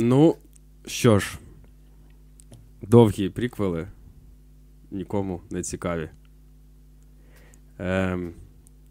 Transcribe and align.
Ну, 0.00 0.36
що 0.86 1.18
ж, 1.18 1.38
довгі 2.82 3.28
приквели 3.28 3.88
нікому 4.90 5.40
не 5.50 5.62
цікаві. 5.62 6.10
Е, 7.80 8.18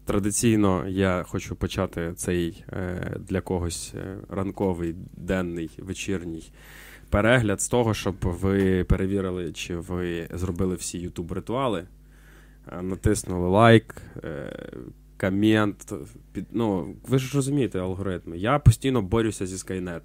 Традиційно 0.04 0.88
я 0.88 1.24
хочу 1.28 1.56
почати 1.56 2.12
цей 2.16 2.64
е, 2.72 3.16
для 3.18 3.40
когось 3.40 3.94
е, 3.94 4.16
ранковий, 4.28 4.94
денний, 5.16 5.70
вечірній 5.78 6.52
перегляд 7.10 7.60
з 7.60 7.68
того, 7.68 7.94
щоб 7.94 8.16
ви 8.22 8.84
перевірили, 8.84 9.52
чи 9.52 9.76
ви 9.76 10.28
зробили 10.34 10.74
всі 10.74 11.08
YouTube 11.08 11.34
ритуали, 11.34 11.84
е, 12.72 12.82
натиснули 12.82 13.48
лайк, 13.48 14.02
е, 14.24 14.68
комент. 15.20 15.92
Під, 16.32 16.46
ну, 16.52 16.96
Ви 17.08 17.18
ж 17.18 17.36
розумієте 17.36 17.80
алгоритми. 17.80 18.38
Я 18.38 18.58
постійно 18.58 19.02
борюся 19.02 19.46
зі 19.46 19.56
Skynet. 19.56 20.02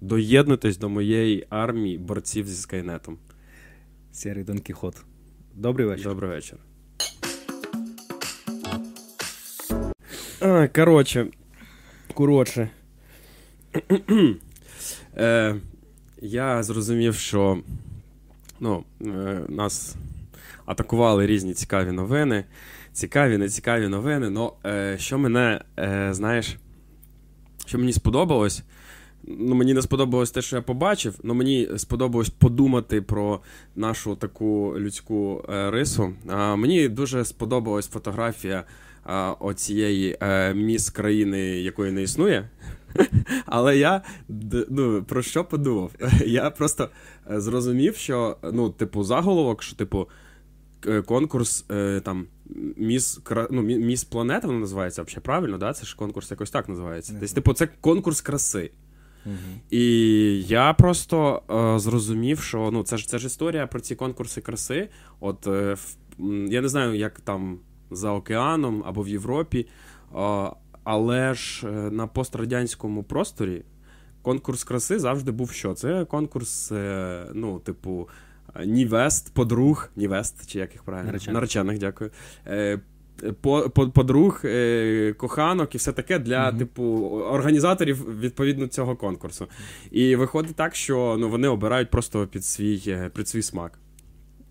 Доєднуйтесь 0.00 0.78
до 0.78 0.88
моєї 0.88 1.46
армії 1.50 1.98
борців 1.98 2.48
зі 2.48 2.56
Скайнетом. 2.56 3.18
Сірий 4.12 4.44
Дон 4.44 4.58
Кіхот. 4.58 4.96
Добрий 5.54 5.86
вечір. 5.86 6.04
Добрий 6.04 6.30
вечір. 6.30 6.58
А, 10.40 10.68
Коротше. 10.68 11.26
Коротше. 12.14 12.70
е, 15.16 15.56
я 16.22 16.62
зрозумів, 16.62 17.14
що 17.14 17.62
ну, 18.60 18.84
е, 19.02 19.40
нас 19.48 19.96
атакували 20.66 21.26
різні 21.26 21.54
цікаві 21.54 21.92
новини. 21.92 22.44
Цікаві, 22.92 23.38
нецікаві 23.38 23.88
новини. 23.88 24.30
Но 24.30 24.52
е, 24.66 24.96
що 24.98 25.18
мене, 25.18 25.60
е, 25.78 26.08
знаєш, 26.14 26.56
що 27.66 27.78
мені 27.78 27.92
сподобалось. 27.92 28.62
Ну, 29.24 29.54
Мені 29.54 29.74
не 29.74 29.82
сподобалось 29.82 30.30
те, 30.30 30.42
що 30.42 30.56
я 30.56 30.62
побачив, 30.62 31.14
але 31.24 31.34
мені 31.34 31.68
сподобалось 31.76 32.30
подумати 32.30 33.02
про 33.02 33.40
нашу 33.76 34.16
таку 34.16 34.74
людську 34.78 35.44
е, 35.48 35.70
рису. 35.70 36.12
А, 36.28 36.56
Мені 36.56 36.88
дуже 36.88 37.24
сподобалась 37.24 37.88
фотографія 37.88 38.64
а, 39.04 39.32
оцієї 39.32 40.18
е, 40.20 40.54
міс 40.54 40.90
країни, 40.90 41.40
якої 41.40 41.92
не 41.92 42.02
існує. 42.02 42.48
Але 43.46 43.78
я 43.78 44.02
ну, 44.68 45.04
про 45.08 45.22
що 45.22 45.44
подумав? 45.44 45.92
Я 46.26 46.50
просто 46.50 46.88
е, 47.30 47.40
зрозумів, 47.40 47.96
що 47.96 48.36
ну, 48.52 48.70
типу, 48.70 49.04
заголовок, 49.04 49.62
що 49.62 49.76
типу 49.76 50.08
конкурс 51.06 51.64
е, 51.70 52.00
там 52.00 52.26
міс 52.76 53.20
ну, 53.50 53.62
міс 53.62 54.04
планета 54.04 54.46
вона 54.46 54.58
називається 54.58 55.02
взагалі 55.02 55.22
правильно, 55.22 55.58
да? 55.58 55.72
Це 55.72 55.86
ж 55.86 55.96
конкурс 55.96 56.30
якось 56.30 56.50
так 56.50 56.68
називається. 56.68 57.12
Тобто, 57.20 57.34
типу, 57.34 57.52
це 57.52 57.68
конкурс 57.80 58.20
краси. 58.20 58.70
Угу. 59.26 59.60
І 59.70 59.84
я 60.42 60.72
просто 60.72 61.42
е, 61.50 61.78
зрозумів, 61.78 62.40
що 62.40 62.70
ну, 62.72 62.82
це 62.82 62.96
ж 62.96 63.08
це 63.08 63.18
ж 63.18 63.26
історія 63.26 63.66
про 63.66 63.80
ці 63.80 63.94
конкурси 63.94 64.40
краси. 64.40 64.88
От 65.20 65.46
е, 65.46 65.74
в, 65.74 65.96
я 66.48 66.60
не 66.60 66.68
знаю, 66.68 66.94
як 66.94 67.20
там 67.20 67.58
за 67.90 68.12
океаном 68.12 68.82
або 68.86 69.02
в 69.02 69.08
Європі, 69.08 69.66
е, 70.14 70.50
але 70.84 71.34
ж 71.34 71.68
е, 71.68 71.70
на 71.70 72.06
пострадянському 72.06 73.02
просторі 73.02 73.62
конкурс 74.22 74.64
краси 74.64 74.98
завжди 74.98 75.32
був 75.32 75.50
що? 75.50 75.74
Це 75.74 76.04
конкурс, 76.04 76.72
е, 76.72 77.26
ну, 77.34 77.58
типу, 77.58 78.08
Нівест, 78.66 79.34
подруг, 79.34 79.90
Нівест, 79.96 80.50
чи 80.50 80.58
як 80.58 80.72
їх 80.72 80.82
правильно? 80.82 81.06
Наречених, 81.06 81.34
Наречених 81.34 81.78
дякую. 81.78 82.10
Подруг, 83.94 84.42
коханок 85.16 85.74
і 85.74 85.78
все 85.78 85.92
таке 85.92 86.18
для 86.18 86.50
uh 86.50 86.58
типу 86.58 86.82
організаторів 87.30 88.20
відповідно 88.20 88.66
цього 88.66 88.96
конкурсу. 88.96 89.46
І 89.90 90.16
виходить 90.16 90.56
так, 90.56 90.74
що 90.74 91.16
ну, 91.20 91.28
вони 91.28 91.48
обирають 91.48 91.90
просто 91.90 92.26
під 92.26 92.44
свій 92.44 93.10
під 93.14 93.28
свій 93.28 93.42
смак. 93.42 93.78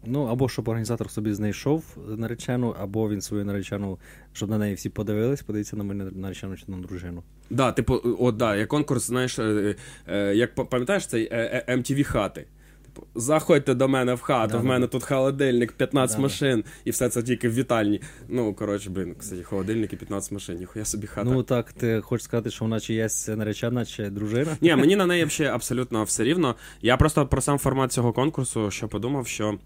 Ну, 0.05 0.23
або 0.23 0.49
щоб 0.49 0.67
організатор 0.67 1.09
собі 1.09 1.33
знайшов 1.33 1.97
наречену, 2.07 2.75
або 2.79 3.09
він 3.09 3.21
свою 3.21 3.45
наречену, 3.45 3.99
щоб 4.33 4.49
на 4.49 4.57
неї 4.57 4.75
всі 4.75 4.89
подивились, 4.89 5.41
подивіться 5.41 5.77
на 5.77 5.83
мене 5.83 6.11
наречену 6.11 6.57
чи 6.57 6.63
на 6.67 6.77
дружину. 6.77 7.23
Да, 7.49 7.71
типу, 7.71 8.01
от 8.19 8.37
да, 8.37 8.55
є 8.55 8.65
конкурс, 8.65 9.07
знаєш, 9.07 9.39
е, 9.39 9.75
е, 10.07 10.35
як 10.35 10.55
пам'ятаєш 10.55 11.07
цей 11.07 11.31
MTV 11.67 11.99
е, 11.99 12.03
хати. 12.03 12.45
Типу, 12.93 13.07
заходьте 13.15 13.73
до 13.73 13.87
мене 13.87 14.13
в 14.13 14.21
хату, 14.21 14.51
да, 14.51 14.57
в 14.57 14.65
мене 14.65 14.85
да. 14.85 14.87
тут 14.87 15.03
холодильник, 15.03 15.71
15 15.73 16.17
да, 16.17 16.21
машин, 16.21 16.63
і 16.85 16.91
все 16.91 17.09
це 17.09 17.23
тільки 17.23 17.49
в 17.49 17.53
вітальні. 17.53 18.01
Ну, 18.27 18.53
коротше, 18.53 18.89
блин, 18.89 19.15
кстати, 19.19 19.43
холодильник 19.43 19.93
і 19.93 19.95
15 19.95 20.31
машин, 20.31 20.57
ніхуя 20.57 20.85
собі 20.85 21.07
хата. 21.07 21.29
Ну 21.29 21.43
так, 21.43 21.73
ти 21.73 22.01
хочеш 22.01 22.23
сказати, 22.23 22.49
що 22.49 22.65
вона 22.65 22.79
чи 22.79 22.93
є 22.93 23.07
наречена, 23.27 23.85
чи 23.85 24.09
дружина? 24.09 24.57
Ні, 24.61 24.75
мені 24.75 24.95
на 24.95 25.05
неї 25.05 25.25
взагалі 25.25 25.55
абсолютно 25.55 26.03
все 26.03 26.23
рівно. 26.23 26.55
Я 26.81 26.97
просто 26.97 27.27
про 27.27 27.41
сам 27.41 27.57
формат 27.57 27.91
цього 27.91 28.13
конкурсу, 28.13 28.71
що 28.71 28.87
подумав, 28.87 29.27
що. 29.27 29.57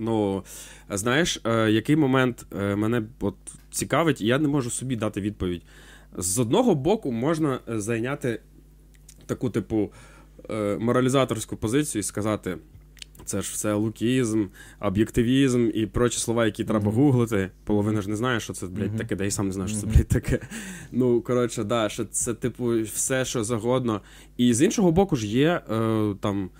Ну, 0.00 0.44
знаєш, 0.90 1.40
е, 1.44 1.70
який 1.70 1.96
момент 1.96 2.46
е, 2.60 2.76
мене 2.76 3.02
от 3.20 3.34
цікавить, 3.70 4.20
і 4.20 4.26
я 4.26 4.38
не 4.38 4.48
можу 4.48 4.70
собі 4.70 4.96
дати 4.96 5.20
відповідь. 5.20 5.62
З 6.16 6.38
одного 6.38 6.74
боку, 6.74 7.12
можна 7.12 7.60
е, 7.68 7.80
зайняти 7.80 8.40
таку, 9.26 9.50
типу, 9.50 9.92
моралізаторську 10.80 11.56
позицію 11.56 12.00
і 12.00 12.02
сказати: 12.02 12.58
це 13.24 13.42
ж 13.42 13.50
все 13.52 13.72
лукізм, 13.72 14.46
об'єктивізм 14.80 15.70
і 15.74 15.86
прочі 15.86 16.18
слова, 16.18 16.46
які 16.46 16.64
треба 16.64 16.90
mm-hmm. 16.90 16.94
гуглити. 16.94 17.50
Половина 17.64 18.02
ж 18.02 18.10
не 18.10 18.16
знає, 18.16 18.40
що 18.40 18.52
це, 18.52 18.66
блядь, 18.66 18.96
таке, 18.96 19.16
да 19.16 19.24
і 19.24 19.30
сам 19.30 19.46
не 19.46 19.52
знаю, 19.52 19.68
що 19.68 19.78
це, 19.78 19.86
блядь, 19.86 20.08
таке. 20.08 20.40
Ну, 20.92 21.20
коротше, 21.20 21.64
да, 21.64 21.88
що 21.88 22.04
це, 22.04 22.34
типу, 22.34 22.82
все, 22.82 23.24
що 23.24 23.44
загодно. 23.44 24.00
І 24.36 24.54
з 24.54 24.62
іншого 24.62 24.92
боку 24.92 25.16
ж 25.16 25.26
є 25.26 25.60
е, 25.70 26.14
там 26.20 26.50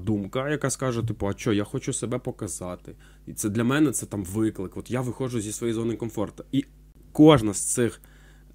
думка, 0.00 0.50
яка 0.50 0.70
скаже, 0.70 1.02
типу, 1.02 1.28
а 1.28 1.32
що, 1.32 1.52
я 1.52 1.64
хочу 1.64 1.92
себе 1.92 2.18
показати. 2.18 2.94
І 3.26 3.32
це 3.32 3.48
для 3.48 3.64
мене 3.64 3.92
це 3.92 4.06
там 4.06 4.24
виклик. 4.24 4.76
От 4.76 4.90
я 4.90 5.00
виходжу 5.00 5.40
зі 5.40 5.52
своєї 5.52 5.74
зони 5.74 5.96
комфорту. 5.96 6.44
І 6.52 6.64
кожна 7.12 7.54
з 7.54 7.60
цих 7.60 8.00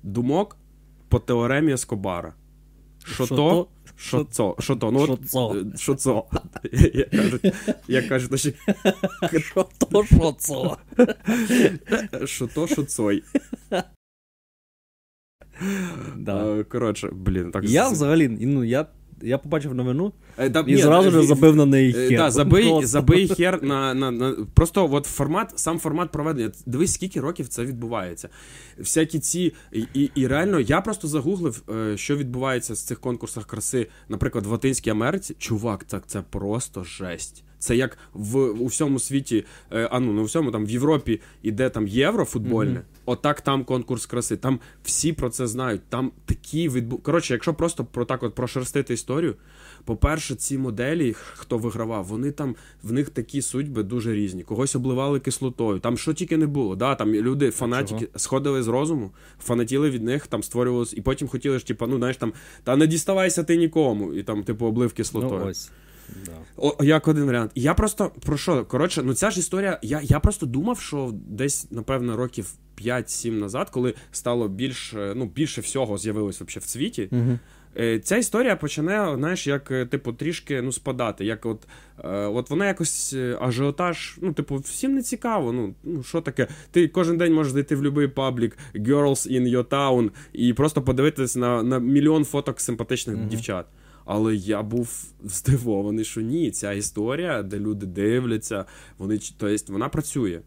думок 0.03 0.57
по 1.07 1.19
теоремі 1.19 1.73
Ескобара. 1.73 2.33
Що 3.13 3.25
Шоцо. 3.25 3.67
Шото. 4.59 4.91
ну, 4.91 5.05
Шоцо. 5.05 5.65
Шоцо. 5.77 6.23
Як 7.87 8.07
кажуть, 8.07 8.39
що 9.41 9.65
то, 9.77 10.03
що 10.03 10.15
Шото, 10.15 10.77
Що 12.25 12.47
то, 12.47 12.67
що 12.67 12.83
цой. 12.83 13.23
Коротше, 16.69 17.09
блін, 17.11 17.51
так 17.51 17.63
Я 17.63 17.89
взагалі, 17.89 18.27
ну, 18.41 18.63
я 18.63 18.85
я 19.21 19.37
побачив 19.37 19.75
новину 19.75 20.07
е, 20.07 20.11
да, 20.37 20.59
і 20.67 20.75
ні, 20.75 20.77
зразу 20.77 21.11
ж 21.11 21.23
забив 21.23 21.55
на 21.55 21.65
неї 21.65 21.95
е, 21.97 22.07
хер. 22.07 22.17
Да, 22.17 22.31
забий 22.31 22.85
забий 22.85 23.27
хер 23.27 23.63
на 23.63 23.93
на, 23.93 24.11
на 24.11 24.35
просто 24.53 24.89
от 24.91 25.05
формат, 25.05 25.59
сам 25.59 25.79
формат 25.79 26.11
проведення. 26.11 26.51
Дивись, 26.65 26.93
скільки 26.93 27.19
років 27.19 27.47
це 27.47 27.65
відбувається. 27.65 28.29
Всякі 28.77 29.19
ці. 29.19 29.53
І 29.71 29.85
і, 29.93 30.11
і 30.15 30.27
реально 30.27 30.59
я 30.59 30.81
просто 30.81 31.07
загуглив, 31.07 31.63
е, 31.69 31.97
що 31.97 32.15
відбувається 32.15 32.75
з 32.75 32.83
цих 32.83 32.99
конкурсах 32.99 33.45
краси, 33.45 33.87
наприклад, 34.09 34.45
в 34.45 34.51
Латинській 34.51 34.89
Америці. 34.89 35.35
Чувак, 35.39 35.83
так 35.83 36.03
це 36.07 36.21
просто 36.21 36.83
жесть. 36.83 37.43
Це 37.59 37.75
як 37.75 37.97
в 38.13 38.37
у 38.37 38.65
всьому 38.65 38.99
світі, 38.99 39.45
а 39.69 39.99
ну 39.99 40.13
не 40.13 40.21
у 40.21 40.23
всьому 40.23 40.51
там 40.51 40.65
в 40.65 40.69
Європі 40.69 41.21
іде 41.41 41.69
там 41.69 41.87
євро 41.87 42.25
футбольне. 42.25 42.79
Mm-hmm. 42.79 43.01
Отак 43.05 43.41
там 43.41 43.63
конкурс 43.63 44.05
краси. 44.05 44.37
Там 44.37 44.59
всі 44.83 45.13
про 45.13 45.29
це 45.29 45.47
знають. 45.47 45.81
Там 45.89 46.11
такі 46.25 46.69
відбу... 46.69 46.97
Коротше, 46.97 47.33
якщо 47.33 47.53
просто 47.53 47.85
про 47.85 48.05
так 48.05 48.23
от 48.23 48.35
прошерстити 48.35 48.93
історію. 48.93 49.35
По-перше, 50.27 50.45
ці 50.45 50.57
моделі, 50.57 51.15
хто 51.33 51.57
вигравав, 51.57 52.05
вони 52.05 52.31
там 52.31 52.55
в 52.83 52.91
них 52.91 53.09
такі 53.09 53.41
судьби 53.41 53.83
дуже 53.83 54.13
різні. 54.13 54.43
Когось 54.43 54.75
обливали 54.75 55.19
кислотою. 55.19 55.79
Там 55.79 55.97
що 55.97 56.13
тільки 56.13 56.37
не 56.37 56.47
було. 56.47 56.75
Да, 56.75 56.95
Там 56.95 57.13
люди, 57.13 57.51
фанатики, 57.51 58.07
сходили 58.15 58.63
з 58.63 58.67
розуму, 58.67 59.11
фанатіли 59.39 59.89
від 59.89 60.03
них, 60.03 60.27
там 60.27 60.43
створювалось, 60.43 60.93
і 60.93 61.01
потім 61.01 61.27
хотіли 61.27 61.59
ж, 61.59 61.67
типу, 61.67 61.87
ну 61.87 61.97
знаєш, 61.97 62.17
там 62.17 62.33
та 62.63 62.75
не 62.75 62.87
діставайся 62.87 63.43
ти 63.43 63.57
нікому, 63.57 64.13
і 64.13 64.23
там, 64.23 64.43
типу, 64.43 64.65
облив 64.65 64.93
кислотою. 64.93 65.41
Ну, 65.43 65.49
ось. 65.49 65.71
Да. 66.25 66.31
О, 66.57 66.83
Як 66.83 67.07
один 67.07 67.25
варіант. 67.25 67.51
Я 67.55 67.73
просто 67.73 68.11
про 68.25 68.37
що? 68.37 68.65
Коротше, 68.65 69.03
ну 69.03 69.13
ця 69.13 69.31
ж 69.31 69.39
історія. 69.39 69.79
Я 69.81 70.01
я 70.03 70.19
просто 70.19 70.45
думав, 70.45 70.79
що 70.79 71.11
десь, 71.13 71.71
напевно, 71.71 72.17
років 72.17 72.53
5-7 72.81 73.31
назад, 73.31 73.69
коли 73.69 73.93
стало 74.11 74.47
більше 74.47 75.13
ну, 75.15 75.25
більше 75.25 75.61
всього 75.61 75.97
з'явилось 75.97 76.39
вообще 76.39 76.59
в 76.59 76.63
світі. 76.63 77.09
Угу. 77.11 77.39
Ця 78.03 78.17
історія 78.17 78.55
почне, 78.55 79.15
знаєш, 79.17 79.47
як, 79.47 79.71
е, 79.71 79.85
типу, 79.85 80.13
трішки 80.13 80.61
ну, 80.61 80.71
спадати. 80.71 81.25
Як 81.25 81.45
от 81.45 81.67
е, 82.03 82.07
от 82.09 82.49
вона 82.49 82.67
якось 82.67 83.15
ажіотаж, 83.39 84.17
ну, 84.21 84.33
типу, 84.33 84.55
всім 84.55 84.93
не 84.93 85.01
цікаво. 85.01 85.51
Ну, 85.51 85.75
ну 85.83 86.03
що 86.03 86.21
таке? 86.21 86.47
Ти 86.71 86.87
кожен 86.87 87.17
день 87.17 87.33
можеш 87.33 87.53
зайти 87.53 87.75
в 87.75 87.81
будь-який 87.81 88.07
паблік 88.07 88.57
Girls 88.75 89.31
in 89.31 89.55
your 89.55 89.63
town 89.63 90.11
і 90.33 90.53
просто 90.53 90.81
подивитись 90.81 91.35
на 91.35 91.63
на 91.63 91.79
мільйон 91.79 92.25
фоток 92.25 92.61
симпатичних 92.61 93.17
mm-hmm. 93.17 93.27
дівчат. 93.27 93.65
Але 94.05 94.35
я 94.35 94.63
був 94.63 95.03
здивований, 95.23 96.05
що 96.05 96.21
ні, 96.21 96.51
ця 96.51 96.73
історія, 96.73 97.43
де 97.43 97.59
люди 97.59 97.85
дивляться, 97.85 98.65
вони 98.97 99.19
тобто, 99.37 99.73
вона 99.73 99.89
працює. 99.89 100.41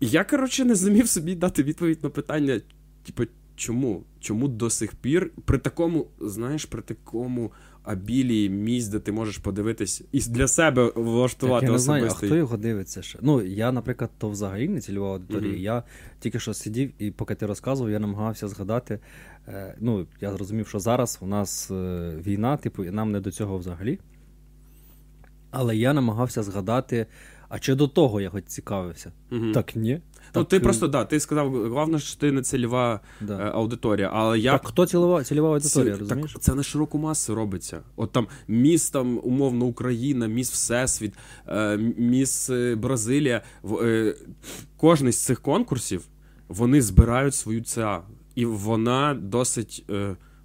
І 0.00 0.06
я, 0.06 0.24
коротше, 0.24 0.64
не 0.64 0.74
зумів 0.74 1.08
собі 1.08 1.34
дати 1.34 1.62
відповідь 1.62 1.98
на 2.02 2.10
питання, 2.10 2.60
типу, 3.06 3.24
чому? 3.58 4.02
Чому 4.20 4.48
до 4.48 4.70
сих 4.70 4.94
пір 4.94 5.30
при 5.44 5.58
такому, 5.58 6.06
знаєш, 6.20 6.64
при 6.64 6.82
такому 6.82 7.52
Абілії 7.82 8.50
місць, 8.50 8.88
де 8.88 8.98
ти 8.98 9.12
можеш 9.12 9.38
подивитись 9.38 10.02
і 10.12 10.20
для 10.20 10.48
себе 10.48 10.92
влаштувати 10.94 11.66
я 11.66 11.70
не 11.70 11.76
особистий. 11.76 12.28
а 12.28 12.30
хто 12.30 12.36
його 12.36 12.56
дивиться 12.56 13.02
ще. 13.02 13.18
Ну, 13.22 13.42
я, 13.42 13.72
наприклад, 13.72 14.10
то 14.18 14.28
взагалі 14.28 14.68
не 14.68 14.80
цільова 14.80 15.12
аудиторія. 15.12 15.52
Мгм. 15.52 15.60
Я 15.60 15.82
тільки 16.20 16.40
що 16.40 16.54
сидів, 16.54 16.92
і 16.98 17.10
поки 17.10 17.34
ти 17.34 17.46
розказував, 17.46 17.92
я 17.92 17.98
намагався 17.98 18.48
згадати. 18.48 18.98
Е, 19.48 19.74
ну, 19.80 20.06
я 20.20 20.32
зрозумів, 20.32 20.68
що 20.68 20.78
зараз 20.78 21.18
у 21.20 21.26
нас 21.26 21.70
е, 21.70 22.12
війна, 22.26 22.56
типу, 22.56 22.84
і 22.84 22.90
нам 22.90 23.12
не 23.12 23.20
до 23.20 23.30
цього 23.30 23.58
взагалі. 23.58 23.98
Але 25.50 25.76
я 25.76 25.92
намагався 25.92 26.42
згадати, 26.42 27.06
а 27.48 27.58
чи 27.58 27.74
до 27.74 27.88
того 27.88 28.20
я 28.20 28.30
хоч 28.30 28.44
цікавився? 28.44 29.12
Мгм. 29.30 29.52
Так 29.52 29.76
ні. 29.76 30.00
Ну, 30.34 30.44
ти 30.44 30.56
е, 30.56 30.60
просто 30.60 30.88
да, 30.88 31.04
ти 31.04 31.20
сказав, 31.20 31.50
головне, 31.50 31.98
що 31.98 32.20
ти 32.20 32.32
не 32.32 32.42
цільова 32.42 33.00
да. 33.20 33.38
е, 33.38 33.50
аудиторія, 33.54 34.10
але 34.12 34.38
я 34.38 34.52
Так 34.52 34.66
хто 34.66 34.86
цільова, 34.86 35.24
цільова 35.24 35.54
аудиторія, 35.54 35.94
Ці- 35.94 36.00
розумієш? 36.00 36.32
Так, 36.32 36.42
це 36.42 36.54
на 36.54 36.62
широку 36.62 36.98
масу 36.98 37.34
робиться. 37.34 37.80
От 37.96 38.12
там 38.12 38.26
міс 38.48 38.90
там, 38.90 39.20
умовно 39.22 39.64
Україна, 39.64 40.26
міс 40.26 40.50
Всесвіт, 40.52 41.14
е, 41.48 41.76
міс 41.96 42.50
Бразилія. 42.76 43.42
Кожний 44.76 45.12
з 45.12 45.24
цих 45.24 45.40
конкурсів 45.40 46.04
вони 46.48 46.82
збирають 46.82 47.34
свою 47.34 47.60
ЦА. 47.60 48.02
І 48.34 48.44
вона 48.44 49.14
досить, 49.14 49.84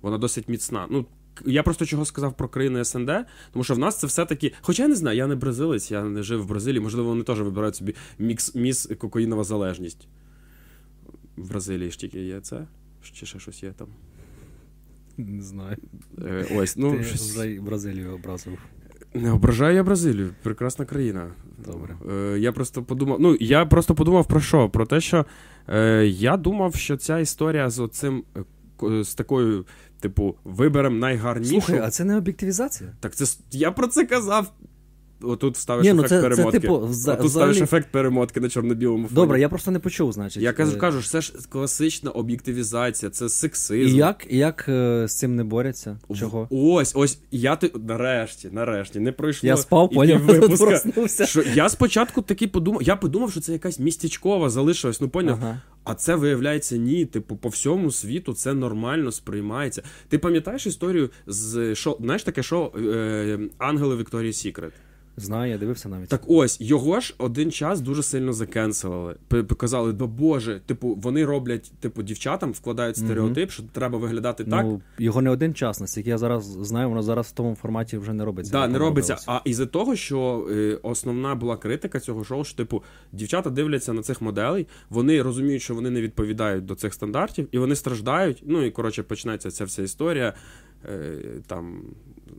вона 0.01 0.17
досить 0.17 0.49
міцна. 0.49 0.87
Ну, 0.89 1.05
я 1.45 1.63
просто 1.63 1.85
чого 1.85 2.05
сказав 2.05 2.37
про 2.37 2.49
країни 2.49 2.85
СНД, 2.85 3.11
тому 3.53 3.63
що 3.63 3.75
в 3.75 3.79
нас 3.79 3.99
це 3.99 4.07
все-таки. 4.07 4.53
Хоча 4.61 4.83
я 4.83 4.89
не 4.89 4.95
знаю, 4.95 5.17
я 5.17 5.27
не 5.27 5.35
бразилець, 5.35 5.91
я 5.91 6.03
не 6.03 6.23
жив 6.23 6.41
в 6.41 6.47
Бразилії, 6.47 6.79
можливо, 6.79 7.09
вони 7.09 7.23
теж 7.23 7.41
вибирають 7.41 7.75
собі 7.75 7.95
мікс, 8.19 8.55
міс 8.55 8.89
кокаїнова 8.97 9.43
залежність. 9.43 10.07
В 11.37 11.49
Бразилії 11.49 11.91
ж 11.91 11.99
тільки 11.99 12.19
є 12.19 12.39
це. 12.39 12.67
Чи 13.13 13.25
ще 13.25 13.39
щось 13.39 13.63
є 13.63 13.71
там. 13.71 13.87
Не 15.17 15.41
знаю. 15.41 15.77
Е, 16.17 16.47
ось, 16.55 16.77
ну, 16.77 16.97
ти 16.97 17.03
щось... 17.03 17.31
вже 17.31 17.61
Бразилію 17.61 18.13
образив. 18.13 18.57
Не 19.13 19.31
ображаю 19.31 19.75
я 19.75 19.83
Бразилію, 19.83 20.29
прекрасна 20.43 20.85
країна. 20.85 21.31
Добре. 21.65 21.95
Е, 22.11 22.39
я 22.39 22.51
просто 22.51 22.83
подумав. 22.83 23.17
Ну, 23.21 23.37
я 23.39 23.65
просто 23.65 23.95
подумав 23.95 24.27
про 24.27 24.41
що? 24.41 24.69
Про 24.69 24.85
те, 24.85 25.01
що 25.01 25.25
е, 25.67 26.05
я 26.05 26.37
думав, 26.37 26.75
що 26.75 26.97
ця 26.97 27.19
історія 27.19 27.69
з 27.69 27.79
оцим 27.79 28.23
з 28.81 29.15
такою, 29.15 29.65
типу, 30.03 30.35
виберем 30.43 30.99
найгарнішу. 30.99 31.51
Слухай, 31.51 31.79
а 31.79 31.89
це 31.89 32.05
не 32.05 32.17
об'єктивізація? 32.17 32.89
Так 32.99 33.15
це 33.15 33.25
я 33.51 33.71
про 33.71 33.87
це 33.87 34.05
казав. 34.05 34.53
Отут 35.21 35.57
ставиш 35.57 35.85
Ні, 35.85 35.93
ну 35.93 36.03
ефект 36.03 36.09
це- 36.09 36.21
це, 36.21 36.29
перемотки. 36.29 36.59
типу, 36.59 36.73
вза- 36.79 37.13
Отут 37.13 37.31
ставиш 37.31 37.61
ефект 37.61 37.91
перемотки 37.91 38.39
на 38.39 38.49
чорно-білому 38.49 39.03
фоні. 39.07 39.15
Добре, 39.15 39.39
я 39.39 39.49
просто 39.49 39.71
не 39.71 39.79
почув, 39.79 40.13
значить. 40.13 40.43
Я 40.43 40.53
кажу, 40.53 40.71
Е, 40.71 40.75
кажу, 40.75 41.01
це 41.01 41.21
ж 41.21 41.33
класична 41.49 42.11
об'єктивізація, 42.11 43.09
це 43.11 43.29
сексизм. 43.29 43.95
І 43.95 43.97
як, 43.97 44.25
і 44.29 44.37
як 44.37 44.65
е, 44.69 45.07
з 45.07 45.15
цим 45.17 45.35
не 45.35 45.43
борються? 45.43 45.99
Чого? 46.19 46.47
Ось, 46.51 46.91
ось, 46.95 47.19
я 47.31 47.55
ти 47.55 47.71
нарешті, 47.87 48.49
нарешті, 48.51 48.99
не 48.99 49.11
пройшло. 49.11 49.47
Я 49.47 49.57
спав, 49.57 49.89
і 49.91 49.95
поняв, 49.95 50.57
проснувся. 50.57 51.25
Що 51.25 51.43
я 51.55 51.69
спочатку 51.69 52.21
таки 52.21 52.47
подумав, 52.47 52.83
я 52.83 52.95
подумав, 52.95 53.31
що 53.31 53.39
це 53.41 53.51
якась 53.53 53.79
містечкова 53.79 54.49
залишилась, 54.49 55.01
ну 55.01 55.09
поняв. 55.09 55.37
Ага. 55.41 55.61
А 55.83 55.95
це 55.95 56.15
виявляється 56.15 56.77
ні. 56.77 57.05
Типу, 57.05 57.35
по 57.35 57.49
всьому 57.49 57.91
світу 57.91 58.33
це 58.33 58.53
нормально 58.53 59.11
сприймається. 59.11 59.81
Ти 60.09 60.17
пам'ятаєш 60.17 60.67
історію 60.67 61.09
з 61.27 61.75
шоу, 61.75 61.97
знаєш 62.01 62.23
таке 62.23 62.43
шоу 62.43 62.69
е, 62.77 63.39
Ангели 63.57 63.95
Вікторії 63.95 64.33
Сікрет? 64.33 64.73
Знаю, 65.17 65.51
я 65.51 65.57
дивився 65.57 65.89
навіть. 65.89 66.09
Так 66.09 66.21
ось 66.27 66.61
його 66.61 66.99
ж 66.99 67.15
один 67.17 67.51
час 67.51 67.81
дуже 67.81 68.03
сильно 68.03 68.33
закенселили. 68.33 69.15
Показали, 69.47 69.93
да 69.93 70.05
боже, 70.05 70.61
типу, 70.65 70.99
вони 71.01 71.25
роблять, 71.25 71.71
типу, 71.79 72.03
дівчатам 72.03 72.51
вкладають 72.51 72.97
стереотип, 72.97 73.51
що 73.51 73.63
треба 73.71 73.97
виглядати 73.97 74.43
так. 74.43 74.65
Ну, 74.65 74.81
його 74.99 75.21
не 75.21 75.29
один 75.29 75.53
час, 75.53 75.79
наскільки 75.79 76.09
я 76.09 76.17
зараз 76.17 76.43
знаю, 76.45 76.89
воно 76.89 77.03
зараз 77.03 77.27
в 77.27 77.31
тому 77.31 77.55
форматі 77.55 77.97
вже 77.97 78.13
не 78.13 78.25
робиться. 78.25 78.51
Да, 78.51 78.67
не 78.67 78.77
робиться. 78.77 79.17
А 79.27 79.41
із-за 79.45 79.65
того, 79.65 79.95
що 79.95 80.47
е, 80.51 80.79
основна 80.83 81.35
була 81.35 81.57
критика 81.57 81.99
цього 81.99 82.23
шоу, 82.23 82.43
що 82.43 82.57
типу 82.57 82.83
дівчата 83.11 83.49
дивляться 83.49 83.93
на 83.93 84.01
цих 84.01 84.21
моделей, 84.21 84.67
вони 84.89 85.21
розуміють, 85.21 85.61
що 85.61 85.75
вони 85.75 85.89
не 85.89 86.01
відповідають 86.01 86.65
до 86.65 86.75
цих 86.75 86.93
стандартів, 86.93 87.47
і 87.51 87.57
вони 87.57 87.75
страждають. 87.75 88.43
Ну 88.45 88.63
і 88.63 88.71
коротше 88.71 89.03
починається 89.03 89.51
ця 89.51 89.65
вся 89.65 89.81
історія. 89.81 90.33
Е, 90.85 91.17
там 91.47 91.81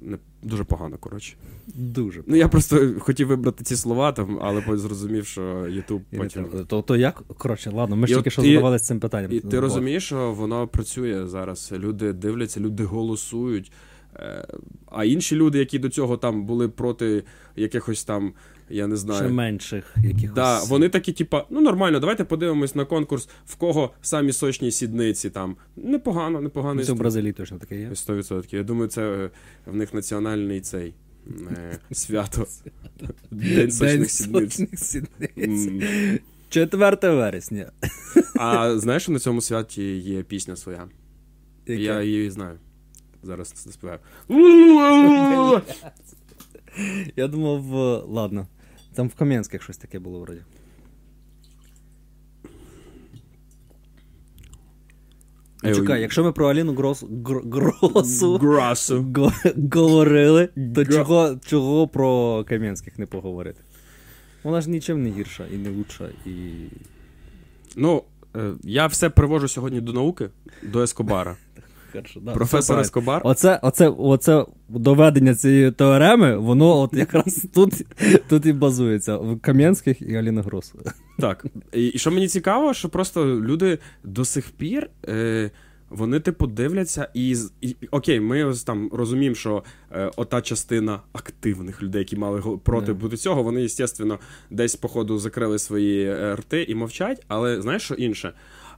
не 0.02 0.19
дуже 0.43 0.64
погано, 0.64 0.96
коротше. 1.00 1.35
Дуже. 1.67 2.23
Ну 2.26 2.37
я 2.37 2.49
просто 2.49 2.93
хотів 2.99 3.26
вибрати 3.26 3.64
ці 3.64 3.76
слова 3.76 4.12
там, 4.12 4.38
але 4.43 4.62
зрозумів, 4.76 5.26
що 5.26 5.69
Ютуб 5.69 6.02
потім. 6.17 6.46
То, 6.67 6.82
то 6.82 6.96
як? 6.96 7.23
Коротше, 7.38 7.70
ладно, 7.70 7.96
ми 7.96 8.06
ж 8.06 8.14
тільки 8.14 8.31
що 8.31 8.43
задавалися 8.43 8.85
цим 8.85 9.00
питанням. 9.00 9.32
І 9.32 9.41
ти 9.41 9.61
розумієш, 9.61 10.05
що 10.05 10.32
воно 10.32 10.69
працює 10.69 11.26
зараз. 11.26 11.73
Люди 11.73 12.12
дивляться, 12.12 12.61
люди 12.61 12.85
голосують. 12.85 13.73
Е, 14.17 14.46
А 14.87 15.05
інші 15.05 15.37
люди, 15.37 15.58
які 15.58 15.79
до 15.79 15.88
цього 15.88 16.17
там 16.17 16.46
були 16.46 16.69
проти 16.69 17.25
якихось 17.56 18.05
там, 18.05 18.32
я 18.69 18.87
не 18.87 18.96
знаю. 18.96 19.20
Ще 19.20 19.28
менших 19.28 19.94
якихось. 20.05 20.34
Да, 20.34 20.62
вони 20.64 20.88
такі, 20.88 21.12
типа, 21.12 21.46
ну 21.50 21.61
нормально, 21.61 22.00
давайте 22.00 22.25
подивимось 22.25 22.75
на 22.75 22.84
конкурс, 22.84 23.28
в 23.46 23.55
кого 23.55 23.90
самі 24.02 24.32
сочні 24.32 24.70
сідниці 24.70 25.31
там. 25.31 25.56
Непогано, 25.76 26.40
непогано. 26.40 26.84
Це 26.84 26.93
в 26.93 26.96
Бразилії 26.96 27.32
точно 27.32 27.58
таке 27.58 27.81
є. 27.81 27.88
100%. 27.88 28.56
Я 28.56 28.62
думаю, 28.62 28.88
це 28.88 29.02
е, 29.02 29.31
в 29.66 29.76
них 29.76 29.94
національний 29.94 30.61
цей 30.61 30.94
е, 31.50 31.78
свято. 31.93 32.46
День 33.31 33.70
сочних 33.70 34.11
сідниць. 34.11 34.56
сочних 34.56 34.78
сідниць. 34.78 36.20
4 36.49 36.96
вересня. 37.02 37.72
А 38.37 38.78
знаєш, 38.78 39.02
що 39.02 39.12
на 39.12 39.19
цьому 39.19 39.40
святі 39.40 39.96
є 39.96 40.22
пісня 40.22 40.56
своя? 40.56 40.88
Я 41.67 42.02
її 42.02 42.31
знаю. 42.31 42.58
Зараз 43.22 43.55
заспіваю. 43.56 43.99
Я 47.17 47.28
думав, 47.28 47.76
е, 47.76 48.02
ладно. 48.08 48.46
Там 48.94 49.08
в 49.08 49.14
Кам'янських 49.14 49.62
щось 49.62 49.76
таке 49.76 49.99
було 49.99 50.20
вроді. 50.20 50.41
Ну, 55.62 55.75
Чекай, 55.75 56.00
якщо 56.00 56.25
ми 56.25 56.32
про 56.32 56.49
Аліну 56.50 56.75
Грос, 56.75 57.02
Гр- 57.02 57.50
Гросу 57.50 58.36
Грасу. 58.39 59.06
го- 59.17 59.32
говорили, 59.72 60.46
то 60.74 60.81
Гра- 60.82 60.93
чого, 60.94 61.36
чого 61.46 61.89
про 61.89 62.44
Кам'янських 62.48 62.98
не 62.98 63.06
поговорити? 63.06 63.60
Вона 64.43 64.60
ж 64.60 64.70
нічим 64.70 65.03
не 65.03 65.10
гірша 65.10 65.46
і 65.53 65.56
не 65.56 65.70
лучша, 65.70 66.08
і. 66.27 66.31
Ну, 67.77 68.03
е, 68.36 68.53
я 68.63 68.86
все 68.86 69.10
привожу 69.10 69.48
сьогодні 69.48 69.81
до 69.81 69.93
науки, 69.93 70.29
до 70.63 70.82
Ескобара. 70.82 71.36
Хорошо, 71.94 72.20
да, 72.20 72.32
Професор. 72.32 72.81
Ескобар. 72.81 73.20
Оце, 73.24 73.60
оце, 73.63 73.89
оце 73.89 74.46
доведення 74.69 75.34
цієї 75.34 75.70
теореми, 75.70 76.36
воно 76.36 76.81
от 76.81 76.94
якраз 76.94 77.46
тут, 77.55 77.86
тут 78.29 78.46
і 78.46 78.53
базується. 78.53 79.17
В 79.17 79.41
Кам'янських 79.41 80.03
і 80.03 80.17
Аліна 80.17 80.43
Грос. 80.43 80.74
Так. 81.19 81.46
І, 81.72 81.86
і 81.86 81.98
що 81.98 82.10
мені 82.10 82.29
цікаво, 82.29 82.74
що 82.74 82.89
просто 82.89 83.27
люди 83.27 83.79
до 84.05 84.24
сих 84.24 84.51
пір. 84.51 84.91
Е, 85.08 85.51
вони, 85.91 86.20
типу, 86.20 86.46
дивляться 86.46 87.08
і, 87.15 87.36
і 87.60 87.77
окей, 87.91 88.20
ми 88.20 88.44
ось 88.44 88.65
там 88.65 88.91
розуміємо, 88.93 89.34
що 89.34 89.65
е, 89.93 90.10
ота 90.17 90.41
частина 90.41 91.01
активних 91.13 91.82
людей, 91.82 91.98
які 91.98 92.17
мали 92.17 92.43
проти 92.65 92.86
Да. 92.86 92.94
бути 92.94 93.17
цього, 93.17 93.43
вони, 93.43 93.69
звісно, 93.69 94.19
десь, 94.51 94.77
походу, 94.77 95.19
закрили 95.19 95.58
свої 95.58 96.05
е, 96.06 96.36
рти 96.36 96.63
і 96.63 96.74
мовчать, 96.74 97.24
але 97.29 97.63
знаєш, 97.63 97.82
що 97.82 97.94
інше? 97.94 98.32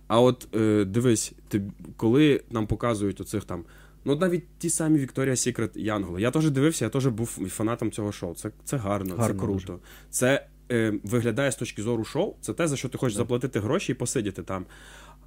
А 0.08 0.20
от 0.20 0.48
е, 0.54 0.84
дивись, 0.84 1.32
ти, 1.48 1.62
коли 1.96 2.40
нам 2.50 2.66
показують 2.66 3.20
оцих 3.20 3.44
там. 3.44 3.64
Ну, 4.04 4.16
навіть 4.16 4.44
ті 4.58 4.70
самі 4.70 4.98
Вікторія 4.98 5.36
Сікрет 5.36 5.76
Янголи. 5.76 6.20
Я 6.20 6.30
теж 6.30 6.50
дивився, 6.50 6.84
я 6.84 6.88
теж 6.88 7.06
був 7.06 7.26
фанатом 7.28 7.90
цього 7.90 8.12
шоу. 8.12 8.34
Це, 8.34 8.50
це 8.64 8.76
гарно, 8.76 9.14
Гарно 9.16 9.34
це 9.34 9.46
круто. 9.46 9.78
Це 10.10 10.46
е, 10.72 10.94
виглядає 11.04 11.52
з 11.52 11.56
точки 11.56 11.82
зору 11.82 12.04
шоу. 12.04 12.34
Це 12.40 12.52
те, 12.52 12.68
за 12.68 12.76
що 12.76 12.88
ти 12.88 12.98
хочеш 12.98 13.16
Да. 13.16 13.18
заплатити 13.18 13.60
гроші 13.60 13.92
і 13.92 13.94
посидіти 13.94 14.42
там. 14.42 14.66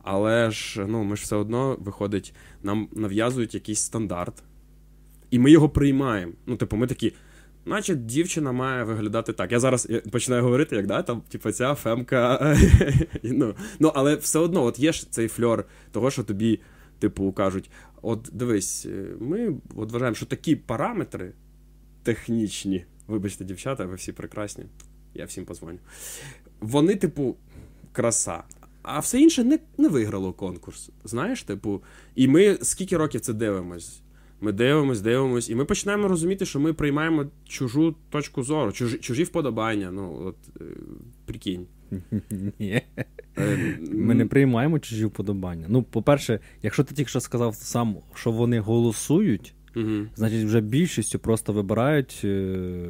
Але 0.03 0.51
ж 0.51 0.85
ну, 0.87 1.03
ми 1.03 1.15
ж 1.15 1.23
все 1.23 1.35
одно 1.35 1.77
виходить, 1.79 2.33
нам 2.63 2.89
нав'язують 2.91 3.53
якийсь 3.53 3.79
стандарт, 3.79 4.43
і 5.31 5.39
ми 5.39 5.51
його 5.51 5.69
приймаємо. 5.69 6.33
Ну, 6.45 6.55
типу, 6.55 6.75
ми 6.75 6.87
такі. 6.87 7.13
Значить, 7.69 8.05
дівчина 8.05 8.51
має 8.51 8.83
виглядати 8.83 9.33
так. 9.33 9.51
Я 9.51 9.59
зараз 9.59 9.89
починаю 10.11 10.43
говорити, 10.43 10.75
як 10.75 10.87
да, 10.87 11.01
там, 11.01 11.21
типу, 11.21 11.51
ця 11.51 11.75
фемка. 11.75 12.57
ну, 13.23 13.55
ну, 13.79 13.91
але 13.95 14.15
все 14.15 14.39
одно, 14.39 14.63
от 14.63 14.79
є 14.79 14.91
ж 14.91 15.11
цей 15.11 15.27
фльор 15.27 15.65
того, 15.91 16.11
що 16.11 16.23
тобі, 16.23 16.59
типу, 16.99 17.31
кажуть: 17.31 17.71
от 18.01 18.29
дивись, 18.31 18.85
е, 18.85 19.05
ми 19.19 19.55
от 19.75 19.91
вважаємо, 19.91 20.15
що 20.15 20.25
такі 20.25 20.55
параметри 20.55 21.33
технічні, 22.03 22.85
вибачте, 23.07 23.45
дівчата, 23.45 23.85
ви 23.85 23.95
всі 23.95 24.11
прекрасні. 24.11 24.65
Я 25.13 25.25
всім 25.25 25.45
позвоню. 25.45 25.79
Вони, 26.59 26.95
типу, 26.95 27.35
краса. 27.91 28.43
А 28.81 28.99
все 28.99 29.21
інше 29.21 29.43
не, 29.43 29.59
не 29.77 29.87
виграло 29.87 30.33
конкурс. 30.33 30.89
Знаєш, 31.03 31.43
типу, 31.43 31.83
і 32.15 32.27
ми 32.27 32.57
скільки 32.61 32.97
років 32.97 33.21
це 33.21 33.33
дивимось? 33.33 34.01
Ми 34.41 34.51
дивимось, 34.51 35.01
дивимось, 35.01 35.49
і 35.49 35.55
ми 35.55 35.65
починаємо 35.65 36.07
розуміти, 36.07 36.45
що 36.45 36.59
ми 36.59 36.73
приймаємо 36.73 37.25
чужу 37.47 37.95
точку 38.09 38.43
зору, 38.43 38.71
чужі, 38.71 38.97
чужі 38.97 39.23
вподобання. 39.23 39.91
Ну, 39.91 40.21
от 40.25 40.35
е, 40.61 40.63
прикинь. 41.25 41.65
Ні. 42.59 42.81
Е, 43.37 43.79
Ми 43.91 44.13
не 44.13 44.25
приймаємо 44.25 44.79
чужі 44.79 45.05
вподобання. 45.05 45.65
Ну, 45.69 45.83
по-перше, 45.83 46.39
якщо 46.63 46.83
ти 46.83 46.95
тільки 46.95 47.09
що 47.09 47.19
сказав 47.19 47.55
сам, 47.55 47.95
що 48.13 48.31
вони 48.31 48.59
голосують, 48.59 49.53
Угу. 49.75 50.05
Значить, 50.15 50.45
вже 50.45 50.61
більшістю 50.61 51.19
просто 51.19 51.53
вибирають 51.53 52.21
е, 52.23 52.89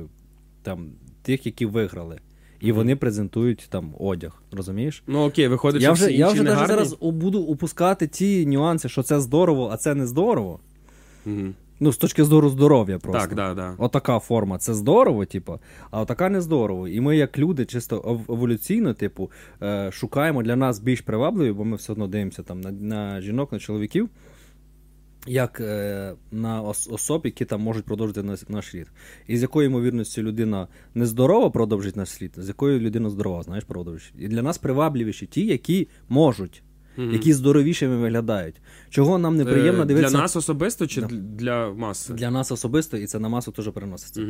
там 0.63 0.87
тих, 1.21 1.45
які 1.45 1.65
виграли. 1.65 2.19
І 2.61 2.71
вони 2.71 2.95
презентують 2.95 3.67
там 3.69 3.93
одяг. 3.99 4.41
Розумієш? 4.51 5.03
Ну 5.07 5.25
окей, 5.25 5.47
виходить, 5.47 5.81
Я 5.81 5.87
що 5.87 5.93
вже, 5.93 6.05
всі 6.05 6.17
я 6.17 6.27
вже 6.27 6.43
навіть 6.43 6.67
зараз 6.67 6.97
буду 7.01 7.39
упускати 7.39 8.07
ті 8.07 8.45
нюанси, 8.45 8.89
що 8.89 9.03
це 9.03 9.19
здорово, 9.19 9.69
а 9.73 9.77
це 9.77 9.95
не 9.95 10.07
здорово. 10.07 10.59
Угу. 11.25 11.53
Ну, 11.81 11.91
з 11.91 11.97
точки 11.97 12.23
зору 12.23 12.49
здоров'я 12.49 12.99
просто. 12.99 13.19
Так, 13.21 13.35
да, 13.35 13.53
да. 13.53 13.75
Отака 13.77 14.19
форма 14.19 14.57
це 14.57 14.73
здорово, 14.73 15.25
типу, 15.25 15.59
а 15.91 16.01
отака 16.01 16.29
не 16.29 16.41
здорово. 16.41 16.87
І 16.87 17.01
ми, 17.01 17.17
як 17.17 17.37
люди, 17.37 17.65
чисто 17.65 18.19
еволюційно, 18.29 18.93
типу, 18.93 19.31
е, 19.61 19.91
шукаємо 19.91 20.43
для 20.43 20.55
нас 20.55 20.79
більш 20.79 21.01
привабливі, 21.01 21.51
бо 21.51 21.65
ми 21.65 21.75
все 21.77 21.91
одно 21.91 22.07
дивимося 22.07 22.43
там 22.43 22.61
на, 22.61 22.71
на 22.71 23.21
жінок, 23.21 23.51
на 23.51 23.59
чоловіків, 23.59 24.09
як 25.27 25.59
е, 25.61 26.13
на 26.31 26.61
ос- 26.61 26.93
особ, 26.93 27.21
які 27.25 27.45
там 27.45 27.61
можуть 27.61 27.85
продовжити 27.85 28.23
наш, 28.23 28.49
наш 28.49 28.75
рід. 28.75 28.87
І 29.27 29.37
з 29.37 29.41
якою 29.41 29.69
ймовірністю 29.69 30.21
людина 30.21 30.67
нездорова 30.95 31.49
продовжить 31.49 31.95
наш 31.95 32.21
рід, 32.21 32.31
з 32.37 32.47
якою 32.47 32.79
людина 32.79 33.09
здорова, 33.09 33.43
знаєш, 33.43 33.63
продовжить. 33.63 34.13
І 34.19 34.27
для 34.27 34.41
нас 34.41 34.57
привабливіші 34.57 35.25
ті, 35.25 35.45
які 35.45 35.87
можуть. 36.09 36.63
Мгм. 36.99 37.11
Які 37.13 37.33
здоровішими 37.33 37.97
виглядають. 37.97 38.55
Чого 38.89 39.17
нам 39.17 39.35
неприємно 39.37 39.81
Е, 39.81 39.85
дивитися 39.85 40.11
Для 40.13 40.21
нас 40.21 40.35
особисто 40.35 40.87
чи 40.87 41.01
Да. 41.01 41.07
для 41.07 41.69
маси? 41.69 42.13
для 42.13 42.31
нас 42.31 42.51
особисто, 42.51 42.97
і 42.97 43.05
це 43.05 43.19
на 43.19 43.29
масу 43.29 43.51
теж 43.51 43.69
переноситься. 43.71 44.23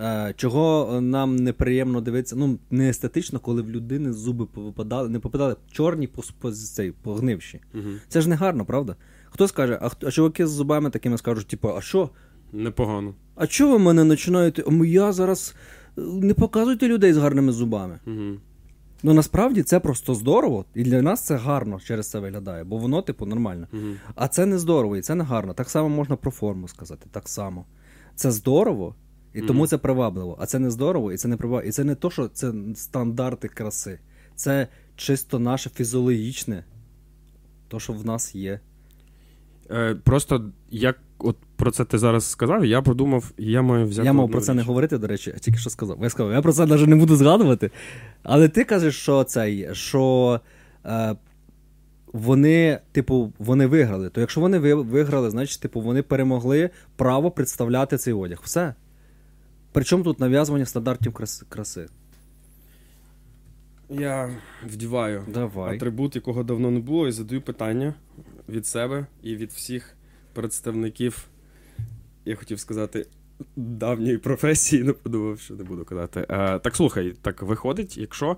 Е, 0.00 0.34
чого 0.36 0.98
нам 1.00 1.36
неприємно 1.36 2.00
дивитися, 2.00 2.36
ну 2.36 2.58
не 2.70 2.88
естетично, 2.88 3.38
коли 3.38 3.62
в 3.62 3.70
людини 3.70 4.12
зуби 4.12 4.46
повипадали, 4.46 5.08
не 5.08 5.18
попадали 5.18 5.56
чорні 5.72 6.06
по, 6.40 6.50
цей, 6.52 6.92
погнивші. 6.92 7.60
Мгм. 7.74 7.94
Це 8.08 8.20
ж 8.20 8.28
не 8.28 8.34
гарно, 8.36 8.64
правда? 8.64 8.96
Хто 9.30 9.48
скаже, 9.48 9.78
а, 9.82 9.88
хто- 9.88 10.06
а 10.06 10.10
чуваки 10.10 10.46
з 10.46 10.50
зубами 10.50 10.90
такими 10.90 11.18
скажуть, 11.18 11.46
типу, 11.46 11.68
а 11.76 11.80
що? 11.80 12.10
Непогано. 12.52 13.14
А 13.34 13.46
чого 13.46 13.72
ви 13.72 13.78
мене 13.78 14.04
починаєте? 14.06 14.64
«А 14.66 14.84
Я 14.84 15.12
зараз 15.12 15.54
е, 15.98 16.00
не 16.00 16.34
показуйте 16.34 16.88
людей 16.88 17.12
з 17.12 17.16
гарними 17.16 17.52
зубами. 17.52 17.98
Угу. 18.06 18.40
Ну 19.06 19.14
насправді 19.14 19.62
це 19.62 19.80
просто 19.80 20.14
здорово, 20.14 20.64
і 20.74 20.82
для 20.82 21.02
нас 21.02 21.20
це 21.22 21.36
гарно 21.36 21.80
через 21.80 22.10
це 22.10 22.18
виглядає, 22.18 22.64
бо 22.64 22.76
воно, 22.76 23.02
типу, 23.02 23.26
нормально. 23.26 23.68
Угу. 23.72 23.82
А 24.14 24.28
це 24.28 24.46
не 24.46 24.58
здорово, 24.58 24.96
і 24.96 25.00
це 25.00 25.14
не 25.14 25.24
гарно. 25.24 25.54
Так 25.54 25.70
само 25.70 25.88
можна 25.88 26.16
про 26.16 26.30
форму 26.30 26.68
сказати. 26.68 27.06
Так 27.10 27.28
само. 27.28 27.64
Це 28.14 28.30
здорово, 28.30 28.94
і 29.34 29.40
тому 29.40 29.60
Мгм. 29.60 29.68
це 29.68 29.78
привабливо. 29.78 30.36
А 30.40 30.46
це 30.46 30.58
не 30.58 30.70
здорово, 30.70 31.12
і 31.12 31.16
це 31.16 31.28
не 31.28 31.36
привабливо. 31.36 31.68
І 31.68 31.72
це 31.72 31.84
не 31.84 31.94
то, 31.94 32.10
що 32.10 32.28
це 32.28 32.52
стандарти 32.74 33.48
краси. 33.48 33.98
Це 34.34 34.68
чисто 34.96 35.38
наше 35.38 35.70
фізіологічне, 35.70 36.64
то, 37.68 37.80
що 37.80 37.92
в 37.92 38.06
нас 38.06 38.34
є. 38.34 38.60
Е, 39.70 39.94
просто 39.94 40.50
як 40.70 40.98
от 41.18 41.36
про 41.56 41.70
це 41.70 41.84
ти 41.84 41.98
зараз 41.98 42.30
сказав, 42.30 42.64
я 42.64 42.82
подумав, 42.82 43.32
і 43.38 43.50
я 43.50 43.62
маю 43.62 43.86
взяти. 43.86 44.06
я 44.06 44.12
мав 44.12 44.30
про 44.30 44.40
це 44.40 44.54
не 44.54 44.62
говорити, 44.62 44.98
до 44.98 45.06
речі, 45.06 45.32
а 45.36 45.38
тільки 45.38 45.58
що 45.58 45.70
сказав. 45.70 45.98
Я 46.02 46.10
сказав, 46.10 46.32
я 46.32 46.42
про 46.42 46.52
це 46.52 46.66
навіть 46.66 46.86
не 46.86 46.96
буду 46.96 47.16
згадувати. 47.16 47.70
Але 48.22 48.48
ти 48.48 48.64
кажеш, 48.64 48.96
що 48.96 49.24
цей, 49.24 49.68
що 49.72 50.40
е, 50.84 51.16
вони, 52.06 52.78
типу, 52.92 53.32
вони 53.38 53.66
виграли. 53.66 54.10
То 54.10 54.20
якщо 54.20 54.40
вони 54.40 54.58
виграли, 54.58 55.30
значить, 55.30 55.60
типу, 55.60 55.80
вони 55.80 56.02
перемогли 56.02 56.70
право 56.96 57.30
представляти 57.30 57.98
цей 57.98 58.14
одяг. 58.14 58.40
Все. 58.42 58.74
Причому 59.72 60.04
тут 60.04 60.20
нав'язування 60.20 60.66
стандартів 60.66 61.12
краси. 61.48 61.86
Я 63.90 64.30
вдіваю 64.66 65.24
Давай. 65.34 65.76
атрибут, 65.76 66.16
якого 66.16 66.42
давно 66.42 66.70
не 66.70 66.80
було, 66.80 67.08
і 67.08 67.12
задаю 67.12 67.40
питання 67.40 67.94
від 68.48 68.66
себе 68.66 69.06
і 69.22 69.36
від 69.36 69.52
всіх 69.52 69.96
представників, 70.36 71.26
я 72.24 72.36
хотів 72.36 72.60
сказати, 72.60 73.06
давньої 73.56 74.18
професії, 74.18 74.82
не 74.82 74.92
подумав, 74.92 75.40
що 75.40 75.54
не 75.54 75.64
буду 75.64 75.84
казати. 75.84 76.26
Е, 76.30 76.58
так 76.58 76.76
слухай, 76.76 77.14
так 77.22 77.42
виходить, 77.42 77.96
якщо 77.96 78.36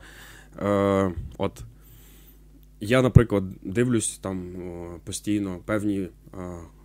е, 0.63 1.13
от 1.39 1.63
я, 2.81 3.03
наприклад, 3.03 3.45
дивлюсь 3.63 4.19
там 4.19 4.53
постійно 5.05 5.59
певні 5.65 5.99
е, 6.01 6.09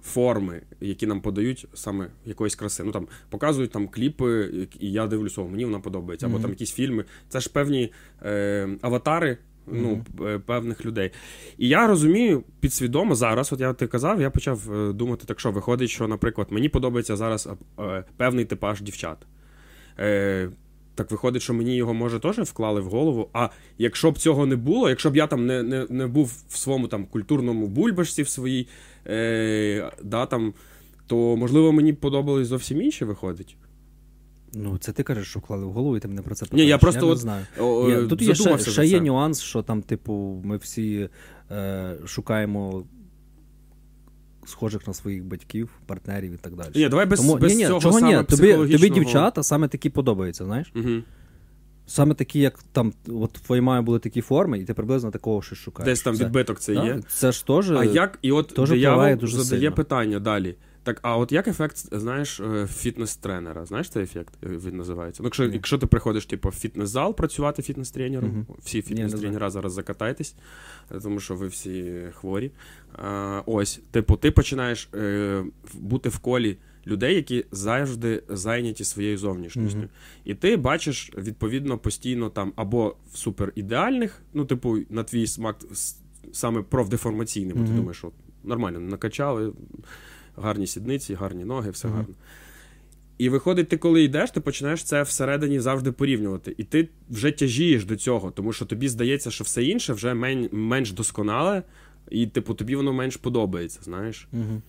форми, 0.03 0.61
які 0.81 1.07
нам 1.07 1.21
подають 1.21 1.67
саме 1.73 2.07
якоїсь 2.25 2.55
краси. 2.55 2.83
Ну 2.83 2.91
там 2.91 3.07
показують 3.29 3.71
там 3.71 3.87
кліпи, 3.87 4.51
і 4.79 4.91
я 4.91 5.07
дивлюсь, 5.07 5.37
о, 5.37 5.47
мені 5.47 5.65
вона 5.65 5.79
подобається, 5.79 6.25
або 6.25 6.33
Мгм. 6.33 6.41
там 6.41 6.51
якісь 6.51 6.71
фільми. 6.71 7.05
Це 7.29 7.39
ж 7.39 7.49
певні 7.49 7.91
е, 8.23 8.69
аватари. 8.81 9.37
Ну, 9.67 10.05
п- 10.17 10.39
певних 10.39 10.85
людей. 10.85 11.11
І 11.57 11.67
я 11.67 11.87
розумію 11.87 12.43
підсвідомо 12.59 13.15
зараз, 13.15 13.53
от 13.53 13.59
я 13.59 13.73
ти 13.73 13.87
казав, 13.87 14.21
я 14.21 14.29
почав 14.29 14.73
е, 14.73 14.93
думати, 14.93 15.23
так 15.25 15.39
що 15.39 15.51
виходить, 15.51 15.89
що, 15.89 16.07
наприклад, 16.07 16.47
мені 16.51 16.69
подобається 16.69 17.15
зараз 17.15 17.49
е, 17.79 18.03
певний 18.17 18.45
типаж 18.45 18.81
дівчат. 18.81 19.17
Е, 19.99 20.49
так 20.95 21.11
виходить, 21.11 21.41
що 21.41 21.53
мені 21.53 21.75
його 21.75 21.93
може 21.93 22.19
теж 22.19 22.39
вклали 22.39 22.81
в 22.81 22.85
голову. 22.85 23.29
А 23.33 23.49
якщо 23.77 24.11
б 24.11 24.17
цього 24.17 24.45
не 24.45 24.55
було, 24.55 24.89
якщо 24.89 25.09
б 25.11 25.15
я 25.15 25.27
там 25.27 25.45
не, 25.45 25.63
не, 25.63 25.87
не 25.89 26.07
був 26.07 26.43
в 26.49 26.57
своєму 26.57 26.87
там 26.87 27.05
культурному 27.05 27.67
бульбашці 27.67 28.23
в 28.23 28.29
своїй, 28.29 28.67
е, 29.07 29.91
да, 30.03 30.25
там, 30.25 30.53
то 31.07 31.37
можливо 31.37 31.71
мені 31.71 31.93
подобались 31.93 32.47
зовсім 32.47 32.81
інші 32.81 33.05
виходить. 33.05 33.55
Ну, 34.55 34.77
це 34.77 34.91
ти 34.91 35.03
кажеш, 35.03 35.27
що 35.27 35.39
вклали 35.39 35.65
в 35.65 35.71
голову, 35.71 35.97
і 35.97 35.99
ти 35.99 36.07
мене 36.07 36.21
про 36.21 36.35
це 36.35 36.45
Ні, 36.51 36.65
я 36.65 36.77
просто 36.77 37.01
я 37.01 37.05
не 37.05 37.11
от 37.11 37.17
знаю. 37.17 37.45
О, 37.59 37.89
Є, 37.89 37.99
е, 37.99 38.07
тут 38.07 38.21
є 38.21 38.35
ще, 38.35 38.57
ще 38.57 38.85
є 38.85 39.01
нюанс, 39.01 39.41
що 39.41 39.61
там, 39.61 39.81
типу, 39.81 40.41
ми 40.43 40.57
всі 40.57 41.09
е, 41.51 41.95
шукаємо 42.05 42.83
схожих 44.45 44.87
на 44.87 44.93
своїх 44.93 45.23
батьків, 45.23 45.69
партнерів 45.85 46.33
і 46.33 46.37
так 46.37 46.55
далі. 46.55 46.69
Ні, 46.75 46.89
давай 46.89 47.05
без, 47.05 47.19
Тому, 47.19 47.35
без 47.35 47.51
ні, 47.51 47.57
ні, 47.57 47.67
цього 47.67 47.79
чого 47.79 47.99
саме 47.99 48.17
ні? 48.17 48.23
Тобі, 48.23 48.41
психологічного... 48.41 48.87
тобі 48.87 48.99
дівчата 48.99 49.43
саме 49.43 49.67
такі 49.67 49.89
подобаються, 49.89 50.45
знаєш? 50.45 50.71
Угу. 50.75 50.89
Саме 51.87 52.13
такі, 52.13 52.39
як 52.39 52.59
там, 52.71 52.93
от 53.07 53.37
в 53.37 53.41
твоїй 53.41 53.81
були 53.81 53.99
такі 53.99 54.21
форми, 54.21 54.59
і 54.59 54.65
ти 54.65 54.73
приблизно 54.73 55.11
такого 55.11 55.41
щось 55.41 55.57
шукаєш. 55.57 55.85
Десь 55.85 56.01
там 56.01 56.15
відбиток 56.15 56.59
це 56.59 56.73
Да, 56.73 56.85
є. 56.85 56.99
Це 57.07 57.31
ж 57.31 57.47
теж. 57.47 57.71
А 57.71 57.83
як, 57.83 58.19
і 58.21 58.31
от 58.31 58.53
диявол 58.67 59.15
дуже 59.15 59.37
задає 59.37 59.61
сильно. 59.61 59.75
питання 59.75 60.19
далі. 60.19 60.55
Так, 60.83 60.99
а 61.01 61.17
от 61.17 61.31
як 61.31 61.47
ефект, 61.47 61.77
знаєш, 61.91 62.39
е, 62.39 62.67
фітнес-тренера? 62.67 63.65
Знаєш 63.65 63.89
цей 63.89 64.03
ефект 64.03 64.33
е, 64.43 64.47
він 64.47 64.77
називається? 64.77 65.23
Ну, 65.23 65.27
якщо, 65.27 65.43
якщо 65.45 65.77
ти 65.77 65.87
приходиш, 65.87 66.25
типу, 66.25 66.49
в 66.49 66.51
фітнес-зал 66.51 67.15
працювати 67.15 67.61
фітнес-тренером, 67.61 68.29
Мгм. 68.29 68.45
всі 68.59 68.81
фітнес-тренера 68.81 69.49
зараз 69.49 69.73
закатайтесь, 69.73 70.35
е, 70.91 70.99
тому 70.99 71.19
що 71.19 71.35
ви 71.35 71.47
всі 71.47 72.01
хворі. 72.13 72.51
А, 72.93 73.41
ось, 73.45 73.81
типу, 73.91 74.15
ти 74.15 74.31
починаєш 74.31 74.89
е, 74.95 75.43
бути 75.73 76.09
в 76.09 76.19
колі 76.19 76.57
людей, 76.87 77.15
які 77.15 77.45
завжди 77.51 78.23
зайняті 78.29 78.83
своєю 78.83 79.17
зовнішністю. 79.17 79.77
Мгм. 79.77 79.89
І 80.25 80.35
ти 80.35 80.57
бачиш, 80.57 81.11
відповідно, 81.17 81.77
постійно 81.77 82.29
там 82.29 82.53
або 82.55 82.95
в 83.13 83.17
суперідеальних, 83.17 84.21
ну, 84.33 84.45
типу, 84.45 84.77
на 84.89 85.03
твій 85.03 85.27
смак 85.27 85.55
саме 86.31 86.61
профдеформаційний, 86.61 87.53
бо 87.53 87.67
ти 87.67 87.71
думаєш, 87.71 87.97
що 87.97 88.11
нормально, 88.43 88.79
накачали, 88.79 89.53
гарні 90.37 90.67
сідниці, 90.67 91.13
гарні 91.13 91.45
ноги, 91.45 91.69
все 91.71 91.87
Мгм. 91.87 91.97
гарно. 91.97 92.13
І 93.17 93.29
виходить, 93.29 93.69
ти 93.69 93.77
коли 93.77 94.03
йдеш, 94.03 94.31
ти 94.31 94.39
починаєш 94.39 94.83
це 94.83 95.03
всередині 95.03 95.59
завжди 95.59 95.91
порівнювати. 95.91 96.55
І 96.57 96.63
ти 96.63 96.89
вже 97.09 97.31
тяжієш 97.31 97.85
до 97.85 97.95
цього, 97.95 98.31
тому 98.31 98.53
що 98.53 98.65
тобі 98.65 98.89
здається, 98.89 99.31
що 99.31 99.43
все 99.43 99.63
інше 99.63 99.93
вже 99.93 100.13
мен- 100.13 100.49
менш 100.55 100.91
досконале, 100.91 101.63
і, 102.09 102.27
типу, 102.27 102.53
тобі 102.53 102.75
воно 102.75 102.93
менш 102.93 103.17
подобається, 103.17 103.79
знаєш. 103.83 104.27
Угу. 104.33 104.61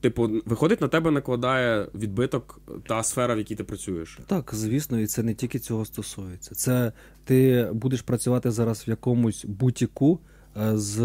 Типу, 0.00 0.30
виходить, 0.46 0.80
на 0.80 0.88
тебе 0.88 1.10
накладає 1.10 1.86
відбиток 1.94 2.60
та 2.88 3.02
сфера, 3.02 3.34
в 3.34 3.38
якій 3.38 3.54
ти 3.54 3.64
працюєш. 3.64 4.18
Так, 4.26 4.50
звісно, 4.54 5.00
і 5.00 5.06
це 5.06 5.22
не 5.22 5.34
тільки 5.34 5.58
цього 5.58 5.84
стосується. 5.84 6.54
Це 6.54 6.92
ти 7.24 7.68
будеш 7.72 8.02
працювати 8.02 8.50
зараз 8.50 8.84
в 8.86 8.90
якомусь 8.90 9.44
бутіку 9.44 10.20
е, 10.56 10.76
з 10.78 10.96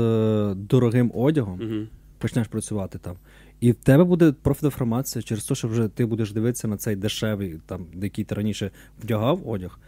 дорогим 0.55 1.11
одягом, 1.15 1.61
Угу. 1.61 1.87
почнеш 2.17 2.47
працювати 2.47 2.97
там. 2.99 3.15
І 3.61 3.71
в 3.71 3.75
тебе 3.75 4.03
буде 4.03 4.31
профдеформація 4.31 5.23
через 5.23 5.45
те, 5.45 5.55
що 5.55 5.67
вже 5.67 5.87
ти 5.87 6.05
будеш 6.05 6.31
дивитися 6.31 6.67
на 6.67 6.77
цей 6.77 6.95
дешевий, 6.95 7.59
там, 7.65 7.85
який 8.01 8.25
ти 8.25 8.35
раніше 8.35 8.71
вдягав 9.03 9.49
одяг, 9.49 9.79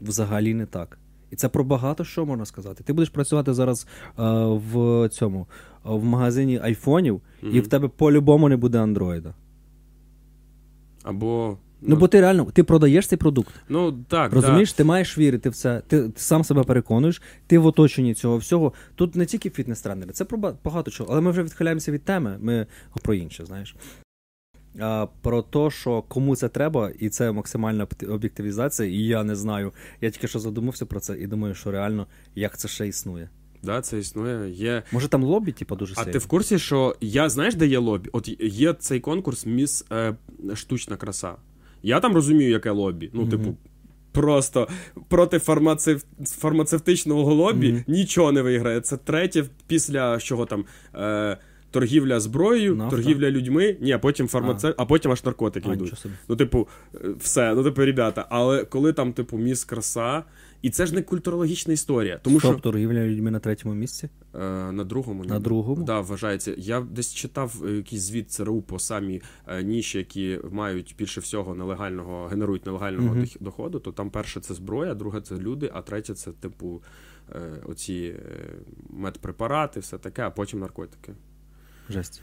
взагалі 0.00 0.54
не 0.54 0.66
так. 0.66 0.98
І 1.30 1.36
це 1.36 1.48
про 1.48 1.64
багато 1.64 2.04
що 2.04 2.26
можна 2.26 2.44
сказати. 2.44 2.84
Ти 2.84 2.92
будеш 2.92 3.08
працювати 3.08 3.54
зараз 3.54 3.86
е, 4.06 4.12
в 4.46 5.08
цьому 5.08 5.40
е, 5.40 5.78
в 5.84 6.04
магазині 6.04 6.60
айфонів, 6.62 7.20
і 7.42 7.60
в 7.60 7.68
тебе 7.68 7.88
по-любому 7.88 8.48
не 8.48 8.56
буде 8.56 8.78
андроїда. 8.78 9.34
Або. 11.02 11.58
Ну, 11.82 11.96
бо 11.96 12.08
ти 12.08 12.20
реально 12.20 12.44
ти 12.44 12.64
продаєш 12.64 13.06
цей 13.06 13.18
продукт. 13.18 13.54
ну 13.68 13.92
так, 13.92 14.32
Розумієш, 14.32 14.72
ти 14.72 14.84
маєш 14.84 15.18
вірити 15.18 15.50
в 15.50 15.54
це, 15.54 15.82
ти, 15.86 16.02
ти 16.08 16.20
сам 16.20 16.44
себе 16.44 16.62
переконуєш, 16.62 17.22
ти 17.46 17.58
в 17.58 17.66
оточенні 17.66 18.14
цього 18.14 18.36
всього. 18.36 18.72
Тут 18.94 19.16
не 19.16 19.26
тільки 19.26 19.50
фітнес-тренери, 19.50 20.12
це 20.12 20.24
про 20.24 20.38
багато 20.64 20.90
чого. 20.90 21.12
Але 21.12 21.20
ми 21.20 21.30
вже 21.30 21.42
відхиляємося 21.42 21.92
від 21.92 22.04
теми, 22.04 22.36
ми 22.40 22.66
про 23.02 23.14
інше, 23.14 23.44
знаєш. 23.44 23.76
А, 24.80 25.06
про 25.20 25.42
те, 25.42 25.70
що 25.70 26.02
кому 26.02 26.36
це 26.36 26.48
треба, 26.48 26.90
і 26.98 27.08
це 27.08 27.32
максимальна 27.32 27.86
об'єктивізація, 28.08 28.88
і 28.88 28.96
я 28.96 29.24
не 29.24 29.36
знаю. 29.36 29.72
Я 30.00 30.10
тільки 30.10 30.28
що 30.28 30.38
задумався 30.38 30.86
про 30.86 31.00
це 31.00 31.18
і 31.18 31.26
думаю, 31.26 31.54
що 31.54 31.70
реально 31.70 32.06
як 32.34 32.58
це 32.58 32.68
ще 32.68 32.88
існує. 32.88 33.28
Да, 33.62 33.80
це 33.80 33.98
існує. 33.98 34.50
Є... 34.50 34.82
Може 34.92 35.08
там 35.08 35.24
лобі, 35.24 35.52
типу, 35.52 35.76
дуже 35.76 35.94
А 35.96 36.04
ти 36.04 36.18
в 36.18 36.26
курсі, 36.26 36.58
що 36.58 36.96
я 37.00 37.28
знаєш, 37.28 37.54
де 37.54 37.66
є 37.66 37.78
лобі? 37.78 38.10
От 38.12 38.28
є 38.40 38.72
цей 38.72 39.00
конкурс 39.00 39.46
Міс 39.46 39.84
е, 39.92 40.14
штучна 40.54 40.96
краса. 40.96 41.34
Я 41.82 42.00
там 42.00 42.14
розумію, 42.14 42.50
яке 42.50 42.70
лобі. 42.70 43.10
Ну, 43.12 43.28
типу, 43.28 43.56
просто 44.12 44.68
проти 45.08 45.38
фармацев... 45.38 46.04
фармацевтичного 46.26 47.34
лобі 47.34 47.84
нічого 47.86 48.32
не 48.32 48.42
виграє. 48.42 48.80
Це 48.80 48.96
третє 48.96 49.44
після 49.66 50.18
чого 50.18 50.46
там. 50.46 50.64
Е, 50.94 51.36
Торгівля 51.70 52.20
зброєю, 52.20 52.76
Нафта. 52.76 52.96
торгівля 52.96 53.30
людьми, 53.30 53.76
ні, 53.80 53.92
а 53.92 53.98
потім 53.98 54.28
фармаце... 54.28 54.74
а. 54.76 54.84
потім 54.84 55.12
аж 55.12 55.24
наркотики 55.24 55.68
А, 55.70 55.74
йдуть. 55.74 56.04
Ну, 56.28 56.36
типу, 56.36 56.68
е, 56.94 56.98
все, 57.18 57.54
ну, 57.54 57.64
типу, 57.64 57.84
ребята, 57.84 58.26
але 58.30 58.64
коли 58.64 58.92
там, 58.92 59.12
типу, 59.12 59.38
міс 59.38 59.64
краса, 59.64 60.22
і 60.62 60.70
це 60.70 60.86
ж 60.86 60.94
не 60.94 61.02
культурологічна 61.02 61.72
історія, 61.72 62.18
тому 62.22 62.40
Стоп, 62.40 62.52
що 62.52 62.60
торгівля 62.60 63.04
людьми 63.06 63.30
на 63.30 63.38
третьому 63.38 63.74
місці? 63.74 64.08
е, 64.34 64.38
на 64.72 64.84
другому 64.84 65.24
На 65.24 65.40
другому? 65.40 65.84
Да, 65.84 66.00
вважається. 66.00 66.54
Я 66.58 66.80
десь 66.80 67.14
читав 67.14 67.62
е, 67.66 67.70
якийсь 67.72 68.02
звіт 68.02 68.30
ЦРУ 68.30 68.62
по 68.62 68.78
самі 68.78 69.22
е, 69.48 69.62
ніші, 69.62 69.98
які 69.98 70.38
мають 70.50 70.94
більше 70.98 71.20
всього 71.20 71.54
нелегального, 71.54 72.26
генерують 72.26 72.66
нелегального 72.66 73.14
дох- 73.14 73.36
доходу. 73.42 73.78
То 73.78 73.92
там 73.92 74.10
перше 74.10 74.40
це 74.40 74.54
зброя, 74.54 74.94
друге 74.94 75.20
це 75.20 75.36
люди, 75.36 75.70
а 75.74 75.82
третє 75.82 76.14
це, 76.14 76.32
типу, 76.32 76.82
оці 77.64 78.14
медпрепарати, 78.90 79.80
все 79.80 79.98
таке, 79.98 80.22
а 80.22 80.30
потім 80.30 80.60
наркотики. 80.60 81.12
Жесть. 81.90 82.22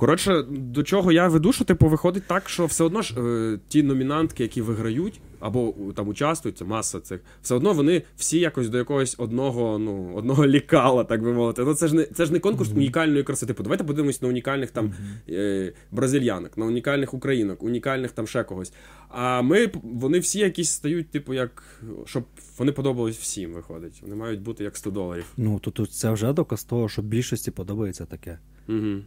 Коротше, 0.00 0.42
до 0.50 0.82
чого 0.82 1.12
я 1.12 1.28
веду, 1.28 1.52
що 1.52 1.64
типу 1.64 1.88
виходить 1.88 2.22
так, 2.26 2.48
що 2.48 2.66
все 2.66 2.84
одно 2.84 3.02
ж 3.02 3.14
е, 3.20 3.58
ті 3.68 3.82
номінантки, 3.82 4.42
які 4.42 4.62
виграють 4.62 5.20
або 5.40 5.74
там 5.96 6.08
участвують, 6.08 6.58
це 6.58 6.64
маса 6.64 7.00
цих, 7.00 7.20
все 7.42 7.54
одно 7.54 7.72
вони 7.72 8.02
всі 8.16 8.38
якось 8.38 8.68
до 8.68 8.78
якогось 8.78 9.14
одного, 9.18 9.78
ну, 9.78 10.12
одного 10.14 10.46
лікала, 10.46 11.04
так 11.04 11.22
би 11.22 11.32
мовити. 11.32 11.64
Ну 11.64 11.74
це 11.74 11.88
ж 11.88 11.94
не 11.94 12.04
це 12.04 12.26
ж 12.26 12.32
не 12.32 12.38
конкурс 12.38 12.70
унікальної 12.70 13.22
краси. 13.22 13.46
Типу, 13.46 13.62
давайте 13.62 13.84
подивимось 13.84 14.22
на 14.22 14.28
унікальних 14.28 14.70
там 14.70 14.94
е, 15.28 15.72
бразильянок, 15.90 16.58
на 16.58 16.64
унікальних 16.64 17.14
українок, 17.14 17.62
унікальних 17.62 18.10
там 18.10 18.26
ще 18.26 18.44
когось. 18.44 18.72
А 19.08 19.42
ми 19.42 19.70
вони 19.82 20.18
всі 20.18 20.38
якісь 20.38 20.70
стають, 20.70 21.10
типу, 21.10 21.34
як 21.34 21.82
щоб 22.04 22.24
вони 22.58 22.72
подобались 22.72 23.18
всім, 23.18 23.52
виходить. 23.52 23.98
Вони 24.02 24.14
мають 24.14 24.40
бути 24.40 24.64
як 24.64 24.76
100 24.76 24.90
доларів. 24.90 25.24
Ну, 25.36 25.58
то 25.58 25.70
тут 25.70 25.92
це 25.92 26.10
вже 26.10 26.32
доказ 26.32 26.64
того, 26.64 26.88
що 26.88 27.02
більшості 27.02 27.50
подобається 27.50 28.06
таке. 28.06 28.38
Угу. 28.68 29.02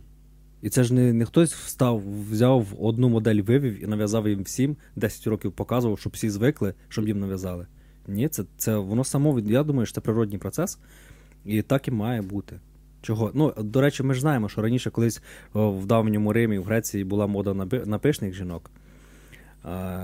І 0.64 0.70
це 0.70 0.84
ж 0.84 0.94
не, 0.94 1.14
не 1.14 1.26
хтось 1.26 1.54
встав, 1.54 2.04
взяв 2.32 2.68
одну 2.80 3.10
модель, 3.10 3.42
вивів 3.42 3.84
і 3.84 3.88
нав'язав 3.88 4.28
їм 4.28 4.44
всім, 4.44 4.78
10 4.96 5.28
років 5.28 5.52
показував, 5.52 6.00
щоб 6.00 6.14
всі 6.14 6.30
звикли, 6.30 6.74
щоб 6.90 7.08
їм 7.08 7.20
нав'язали. 7.20 7.68
Ні, 8.08 8.28
це, 8.28 8.44
це 8.58 8.78
воно 8.78 9.04
само. 9.04 9.40
Я 9.40 9.64
думаю, 9.64 9.86
що 9.86 9.96
це 9.96 10.02
природній 10.02 10.38
процес, 10.38 10.80
і 11.46 11.62
так 11.62 11.88
і 11.88 11.92
має 11.92 12.22
бути. 12.22 12.60
Чого? 13.02 13.32
Ну, 13.34 13.54
до 13.58 13.82
речі, 13.82 14.04
ми 14.04 14.14
ж 14.14 14.22
знаємо, 14.22 14.50
що 14.50 14.62
раніше 14.62 14.90
колись 14.90 15.22
в 15.54 15.86
давньому 15.86 16.34
Римі, 16.34 16.58
в 16.58 16.64
Греції 16.64 17.04
була 17.04 17.28
мода 17.28 17.54
на, 17.54 17.66
би- 17.66 17.86
на 17.86 18.00
пишних 18.00 18.34
жінок. 18.34 18.72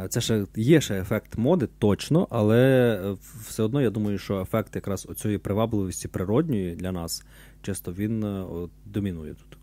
Це 0.10 0.22
ще 0.22 0.46
є 0.56 0.82
ще 0.82 1.00
ефект 1.00 1.38
моди, 1.38 1.68
точно, 1.80 2.28
але 2.30 2.60
е, 3.06 3.16
все 3.48 3.64
одно 3.64 3.82
я 3.82 3.90
думаю, 3.90 4.18
що 4.18 4.42
ефект 4.42 4.76
якраз 4.76 5.08
оцієї 5.10 5.38
привабливості 5.38 6.08
природньої 6.08 6.76
для 6.76 6.92
нас, 6.92 7.26
чисто 7.62 7.94
він 7.94 8.24
е, 8.24 8.46
домінує 8.86 9.34
тут. 9.34 9.59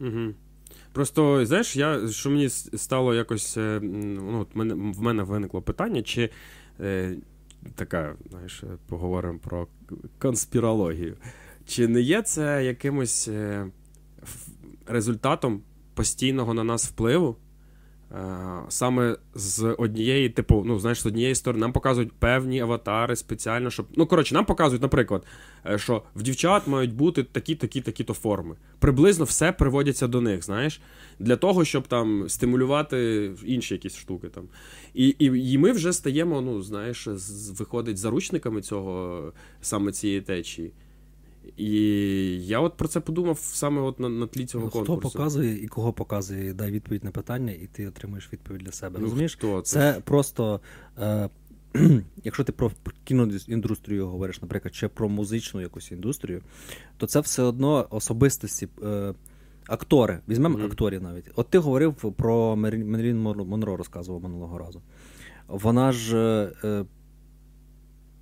Угу. 0.00 0.34
Просто, 0.92 1.46
знаєш, 1.46 1.76
я, 1.76 2.08
що 2.08 2.30
мені 2.30 2.48
стало 2.48 3.14
якось. 3.14 3.56
е, 3.56 3.80
Ну, 3.82 4.40
от 4.40 4.56
мене, 4.56 4.74
в 4.74 5.02
мене 5.02 5.22
виникло 5.22 5.62
питання, 5.62 6.02
чи 6.02 6.30
е, 6.80 7.16
така, 7.74 8.16
знаєш, 8.30 8.62
е, 8.62 8.66
поговоримо 8.88 9.38
про 9.38 9.66
конспірологію. 10.18 11.16
Чи 11.66 11.88
не 11.88 12.00
є 12.00 12.22
це 12.22 12.64
якимось 12.64 13.28
е, 13.28 13.66
результатом 14.86 15.62
постійного 15.94 16.54
на 16.54 16.64
нас 16.64 16.86
впливу? 16.88 17.36
Е, 18.12 18.62
Саме 18.68 19.16
з 19.34 19.74
однієї, 19.78 20.28
типу, 20.28 20.62
ну, 20.66 20.78
знаєш, 20.78 21.00
з 21.00 21.06
однієї 21.06 21.34
сторони, 21.34 21.60
нам 21.60 21.72
показують 21.72 22.12
певні 22.12 22.60
аватари 22.60 23.16
спеціально, 23.16 23.70
щоб. 23.70 23.86
Ну, 23.96 24.06
коротше, 24.06 24.34
нам 24.34 24.44
показують, 24.44 24.82
наприклад, 24.82 25.26
е, 25.66 25.78
що 25.78 26.02
в 26.16 26.22
дівчат 26.22 26.66
мають 26.66 26.94
бути 26.94 27.22
такі, 27.22 27.54
такі, 27.54 27.80
такі-то 27.80 28.14
форми. 28.14 28.56
Приблизно 28.78 29.24
все 29.24 29.52
приводяться 29.52 30.06
до 30.06 30.20
них, 30.20 30.44
знаєш, 30.44 30.80
для 31.18 31.36
того, 31.36 31.64
щоб 31.64 31.86
там 31.86 32.28
стимулювати 32.28 33.30
інші 33.44 33.74
якісь 33.74 33.96
штуки 33.96 34.28
там. 34.28 34.44
І, 34.94 35.08
і, 35.08 35.52
і 35.52 35.58
ми 35.58 35.72
вже 35.72 35.92
стаємо, 35.92 36.40
ну, 36.40 36.62
знаєш, 36.62 37.08
виходить 37.58 37.98
заручниками 37.98 38.62
цього 38.62 39.32
саме 39.60 39.92
цієї 39.92 40.20
течії. 40.20 40.72
І 41.56 41.72
я 42.46 42.60
от 42.60 42.76
про 42.76 42.88
це 42.88 43.00
подумав 43.00 43.38
саме 43.38 43.80
от 43.80 44.00
на, 44.00 44.08
на 44.08 44.26
тлі 44.26 44.46
цього 44.46 44.64
Ну, 44.64 44.70
Хто 44.70 44.78
конкурсу. 44.78 45.18
показує 45.18 45.64
і 45.64 45.66
кого 45.68 45.92
показує, 45.92 46.52
дай 46.54 46.70
відповідь 46.70 47.04
на 47.04 47.10
питання, 47.10 47.52
і 47.52 47.68
ти 47.72 47.88
отримуєш 47.88 48.32
відповідь 48.32 48.62
для 48.62 48.72
себе. 48.72 48.96
Ну, 48.98 49.04
Розумієш? 49.04 49.34
хто 49.34 49.60
це? 49.60 49.92
Це 49.94 50.00
просто. 50.00 50.60
Е, 50.98 51.28
якщо 52.24 52.44
ти 52.44 52.52
про 52.52 52.70
кіноіндустрію 53.04 54.06
говориш, 54.06 54.42
наприклад, 54.42 54.74
чи 54.74 54.88
про 54.88 55.08
музичну 55.08 55.60
якусь 55.60 55.92
індустрію, 55.92 56.42
то 56.96 57.06
це 57.06 57.20
все 57.20 57.42
одно 57.42 57.86
особистості. 57.90 58.68
Е, 58.82 59.14
Актори, 59.66 60.18
візьмемо 60.28 60.58
Мгм. 60.58 60.66
акторів 60.66 61.02
навіть. 61.02 61.24
От 61.36 61.48
ти 61.48 61.58
говорив 61.58 61.94
про 61.94 62.56
Мерлін 62.56 62.90
Мерлін 62.90 63.18
Монро, 63.22 63.76
розказував 63.76 64.22
минулого 64.22 64.58
разу. 64.58 64.82
Вона 65.48 65.92
ж, 65.92 66.16
е, 66.16 66.68
е, 66.68 66.84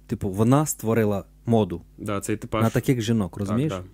типу, 0.07 0.31
вона 0.31 0.67
створила 0.67 1.25
моду 1.49 1.83
Да, 1.99 2.21
цей 2.21 2.37
типаж. 2.37 2.63
на 2.63 2.71
таких 2.71 3.01
жінок, 3.01 3.37
розумієш? 3.37 3.73
Так, 3.73 3.83
так. 3.83 3.91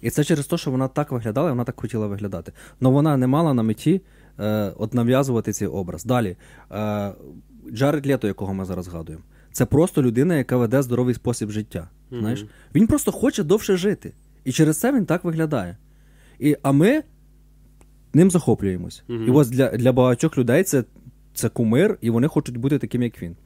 І 0.00 0.10
це 0.10 0.24
через 0.24 0.46
те, 0.46 0.56
що 0.56 0.70
вона 0.70 0.88
так 0.88 1.12
виглядала, 1.12 1.48
і 1.48 1.52
вона 1.52 1.64
так 1.64 1.80
хотіла 1.80 2.06
виглядати. 2.06 2.52
Але 2.80 2.90
вона 2.90 3.16
не 3.16 3.26
мала 3.26 3.54
на 3.54 3.62
меті 3.62 4.00
е, 4.38 4.72
от 4.76 4.94
нав'язувати 4.94 5.52
цей 5.52 5.68
образ. 5.68 6.04
Далі, 6.04 6.36
е, 6.72 7.12
Джаред 7.72 8.06
Лето, 8.06 8.26
якого 8.26 8.54
ми 8.54 8.64
зараз 8.64 8.84
згадуємо, 8.84 9.24
це 9.52 9.66
просто 9.66 10.02
людина, 10.02 10.36
яка 10.36 10.56
веде 10.56 10.82
здоровий 10.82 11.14
спосіб 11.14 11.50
життя. 11.50 11.88
Мгм. 12.10 12.20
Знаєш? 12.20 12.46
Він 12.74 12.86
просто 12.86 13.12
хоче 13.12 13.42
довше 13.42 13.76
жити. 13.76 14.12
І 14.44 14.52
через 14.52 14.80
це 14.80 14.92
він 14.92 15.06
так 15.06 15.24
виглядає. 15.24 15.76
І, 16.38 16.56
а 16.62 16.72
ми 16.72 17.02
ним 18.14 18.30
захоплюємось. 18.30 19.02
Мгм. 19.08 19.28
І 19.28 19.30
ось 19.30 19.50
для, 19.50 19.68
для 19.68 19.92
багатьох 19.92 20.38
людей 20.38 20.64
це, 20.64 20.84
це 21.34 21.48
кумир, 21.48 21.98
і 22.00 22.10
вони 22.10 22.28
хочуть 22.28 22.56
бути 22.56 22.78
таким, 22.78 23.02
як 23.02 23.22
він. 23.22 23.36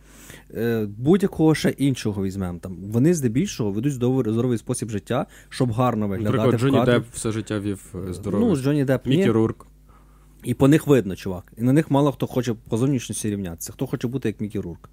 Е, 0.54 0.86
будь-якого 0.98 1.54
ще 1.54 1.68
іншого 1.68 2.24
візьмемо. 2.24 2.58
Там, 2.58 2.76
вони 2.76 3.14
здебільшого 3.14 3.70
ведуть 3.70 3.92
здоровий, 3.92 4.32
здоровий 4.32 4.58
спосіб 4.58 4.90
життя, 4.90 5.26
щоб 5.48 5.72
гарно 5.72 6.08
виглядати. 6.08 6.36
Наприклад, 6.36 6.60
Джонні 6.60 6.78
кадрі. 6.78 7.02
Все 7.12 7.32
життя 7.32 7.60
вів 7.60 7.94
е, 8.08 8.12
здоровий. 8.12 8.48
Ну, 8.48 8.56
Джонні 8.56 8.84
ні. 8.84 8.98
Мікі. 9.04 9.30
Рурк. 9.30 9.66
І 10.44 10.54
по 10.54 10.68
них 10.68 10.86
видно, 10.86 11.16
чувак. 11.16 11.52
І 11.56 11.62
на 11.62 11.72
них 11.72 11.90
мало 11.90 12.12
хто 12.12 12.26
хоче 12.26 12.54
по 12.68 12.76
зовнішності 12.76 13.30
рівнятися. 13.30 13.72
Хто 13.72 13.86
хоче 13.86 14.08
бути 14.08 14.28
як 14.28 14.40
Мікі 14.40 14.60
Рурк. 14.60 14.90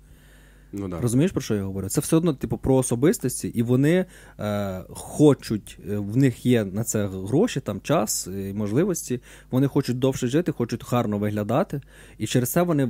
Ну, 0.78 0.88
да. 0.88 1.02
Розумієш, 1.02 1.32
про 1.32 1.42
що 1.42 1.56
я 1.56 1.64
говорю? 1.64 1.90
Це 1.90 2.02
все 2.02 2.16
одно, 2.16 2.34
типу, 2.34 2.58
про 2.58 2.76
особистості, 2.76 3.48
і 3.48 3.64
вони 3.64 4.06
е, 4.40 4.82
хочуть, 4.90 5.80
е, 5.90 5.98
в 5.98 6.18
них 6.18 6.46
є 6.46 6.66
на 6.66 6.84
це 6.84 7.08
гроші, 7.08 7.60
там 7.60 7.82
час 7.82 8.28
і 8.28 8.54
можливості. 8.54 9.22
Вони 9.52 9.68
хочуть 9.68 10.00
довше 10.00 10.28
жити, 10.28 10.52
хочуть 10.52 10.92
гарно 10.92 11.18
виглядати, 11.18 11.82
і 12.18 12.28
через 12.28 12.52
це 12.52 12.62
вони 12.62 12.84
е, 12.84 12.90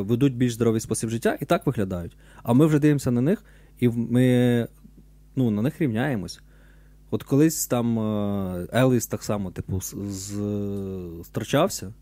ведуть 0.00 0.36
більш 0.36 0.54
здоровий 0.54 0.80
спосіб 0.80 1.10
життя 1.10 1.38
і 1.40 1.44
так 1.44 1.66
виглядають. 1.66 2.16
А 2.42 2.52
ми 2.52 2.66
вже 2.66 2.78
дивимося 2.78 3.10
на 3.10 3.20
них, 3.20 3.44
і 3.80 3.88
ми 3.88 4.68
ну, 5.36 5.50
на 5.50 5.62
них 5.62 5.80
рівняємось. 5.80 6.40
От 7.10 7.22
колись 7.22 7.66
там 7.66 7.98
е, 7.98 8.66
Елвіс 8.72 9.06
так 9.06 9.22
само, 9.22 9.50
типу, 9.50 9.80
з, 9.80 9.94
з, 10.08 10.32
строчався, 11.24 11.92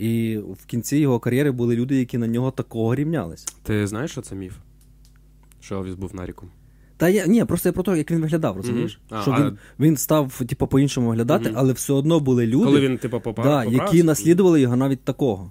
і 0.00 0.38
в 0.38 0.66
кінці 0.66 0.96
його 0.96 1.18
кар'єри 1.18 1.50
були 1.50 1.76
люди, 1.76 1.96
які 1.96 2.18
на 2.18 2.26
нього 2.26 2.50
такого 2.50 2.94
рівнялись. 2.94 3.46
Ти 3.62 3.86
знаєш, 3.86 4.10
що 4.10 4.20
це 4.20 4.34
міф? 4.34 4.52
Що 5.60 5.78
Елвіс 5.78 5.94
був 5.94 6.14
наріком? 6.14 6.48
Та 6.96 7.08
я 7.08 7.26
ні, 7.26 7.44
просто 7.44 7.68
я 7.68 7.72
про 7.72 7.82
те, 7.82 7.98
як 7.98 8.10
він 8.10 8.20
виглядав, 8.20 8.56
розумієш? 8.56 9.00
А, 9.10 9.22
Що 9.22 9.30
а- 9.30 9.40
він, 9.40 9.58
він 9.80 9.96
став, 9.96 10.42
типу, 10.48 10.66
по-іншому 10.66 11.08
виглядати, 11.08 11.44
Мгм. 11.48 11.58
але 11.58 11.72
все 11.72 11.92
одно 11.92 12.20
були 12.20 12.46
люди, 12.46 12.64
Коли 12.64 12.80
він, 12.80 12.98
типу, 12.98 13.20
попав, 13.20 13.44
да, 13.44 13.64
які 13.64 14.02
наслідували 14.02 14.60
його 14.60 14.76
навіть 14.76 15.00
такого. 15.00 15.50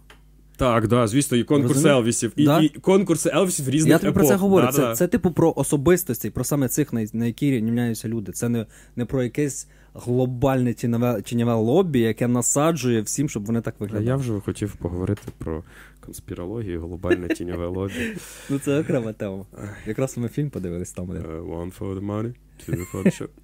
Так, 0.57 0.87
да, 0.87 1.07
звісно, 1.07 1.37
і 1.37 1.43
конкурси 1.43 1.89
Елвісів, 1.89 2.33
і, 2.35 2.45
Да. 2.45 2.59
і 2.59 2.69
конкурси 2.69 3.31
Елвісів 3.33 3.69
різних 3.69 3.91
я 3.91 3.99
тобі 3.99 4.13
про 4.13 4.25
це 4.27 4.35
говорю. 4.35 4.65
Да, 4.65 4.71
це, 4.71 4.81
да. 4.81 4.95
це, 4.95 5.07
типу, 5.07 5.31
про 5.31 5.53
особистості, 5.55 6.29
про 6.29 6.43
саме 6.43 6.67
цих, 6.67 6.93
на, 6.93 7.05
на 7.13 7.25
які 7.25 7.51
рівняються 7.51 8.07
люди. 8.07 8.31
Це 8.31 8.49
не, 8.49 8.65
не 8.95 9.05
про 9.05 9.23
якесь 9.23 9.67
глобальне 9.93 10.73
тіньове, 10.73 11.21
тіньове 11.21 11.53
лобі, 11.53 11.99
яке 11.99 12.27
насаджує 12.27 13.01
всім, 13.01 13.29
щоб 13.29 13.45
вони 13.45 13.61
так 13.61 13.75
А 13.77 13.83
виглядали. 13.83 14.05
я 14.05 14.15
вже 14.15 14.39
хотів 14.39 14.75
поговорити 14.75 15.21
про 15.37 15.63
конспірологію, 15.99 16.81
глобальне 16.81 17.27
тіньове 17.35 17.67
лобі. 17.67 18.15
Ну 18.49 18.59
це 18.59 18.79
окрема 18.79 19.13
тема. 19.13 19.45
Якраз 19.85 20.17
ми 20.17 20.27
фільм 20.27 20.49
подивились 20.49 20.91
там. 20.91 21.11
Е, 21.11 21.15
One 21.39 21.77
for 21.79 21.99
the 21.99 22.05
money, 22.05 22.33
two 22.67 22.91
for 22.91 23.03
the 23.03 23.21
show. 23.21 23.27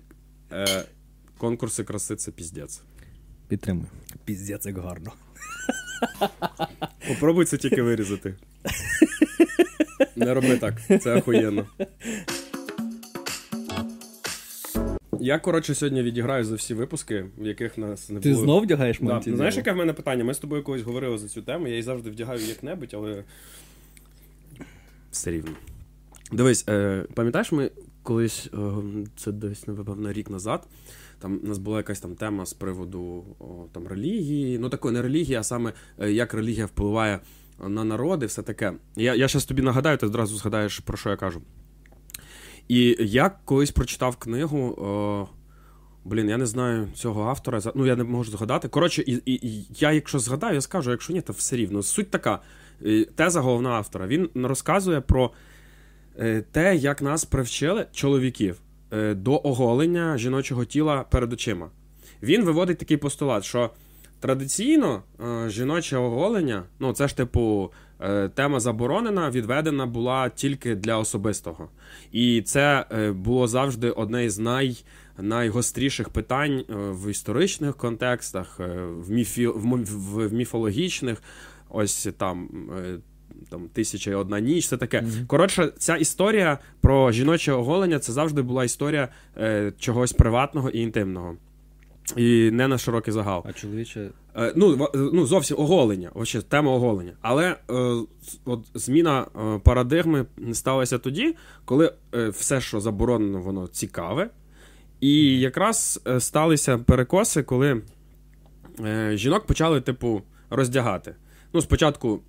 Е, 0.51 0.83
Конкурси 1.37 1.83
краси 1.83 2.15
це 2.15 2.31
піздець. 2.31 2.81
Підтримую. 3.47 3.87
Піздець, 4.25 4.65
як 4.65 4.77
гарно. 4.77 5.11
Попробуй 7.07 7.45
це 7.45 7.57
тільки 7.57 7.81
вирізати. 7.81 8.35
Не 10.15 10.33
роби 10.33 10.57
так, 10.57 10.75
це 11.01 11.15
охуєнно. 11.15 11.65
Я, 15.21 15.39
коротше, 15.39 15.75
сьогодні 15.75 16.03
відіграю 16.03 16.43
за 16.43 16.55
всі 16.55 16.73
випуски, 16.73 17.25
в 17.37 17.45
яких 17.45 17.77
нас 17.77 18.09
не 18.09 18.19
Ти 18.19 18.31
було. 18.31 18.43
знов 18.43 18.63
вдягаєш 18.63 18.97
Да. 18.99 19.05
мантію? 19.05 19.35
Знаєш, 19.35 19.55
яке 19.57 19.71
в 19.71 19.75
мене 19.75 19.93
питання? 19.93 20.23
Ми 20.23 20.33
з 20.33 20.39
тобою 20.39 20.63
колись 20.63 20.81
говорили 20.81 21.17
за 21.17 21.27
цю 21.27 21.41
тему, 21.41 21.65
я 21.65 21.69
її 21.71 21.83
завжди 21.83 22.09
вдягаю 22.09 22.39
як-небудь, 22.41 22.93
але. 22.93 23.23
Все 25.11 25.31
рівно. 25.31 25.51
Дивись, 26.31 26.65
е, 26.69 27.05
пам'ятаєш, 27.13 27.51
ми 27.51 27.71
колись, 28.03 28.49
е, 28.53 28.57
це 29.15 29.31
десь, 29.31 29.67
напевно, 29.67 30.13
рік 30.13 30.29
назад. 30.29 30.67
Там 31.19 31.39
у 31.43 31.47
нас 31.47 31.57
була 31.57 31.77
якась 31.77 31.99
там 31.99 32.15
тема 32.15 32.45
з 32.45 32.53
приводу 32.53 33.23
о, 33.39 33.45
там, 33.71 33.87
релігії. 33.87 34.59
Ну, 34.59 34.69
такої 34.69 34.93
не 34.93 35.01
релігії, 35.01 35.35
а 35.35 35.43
саме 35.43 35.73
е, 35.99 36.11
як 36.11 36.33
релігія 36.33 36.65
впливає 36.65 37.19
на 37.67 37.83
народи, 37.83 38.25
все 38.25 38.41
таке. 38.41 38.73
Я 38.95 39.15
я 39.15 39.27
зараз 39.27 39.45
тобі 39.45 39.61
нагадаю, 39.61 39.97
ти 39.97 40.05
одразу 40.05 40.37
згадаєш, 40.37 40.79
про 40.79 40.97
що 40.97 41.09
я 41.09 41.15
кажу. 41.15 41.41
І 42.67 42.97
я 42.99 43.31
колись 43.45 43.71
прочитав 43.71 44.15
книгу. 44.15 44.57
О, 44.77 45.27
блін, 46.05 46.29
я 46.29 46.37
не 46.37 46.45
знаю 46.45 46.87
цього 46.95 47.23
автора. 47.23 47.61
Ну, 47.75 47.85
я 47.85 47.95
не 47.95 48.03
можу 48.03 48.31
згадати. 48.31 48.67
Коротше, 48.67 49.01
і, 49.07 49.21
і, 49.25 49.47
і 49.47 49.67
я, 49.79 49.91
якщо 49.91 50.19
згадаю, 50.19 50.53
я 50.55 50.61
скажу, 50.61 50.91
якщо 50.91 51.13
ні, 51.13 51.21
то 51.21 51.33
все 51.33 51.55
рівно. 51.55 51.83
Суть 51.83 52.11
така. 52.11 52.39
е, 52.85 53.05
Теза 53.15 53.41
головного 53.41 53.75
автора. 53.75 54.07
Він 54.07 54.29
розказує 54.35 55.01
про 55.01 55.31
е, 56.19 56.43
те, 56.51 56.75
як 56.75 57.01
нас 57.01 57.25
привчили 57.25 57.85
чоловіків 57.91 58.59
е, 58.93 59.13
до 59.13 59.41
оголення 59.43 60.17
жіночого 60.17 60.65
тіла 60.65 61.05
перед 61.09 61.33
очима. 61.33 61.69
Він 62.23 62.43
виводить 62.43 62.77
такий 62.77 62.97
постулат, 62.97 63.43
що 63.43 63.69
традиційно 64.19 65.03
е, 65.19 65.49
жіноче 65.49 65.97
оголення, 65.97 66.63
ну 66.79 66.93
це 66.93 67.07
ж 67.07 67.17
типу 67.17 67.71
е, 67.73 67.77
тема 68.35 68.59
заборонена, 68.59 69.29
відведена 69.29 69.85
була 69.85 70.29
тільки 70.29 70.75
для 70.75 70.97
особистого. 70.97 71.69
І 72.11 72.41
це 72.41 72.85
е, 72.91 73.11
було 73.11 73.47
завжди 73.47 73.89
одне 73.91 74.25
із 74.25 74.39
най, 74.39 74.83
найгостріших 75.17 76.09
питань 76.09 76.63
е, 76.69 76.73
в 76.75 77.09
історичних 77.11 77.75
контекстах, 77.75 78.57
е, 78.59 78.85
в, 78.85 79.11
міфі, 79.11 79.47
в, 79.47 80.33
міфологічних. 80.33 81.23
Ось 81.69 82.07
там. 82.17 82.49
е, 82.77 82.97
Там 83.49 83.67
тисяча 83.73 84.11
і 84.11 84.13
одна 84.13 84.39
ніч, 84.39 84.67
це 84.67 84.77
таке. 84.77 85.01
Мгм. 85.01 85.25
Коротше, 85.27 85.71
ця 85.77 85.95
історія 85.95 86.59
про 86.81 87.11
жіноче 87.11 87.51
оголення 87.53 87.99
це 87.99 88.13
завжди 88.13 88.41
була 88.41 88.63
історія 88.63 89.09
е, 89.37 89.73
чогось 89.79 90.13
приватного 90.13 90.69
і 90.69 90.79
інтимного. 90.79 91.35
І 92.15 92.51
не 92.51 92.67
на 92.67 92.77
широкий 92.77 93.13
загал. 93.13 93.43
А 93.49 93.53
чоловіче. 93.53 94.09
Е, 94.35 94.53
ну, 94.55 94.89
ну, 94.95 95.25
зовсім 95.25 95.59
оголення, 95.59 96.11
вообще, 96.13 96.41
тема 96.41 96.71
оголення. 96.71 97.13
Але 97.21 97.45
е, 97.45 97.55
от, 98.45 98.65
зміна 98.73 99.21
е, 99.21 99.59
парадигми 99.59 100.25
сталася 100.53 100.97
тоді, 100.97 101.35
коли 101.65 101.93
е, 102.15 102.29
все, 102.29 102.61
що 102.61 102.79
заборонено, 102.79 103.41
воно 103.41 103.67
цікаве. 103.67 104.29
І 105.01 105.39
якраз 105.39 106.01
е, 106.07 106.19
сталися 106.19 106.77
перекоси, 106.77 107.43
коли 107.43 107.81
е, 108.79 109.11
жінок 109.17 109.45
почали, 109.45 109.81
типу, 109.81 110.21
роздягати. 110.49 111.15
Ну, 111.53 111.61
спочатку. 111.61 112.19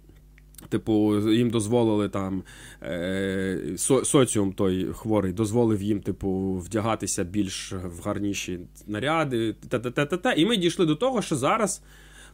Типу, 0.68 1.20
їм 1.31 1.50
дозволили 1.50 2.09
там 2.09 2.42
е, 2.83 3.61
со, 3.76 4.05
соціум 4.05 4.52
той 4.52 4.92
хворий 4.92 5.33
дозволив 5.33 5.83
їм, 5.83 6.00
типу, 6.00 6.55
вдягатися 6.64 7.24
більш 7.24 7.72
в 7.72 8.02
гарніші 8.05 8.59
наряди, 8.87 9.52
та-та-та-та-та. 9.68 10.33
І 10.33 10.46
ми 10.46 10.57
дійшли 10.57 10.87
до 10.87 10.94
того, 10.94 11.22
що 11.22 11.37
зараз, 11.37 11.83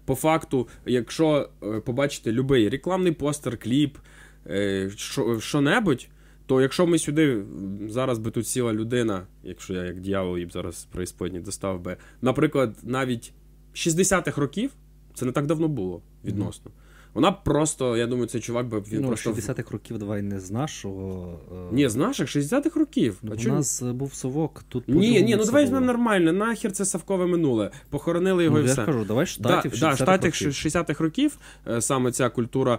по 0.05 0.15
факту, 0.15 0.69
якщо 0.87 1.49
е, 1.63 1.81
побачите 1.81 2.33
будь-який 2.33 2.69
рекламний 2.69 3.13
постер, 3.13 3.59
кліп, 3.59 3.99
е, 4.47 4.91
що, 4.97 5.41
що-небудь, 5.41 6.09
то 6.47 6.61
якщо 6.61 6.87
ми 6.87 6.99
сюди 6.99 7.43
зараз 7.89 8.19
би 8.19 8.31
тут 8.31 8.47
сіла 8.47 8.73
людина, 8.73 9.27
якщо 9.45 9.75
я 9.75 9.85
як 9.85 10.01
дьявол 10.01 10.39
їм 10.39 10.51
зараз 10.51 10.87
преісподні 10.93 11.41
достав 11.41 11.81
би, 11.81 11.97
наприклад, 12.23 12.77
навіть 12.83 13.33
60-х 13.75 14.41
років, 14.41 14.71
це 15.15 15.25
не 15.25 15.33
так 15.33 15.47
давно 15.47 15.69
було 15.69 16.03
відносно. 16.25 16.71
Вона 17.15 17.31
б 17.31 17.45
просто, 17.45 17.97
я 17.97 18.07
думаю, 18.07 18.27
цей 18.29 18.41
чувак 18.41 18.67
би 18.69 18.81
він 18.81 19.01
ну, 19.01 19.09
просто. 19.09 19.31
60-х 19.31 19.71
років 19.71 19.99
давай 19.99 20.23
не 20.23 20.41
з 20.41 20.51
нашого. 20.51 21.39
е, 21.53 21.75
Ні, 21.75 21.89
з 21.89 21.97
наших 21.97 22.29
60-х 22.29 22.81
років. 22.81 23.19
ну, 23.23 23.31
а 23.33 23.35
у 23.35 23.39
чому? 23.39 23.55
нас 23.55 23.83
е, 23.83 23.93
був 23.93 24.15
совок, 24.15 24.65
тут 24.69 24.89
Ні, 24.89 25.23
ні, 25.23 25.37
ну 25.37 25.45
давай 25.45 25.65
візьмемо 25.65 25.87
нормально. 25.87 26.33
Нахер 26.33 26.73
це 26.73 26.85
совкове 26.85 27.27
минуле. 27.27 27.71
Похоронили 27.91 28.45
його 28.45 28.57
Ну, 28.59 28.65
і 28.65 28.67
я 28.67 28.73
все. 28.73 28.85
кажу, 28.85 29.05
давай 29.05 29.27
штатів 29.27 29.73
да, 29.73 29.79
да, 29.79 29.87
60-х 29.87 29.97
штатів 29.97 30.33
років. 30.47 30.51
60-х 30.51 31.05
років, 31.05 31.39
е, 31.69 31.81
саме 31.81 32.13
ця 32.13 32.29
культура, 32.31 32.79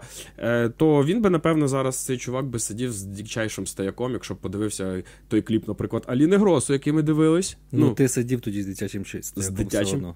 то 0.78 1.04
він 1.06 1.22
би, 1.22 1.30
напевно, 1.30 1.68
зараз 1.68 2.06
цей 2.06 2.18
чувак 2.18 2.46
би 2.46 2.60
сидів 2.60 2.92
з 2.92 3.04
дікчайшим 3.04 3.68
стояком, 3.68 4.12
якщо 4.14 4.34
б 4.34 4.38
подивився 4.38 5.04
той 5.28 5.42
кліп, 5.42 5.68
наприклад, 5.68 6.04
Аліни 6.08 6.38
Гросу, 6.38 6.74
який 6.74 6.94
ми 6.94 7.02
дивились. 7.02 7.58
Ну, 7.72 7.94
ти 7.94 8.08
сидів 8.08 8.42
тоді 8.42 8.64
з 8.64 8.66
дитячим 8.66 9.06
чистом. 9.06 9.44
з 9.44 9.50
дитячим? 9.50 10.14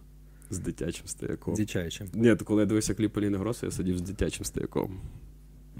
З 0.49 0.59
дитячим 0.59 1.07
стояком. 1.07 1.55
З 1.55 1.57
дитячим. 1.57 2.07
Ні, 2.13 2.35
то 2.35 2.45
коли 2.45 2.61
я 2.61 2.65
дивився 2.65 2.93
кліп 2.93 3.17
Аліни 3.17 3.37
Гросу, 3.37 3.65
я 3.65 3.71
сидів 3.71 3.97
з 3.97 4.01
дитячим 4.01 4.45
стояком. 4.45 4.99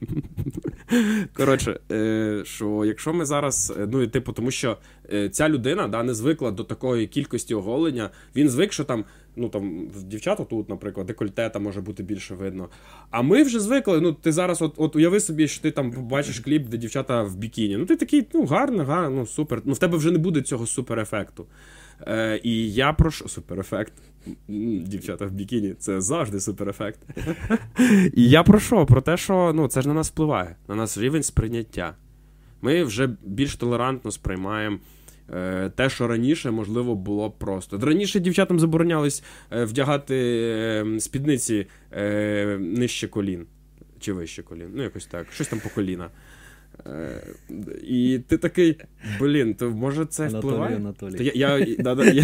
Коротше, 1.33 1.79
е, 1.91 2.41
що 2.45 2.85
якщо 2.85 3.13
ми 3.13 3.25
зараз, 3.25 3.73
е, 3.79 3.87
ну 3.91 4.01
і 4.01 4.07
типу, 4.07 4.33
тому 4.33 4.51
що 4.51 4.77
е, 5.13 5.29
ця 5.29 5.49
людина 5.49 5.87
да, 5.87 6.03
не 6.03 6.13
звикла 6.13 6.51
до 6.51 6.63
такої 6.63 7.07
кількості 7.07 7.55
оголення, 7.55 8.09
він 8.35 8.49
звик, 8.49 8.73
що 8.73 8.83
там, 8.83 9.05
ну 9.35 9.49
там 9.49 9.87
в 9.87 10.03
дівчата 10.03 10.43
тут, 10.43 10.69
наприклад, 10.69 11.07
декольте 11.07 11.49
там 11.49 11.63
може 11.63 11.81
бути 11.81 12.03
більше 12.03 12.35
видно. 12.35 12.69
А 13.09 13.21
ми 13.21 13.43
вже 13.43 13.59
звикли. 13.59 14.01
Ну, 14.01 14.13
ти 14.13 14.31
зараз, 14.31 14.61
от, 14.61 14.73
от 14.77 14.95
уяви 14.95 15.19
собі, 15.19 15.47
що 15.47 15.61
ти 15.61 15.71
там 15.71 15.91
бачиш 15.91 16.39
кліп, 16.39 16.67
де 16.67 16.77
дівчата 16.77 17.23
в 17.23 17.35
бікіні. 17.35 17.77
Ну, 17.77 17.85
ти 17.85 17.95
такий, 17.95 18.27
ну, 18.33 18.45
гарно, 18.45 18.83
гарно, 18.83 19.09
ну 19.09 19.25
супер. 19.25 19.61
Ну, 19.65 19.73
в 19.73 19.79
тебе 19.79 19.97
вже 19.97 20.11
не 20.11 20.17
буде 20.17 20.41
цього 20.41 20.67
суперефекту. 20.67 21.45
Е, 22.07 22.39
і 22.43 22.73
я 22.73 22.93
прошу 22.93 23.29
суперефект. 23.29 23.93
Дівчата 24.87 25.25
в 25.25 25.31
бікіні, 25.31 25.75
це 25.79 26.01
завжди 26.01 26.39
суперефект. 26.39 26.99
І 28.13 28.29
я 28.29 28.43
про 28.43 28.59
що? 28.59 28.85
Про 28.85 29.01
те, 29.01 29.17
що 29.17 29.51
ну, 29.55 29.67
це 29.67 29.81
ж 29.81 29.87
на 29.87 29.93
нас 29.93 30.09
впливає, 30.09 30.55
на 30.67 30.75
нас 30.75 30.97
рівень 30.97 31.23
сприйняття. 31.23 31.95
Ми 32.61 32.83
вже 32.83 33.09
більш 33.23 33.55
толерантно 33.55 34.11
сприймаємо 34.11 34.79
е, 35.33 35.69
те, 35.69 35.89
що 35.89 36.07
раніше, 36.07 36.51
можливо, 36.51 36.95
було 36.95 37.31
просто. 37.31 37.77
Раніше 37.77 38.19
дівчатам 38.19 38.59
заборонялось 38.59 39.23
е, 39.51 39.63
вдягати 39.63 40.15
е, 40.15 40.99
спідниці 40.99 41.67
е, 41.91 42.57
нижче 42.59 43.07
колін. 43.07 43.45
Чи 43.99 44.13
вище 44.13 44.43
колін. 44.43 44.69
Ну, 44.73 44.83
якось 44.83 45.05
так. 45.05 45.27
Щось 45.31 45.47
там 45.47 45.59
по 45.59 45.69
коліна. 45.69 46.09
Е, 46.85 47.23
і 47.87 48.19
ти 48.27 48.37
такий, 48.37 48.77
блін, 49.19 49.53
то 49.53 49.69
може 49.69 50.05
це 50.05 50.23
Анатолій 50.23 50.39
впливає? 50.39 50.75
Анатолій. 50.75 51.17
То 51.17 51.23
я, 51.23 51.31
я, 51.35 51.57
і- 51.57 51.75
да, 51.75 51.95
да, 51.95 52.05
я, 52.05 52.23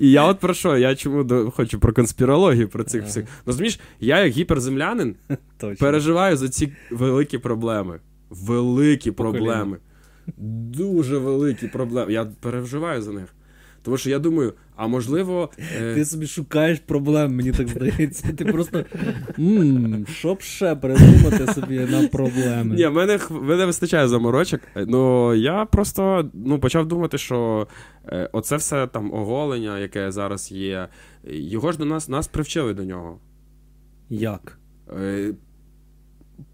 і 0.00 0.10
я 0.10 0.24
от 0.24 0.40
про 0.40 0.54
що? 0.54 0.76
Я 0.76 0.94
чому 0.94 1.24
до, 1.24 1.50
хочу 1.50 1.80
про 1.80 1.92
конспірологію, 1.92 2.68
про 2.68 2.84
цих 2.84 3.00
Ага. 3.00 3.10
всіх. 3.10 3.24
Ну, 3.24 3.30
розумієш, 3.46 3.80
я 4.00 4.24
як 4.24 4.32
гіперземлянин 4.32 5.14
Точно. 5.58 5.86
переживаю 5.86 6.36
за 6.36 6.48
ці 6.48 6.72
великі 6.90 7.38
проблеми. 7.38 8.00
Великі 8.30 9.10
проблеми. 9.10 9.76
Дуже 10.36 11.18
великі 11.18 11.68
проблеми. 11.68 12.12
Я 12.12 12.24
переживаю 12.40 13.02
за 13.02 13.12
них. 13.12 13.34
Тому 13.86 13.96
що 13.98 14.10
я 14.10 14.18
думаю, 14.18 14.52
а 14.76 14.86
можливо. 14.86 15.50
е, 15.76 15.94
Ти 15.94 16.04
собі 16.04 16.26
шукаєш 16.26 16.78
проблем, 16.78 17.36
мені 17.36 17.52
так 17.52 17.68
здається. 17.68 18.32
Ти 18.32 18.44
просто. 18.44 18.84
Що 20.12 20.34
б 20.34 20.40
ще 20.40 20.74
придумати 20.74 21.46
собі 21.52 21.78
на 21.78 22.08
проблеми? 22.08 22.76
Ні, 22.76 22.86
в 22.86 22.92
мене, 22.92 23.18
мене 23.30 23.66
вистачає 23.66 24.08
заморочок. 24.08 24.60
Ну 24.76 25.34
я 25.34 25.64
просто 25.64 26.30
ну, 26.34 26.58
почав 26.60 26.86
думати, 26.86 27.18
що 27.18 27.68
е, 28.08 28.30
оце 28.32 28.56
все 28.56 28.86
там 28.86 29.14
оголення, 29.14 29.78
яке 29.78 30.12
зараз 30.12 30.52
є, 30.52 30.88
його 31.24 31.72
ж 31.72 31.78
до 31.78 31.84
нас 31.84 32.08
нас 32.08 32.28
привчили 32.28 32.74
до 32.74 32.84
нього. 32.84 33.18
Як? 34.10 34.58
Е, 35.00 35.32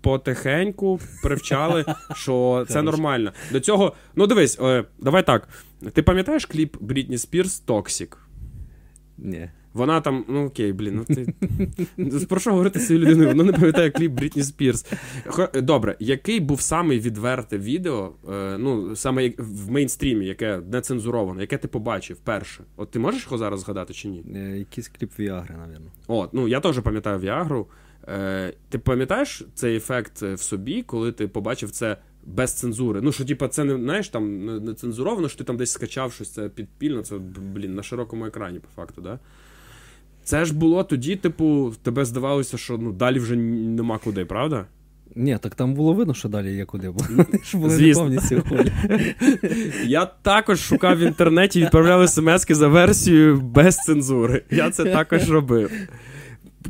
Потихеньку 0.01 1.01
привчали, 1.23 1.85
що 2.15 2.67
це 2.69 2.83
нормально. 2.83 3.33
До 3.53 3.61
цього, 3.61 3.93
ну 4.15 4.27
дивись, 4.27 4.59
е, 4.61 4.85
давай 5.01 5.27
так. 5.27 5.49
Ти 5.91 6.03
пам'ятаєш 6.03 6.47
кліп 6.47 6.77
Брітні 6.81 7.19
Спірс 7.19 7.59
Токсік? 7.61 8.19
Ні. 9.19 9.51
Вона 9.73 10.01
там, 10.01 10.25
ну 10.29 10.47
окей, 10.47 10.73
блін, 10.73 10.97
ну 11.09 11.15
ти. 11.15 11.35
Про 12.29 12.41
що 12.41 12.51
говорити 12.51 12.81
з 12.81 12.87
цією 12.87 13.05
людиною? 13.05 13.29
Вона 13.29 13.45
не 13.45 13.53
пам'ятає 13.53 13.91
кліп 13.91 14.13
Брітні 14.13 14.43
Спірс. 14.43 14.87
Добре, 15.55 15.97
який 16.01 16.41
був 16.41 16.61
самий 16.61 16.99
відверте 16.99 17.59
відео, 17.59 18.13
е, 18.33 18.59
ну, 18.59 18.97
саме 18.97 19.33
в 19.39 19.71
мейнстрімі, 19.71 20.27
яке 20.27 20.61
не 20.73 20.81
цензуроване, 20.81 21.41
яке 21.41 21.59
ти 21.59 21.69
побачив 21.69 22.17
перше? 22.17 22.65
От 22.77 22.91
ти 22.91 22.99
можеш 22.99 23.25
його 23.25 23.39
зараз 23.39 23.61
згадати 23.61 23.95
чи 23.95 24.09
ні? 24.09 24.25
Е, 24.35 24.59
Якийсь 24.59 24.89
кліп 24.89 25.19
Віагри, 25.19 25.55
напевно. 25.57 25.91
От, 26.07 26.35
ну 26.35 26.49
я 26.49 26.61
теж 26.61 26.81
пам'ятаю 26.81 27.19
Віагру. 27.19 27.67
Е, 28.09 28.53
ти 28.69 28.79
пам'ятаєш 28.79 29.45
цей 29.55 29.77
ефект 29.77 30.23
в 30.23 30.39
собі, 30.39 30.83
коли 30.83 31.13
ти 31.13 31.29
побачив 31.29 31.71
це 31.71 31.97
без 32.27 32.53
цензури? 32.53 33.01
Ну, 33.01 33.13
що, 33.13 33.25
типа, 33.25 33.49
це 33.49 33.65
не 33.65 33.77
знаєш, 33.77 34.09
там 34.09 34.45
не, 34.65 34.75
цензуровано, 34.75 35.29
що 35.29 35.39
ти 35.39 35.45
там 35.45 35.57
десь 35.57 35.73
скачав 35.73 36.13
щось 36.13 36.31
це 36.31 36.49
підпільно, 36.49 37.03
це, 37.03 37.19
блін, 37.55 37.75
на 37.75 37.83
широкому 37.83 38.27
екрані, 38.27 38.59
по 38.59 38.69
факту, 38.83 39.01
да? 39.01 39.19
Це 40.25 40.45
ж 40.45 40.55
було 40.55 40.85
тоді, 40.85 41.17
типу, 41.17 41.73
тебе 41.83 42.05
здавалося, 42.05 42.59
що 42.59 42.79
ну, 42.79 42.93
далі 42.93 43.19
вже 43.19 43.37
нема 43.37 43.99
куди, 43.99 44.25
правда? 44.25 44.67
Ні, 45.17 45.39
так 45.41 45.55
там 45.55 45.75
було 45.75 45.93
видно, 45.93 46.15
що 46.15 46.29
далі 46.29 46.55
є 46.55 46.65
куди, 46.65 46.91
бо 46.91 47.05
вони 47.11 47.27
ж 47.45 47.57
були 47.57 47.71
Звісно. 47.71 48.03
повністю. 48.03 48.43
Я 49.87 50.07
також 50.07 50.61
шукав 50.61 50.99
в 50.99 51.01
інтернеті 51.01 51.61
і 51.61 51.63
відправляв 51.63 52.09
смски 52.09 52.55
за 52.55 52.69
версією 52.69 53.41
без 53.41 53.77
цензури. 53.77 54.43
Я 54.51 54.71
це 54.71 54.85
також 54.85 55.31
робив. 55.31 55.71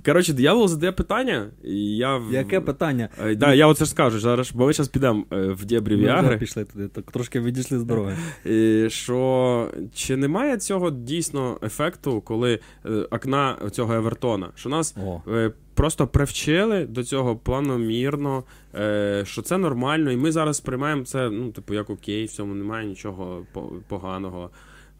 Коротше, 0.05 0.33
диявол 0.33 0.69
задає 0.69 0.93
питання, 0.93 1.51
і 1.65 1.97
я. 1.97 2.23
Яке 2.31 2.61
питання? 2.61 3.09
Е, 3.25 3.35
Да, 3.35 3.55
я 3.55 3.67
оце 3.67 3.85
ж 3.85 3.91
скажу 3.91 4.21
зараз, 4.21 4.53
бо 4.53 4.67
ми 4.67 4.73
зараз 4.73 4.89
підемо 4.89 5.25
е, 5.33 5.37
в 5.49 5.65
дєбрі 5.65 5.97
Ми 5.97 6.03
Віагри. 6.03 6.39
пішли 6.39 6.65
туди, 6.65 6.89
так 6.89 7.11
трошки 7.13 7.41
відійшли 7.41 7.79
з 7.79 7.85
дороги. 7.85 8.17
І 8.45 8.87
що 8.91 9.69
чи 9.95 10.17
немає 10.17 10.57
цього 10.57 10.91
дійсно 10.91 11.59
ефекту, 11.63 12.21
коли 12.21 12.59
е, 12.87 12.91
окна 13.11 13.57
цього 13.71 13.95
Евертона? 13.95 14.49
Що 14.55 14.69
нас 14.69 14.97
е, 15.29 15.53
просто 15.75 16.07
привчили 16.07 16.85
до 16.87 17.05
цього 17.05 17.37
планомірно, 17.37 18.45
е, 18.75 19.23
що 19.27 19.43
це 19.43 19.59
нормально, 19.59 20.11
і 20.13 20.17
ми 20.17 20.33
зараз 20.33 20.57
сприймаємо 20.57 21.05
це, 21.05 21.31
ну, 21.31 21.51
типу, 21.53 21.75
як 21.75 21.91
окей, 21.91 22.25
в 22.25 22.31
цьому 22.31 22.55
немає 22.55 22.87
нічого 22.89 23.43
поганого. 23.89 24.51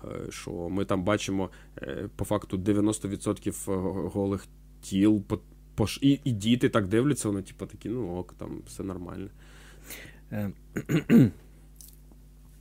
е, 0.05 0.31
Що 0.31 0.51
ми 0.51 0.85
там 0.85 1.03
бачимо 1.05 1.51
е, 1.83 2.09
по 2.17 2.25
факту 2.25 2.57
90% 2.57 4.11
голих 4.15 4.47
тіл, 4.83 5.23
по, 5.23 5.39
по, 5.75 5.87
і, 6.01 6.21
і 6.25 6.33
діти 6.33 6.69
так 6.69 6.89
дивляться, 6.89 7.29
вони, 7.29 7.43
типу, 7.43 7.67
такі, 7.67 7.89
ну 7.89 8.17
ок, 8.17 8.35
там 8.39 8.63
все 8.67 8.83
нормально. 8.83 9.29
Е, 10.33 10.51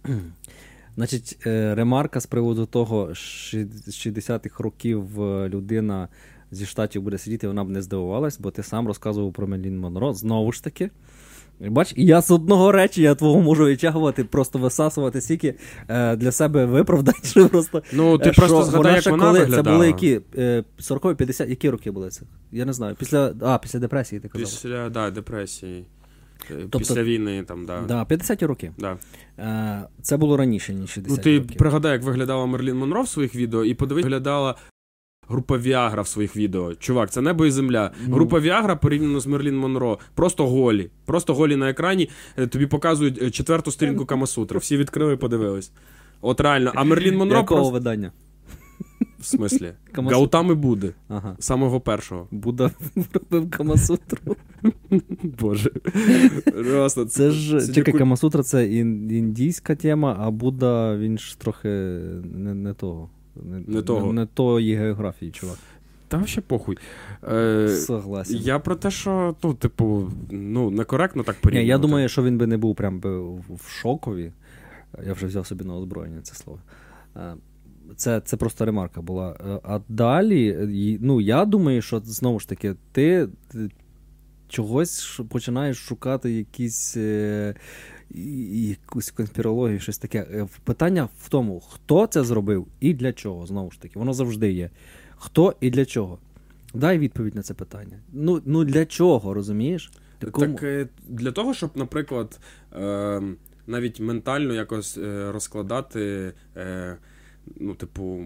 Значить, 0.96 1.38
е, 1.46 1.76
ремарка 1.76 2.20
з 2.20 2.26
приводу 2.26 2.66
того, 2.66 3.16
з 3.16 3.54
60-х 4.08 4.64
років 4.64 5.22
е, 5.22 5.50
людина 5.50 6.08
зі 6.52 6.66
штатів 6.66 7.02
буде 7.02 7.18
сидіти, 7.18 7.48
вона 7.48 7.64
б 7.64 7.70
не 7.70 7.82
здивувалась, 7.82 8.40
бо 8.40 8.52
ти 8.52 8.64
сам 8.64 8.88
розказував 8.88 9.34
про 9.34 9.48
Мелін 9.48 9.80
Монро. 9.80 10.14
Знову 10.14 10.52
ж 10.52 10.64
таки. 10.64 10.90
Бач, 11.60 11.94
я 11.98 12.22
з 12.22 12.32
одного 12.32 12.72
речення 12.72 13.16
твого 13.16 13.42
можу 13.42 13.64
витягувати, 13.64 14.24
просто 14.24 14.60
висасувати 14.60 15.22
стільки 15.22 15.56
е, 15.88 16.16
для 16.16 16.32
себе 16.32 16.66
виправдань, 16.66 17.16
що 17.24 17.50
просто. 17.50 17.84
Ну, 17.94 18.18
ти 18.18 18.30
е, 18.30 18.34
просто 18.34 18.62
що 18.62 18.72
згадай, 18.72 18.96
як 18.96 19.06
вона 19.06 19.26
коли, 19.26 19.40
виглядала. 19.40 19.64
Це 19.64 19.72
були 19.72 19.88
які? 19.88 20.22
Е, 20.38 20.64
40 20.80 21.18
50 21.18 21.50
які 21.50 21.70
роки 21.70 21.92
були 21.92 22.10
це? 22.10 22.22
Я 22.52 22.66
не 22.66 22.74
знаю. 22.74 22.96
Після, 23.00 23.34
а, 23.42 23.58
після 23.58 23.80
депресії 23.80 24.22
ти 24.22 24.28
казав. 24.28 24.48
Після 24.48 24.90
да, 24.90 25.12
депресії. 25.12 25.86
Е, 26.52 26.56
Тобто- 26.60 26.80
Після 26.80 27.04
війни, 27.04 27.44
там, 27.48 27.66
да. 27.66 27.82
Да, 27.88 28.04
50-ті 28.04 28.46
роки. 28.46 28.72
Да. 28.78 28.98
Е, 29.40 29.88
це 30.02 30.18
було 30.18 30.38
раніше, 30.38 30.74
ніж 30.74 30.90
60 30.90 31.18
Ну, 31.18 31.24
ти 31.24 31.40
років. 31.40 31.58
пригадай, 31.58 31.92
як 31.92 32.04
виглядала 32.04 32.46
Мерлін 32.46 32.78
Монро 32.78 33.02
в 33.02 33.08
своїх 33.08 33.36
відео, 33.36 33.66
і 33.66 33.74
подивись, 33.74 34.04
виглядала 34.04 34.56
група 35.32 35.58
Віагра 35.58 36.02
в 36.02 36.08
своїх 36.08 36.36
відео. 36.36 36.76
Чувак, 36.76 37.12
це 37.12 37.22
небо 37.22 37.46
і 37.46 37.52
земля. 37.52 37.92
Ну. 38.08 38.16
Група 38.16 38.40
Віагра 38.40 38.76
порівняно 38.76 39.20
з 39.20 39.28
Мерлін 39.28 39.58
Монро. 39.58 40.00
Просто 40.16 40.48
голі. 40.48 40.90
Просто 41.06 41.34
голі 41.34 41.56
на 41.56 41.70
екрані. 41.70 42.10
Е, 42.38 42.48
Тобі 42.48 42.66
показують 42.66 43.22
е, 43.22 43.32
четверту 43.32 43.72
сторінку 43.72 44.06
Камасутри. 44.06 44.60
Всі 44.60 44.78
відкрили 44.78 45.14
і 45.14 45.18
подивились. 45.18 45.72
От 46.22 46.42
реально. 46.42 46.72
А 46.76 46.84
Мерлін 46.84 47.18
Монро 47.18 47.38
Якого 47.38 47.62
просто... 47.62 47.74
видання? 47.74 48.12
В 49.20 49.26
смислі? 49.26 49.74
Камасутра. 49.92 50.18
Гаутами 50.18 50.56
буде. 50.56 50.94
Ага. 51.08 51.36
Самого 51.40 51.82
першого. 51.82 52.28
Будда 52.32 52.72
робив 53.14 53.50
Камасутру. 53.50 54.36
Боже. 55.24 55.70
Просто 56.54 57.06
Це 57.06 57.32
ж 57.32 57.74
чекай, 57.74 57.94
Камасутра 57.94 58.44
це 58.44 58.68
ін- 58.68 59.12
індійська 59.12 59.76
тема, 59.76 60.18
а 60.20 60.32
Будда 60.32 60.98
він 60.98 61.18
ж 61.18 61.40
трохи 61.40 61.70
не, 62.24 62.54
не 62.54 62.74
того. 62.74 63.10
Не 63.36 63.82
того. 63.82 64.14
Не, 64.14 64.22
не 64.22 64.26
тої 64.26 64.76
географії, 64.76 65.32
чувак. 65.32 65.58
Та 66.08 66.18
вообще 66.18 66.42
похуй. 66.42 66.78
Е, 67.32 67.70
Согласен. 67.70 68.38
Я 68.38 68.60
про 68.60 68.76
те, 68.76 68.92
що, 68.92 69.36
ну, 69.44 69.54
типу, 69.54 70.12
ну, 70.32 70.72
некоректно 70.72 71.24
так 71.24 71.36
Ні, 71.52 71.66
я 71.66 71.78
думаю, 71.78 72.10
що 72.10 72.24
він 72.24 72.38
би 72.38 72.48
не 72.48 72.58
був 72.58 72.76
прям 72.76 73.00
би 73.00 73.20
в 73.30 73.62
шокові. 73.68 74.32
Я 75.06 75.14
вже 75.14 75.28
взяв 75.28 75.48
собі 75.48 75.64
на 75.64 75.76
озброєння 75.76 76.22
це 76.22 76.36
слово. 76.36 76.60
Е, 77.16 77.34
Це, 77.96 78.22
це 78.22 78.38
просто 78.38 78.66
ремарка 78.66 79.02
була. 79.02 79.38
Е, 79.50 79.60
А 79.64 79.80
далі, 79.90 80.50
е, 80.50 80.98
ну, 81.02 81.22
я 81.22 81.46
думаю, 81.46 81.82
що 81.82 82.00
знову 82.00 82.40
ж 82.40 82.50
таки, 82.50 82.76
ти 82.92 83.28
ти 83.52 83.70
чогось 84.48 85.22
починаєш 85.30 85.78
шукати 85.78 86.32
якісь. 86.32 86.98
І- 88.16 88.68
Якусь 88.70 89.12
конспірологію, 89.12 89.80
щось 89.80 89.98
таке. 89.98 90.28
Е, 90.32 90.48
Питання 90.64 91.10
в 91.20 91.30
тому, 91.30 91.60
хто 91.60 92.08
це 92.08 92.24
зробив 92.24 92.68
і 92.80 92.94
для 92.94 93.14
чого, 93.14 93.46
знову 93.46 93.72
ж 93.72 93.82
таки, 93.82 94.00
воно 94.00 94.14
завжди 94.14 94.52
є. 94.52 94.70
Хто 95.16 95.56
і 95.62 95.70
для 95.70 95.86
чого? 95.86 96.20
Дай 96.74 97.00
відповідь 97.00 97.36
на 97.36 97.42
це 97.42 97.54
питання. 97.54 98.00
Ну, 98.14 98.42
ну 98.46 98.64
для 98.64 98.86
чого, 98.86 99.34
розумієш? 99.34 99.92
Ти 100.20 100.28
кому- 100.28 100.54
Так 100.54 100.64
е, 100.64 100.88
для 101.08 101.32
того, 101.32 101.54
щоб, 101.54 101.70
наприклад, 101.76 102.40
е, 102.74 103.22
навіть 103.68 104.00
ментально 104.00 104.54
якось 104.54 104.98
е, 104.98 105.32
розкладати, 105.32 106.34
е, 106.58 106.98
ну, 107.60 107.74
типу, 107.76 108.26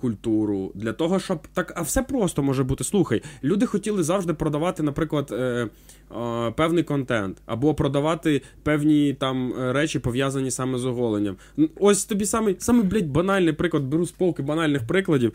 культуру, 0.00 0.72
для 0.74 0.92
того, 0.92 1.18
щоб 1.18 1.48
так, 1.54 1.72
а 1.76 1.82
все 1.82 2.02
просто 2.02 2.42
може 2.42 2.64
бути. 2.64 2.84
Слухай, 2.84 3.22
люди 3.44 3.66
хотіли 3.66 4.02
завжди 4.02 4.34
продавати, 4.34 4.82
наприклад, 4.82 5.28
е, 5.32 5.36
е, 5.36 6.50
певний 6.50 6.84
контент, 6.84 7.36
або 7.46 7.74
продавати 7.74 8.42
певні 8.62 9.14
там 9.14 9.52
е, 9.52 9.72
речі, 9.72 9.98
пов'язані 9.98 10.50
саме 10.50 10.78
з 10.78 10.84
оголенням. 10.84 11.36
Ось 11.76 12.04
тобі 12.04 12.26
самий, 12.26 12.56
самий 12.58 12.82
блядь, 12.82 13.10
банальний 13.10 13.52
приклад, 13.52 13.82
беру 13.82 14.06
з 14.06 14.10
полки 14.12 14.42
банальних 14.42 14.86
прикладів. 14.86 15.32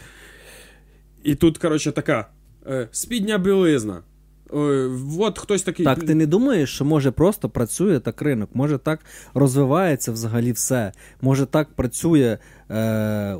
І 1.23 1.35
тут, 1.35 1.57
коротше, 1.57 1.91
така 1.91 2.29
е, 2.67 2.87
спідня 2.91 3.37
білизна. 3.37 4.01
Е, 4.53 4.89
от 5.19 5.39
хтось 5.39 5.63
такий. 5.63 5.85
Так, 5.85 6.03
ти 6.03 6.15
не 6.15 6.25
думаєш, 6.25 6.75
що 6.75 6.85
може 6.85 7.11
просто 7.11 7.49
працює 7.49 7.99
так 7.99 8.21
ринок, 8.21 8.49
може 8.53 8.77
так 8.77 8.99
розвивається 9.33 10.11
взагалі 10.11 10.51
все. 10.51 10.91
Може 11.21 11.45
так 11.45 11.69
працює 11.69 12.37
е, 12.71 13.37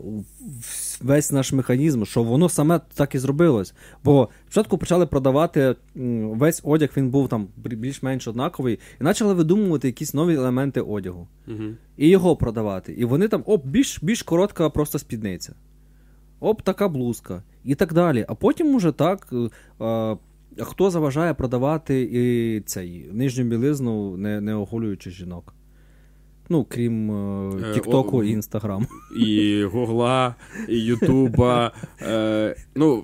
весь 1.02 1.32
наш 1.32 1.54
механізм, 1.54 2.04
що 2.04 2.24
воно 2.24 2.50
саме 2.50 2.82
так 2.94 3.16
і 3.16 3.20
зробилось. 3.20 3.74
Бо 4.04 4.30
спочатку 4.46 4.78
почали 4.78 5.06
продавати 5.06 5.76
весь 5.96 6.62
одяг, 6.64 6.90
він 6.98 7.10
був 7.10 7.30
там 7.30 7.48
більш-менш 7.58 8.28
однаковий, 8.28 8.80
і 9.02 9.04
почали 9.04 9.34
видумувати 9.34 9.88
якісь 9.88 10.14
нові 10.14 10.36
елементи 10.36 10.82
одягу. 10.82 11.28
Угу. 11.48 11.64
І 11.98 12.10
його 12.10 12.36
продавати. 12.36 12.94
І 12.94 13.06
вони 13.06 13.28
там, 13.28 13.44
оп, 13.46 13.66
більш, 13.66 14.04
більш 14.04 14.24
коротка 14.24 14.70
просто 14.70 15.00
спідниця. 15.00 15.54
Оп, 16.40 16.62
така 16.62 16.88
блузка. 16.88 17.44
І 17.64 17.76
так 17.76 17.94
далі. 17.94 18.26
А 18.28 18.36
потім 18.36 18.76
уже 18.76 18.92
так. 18.92 19.28
е, 19.34 19.50
е, 19.86 20.18
хто 20.60 20.90
заважає 20.90 21.34
продавати 21.34 22.10
і 22.12 22.62
цей 22.62 23.10
нижню 23.12 23.44
білизну, 23.44 24.18
не, 24.18 24.42
не 24.42 24.56
оголюючи 24.56 25.12
жінок? 25.12 25.54
Ну, 26.50 26.66
крім 26.70 27.12
Е, 27.12 27.70
е, 27.70 27.74
Тіктоку 27.74 28.24
і 28.24 28.30
Інстаграм. 28.30 28.88
І 29.20 29.64
Гугла, 29.64 30.36
і 30.70 30.80
Ютуба. 30.80 31.72
Е, 32.02 32.56
ну, 32.76 33.04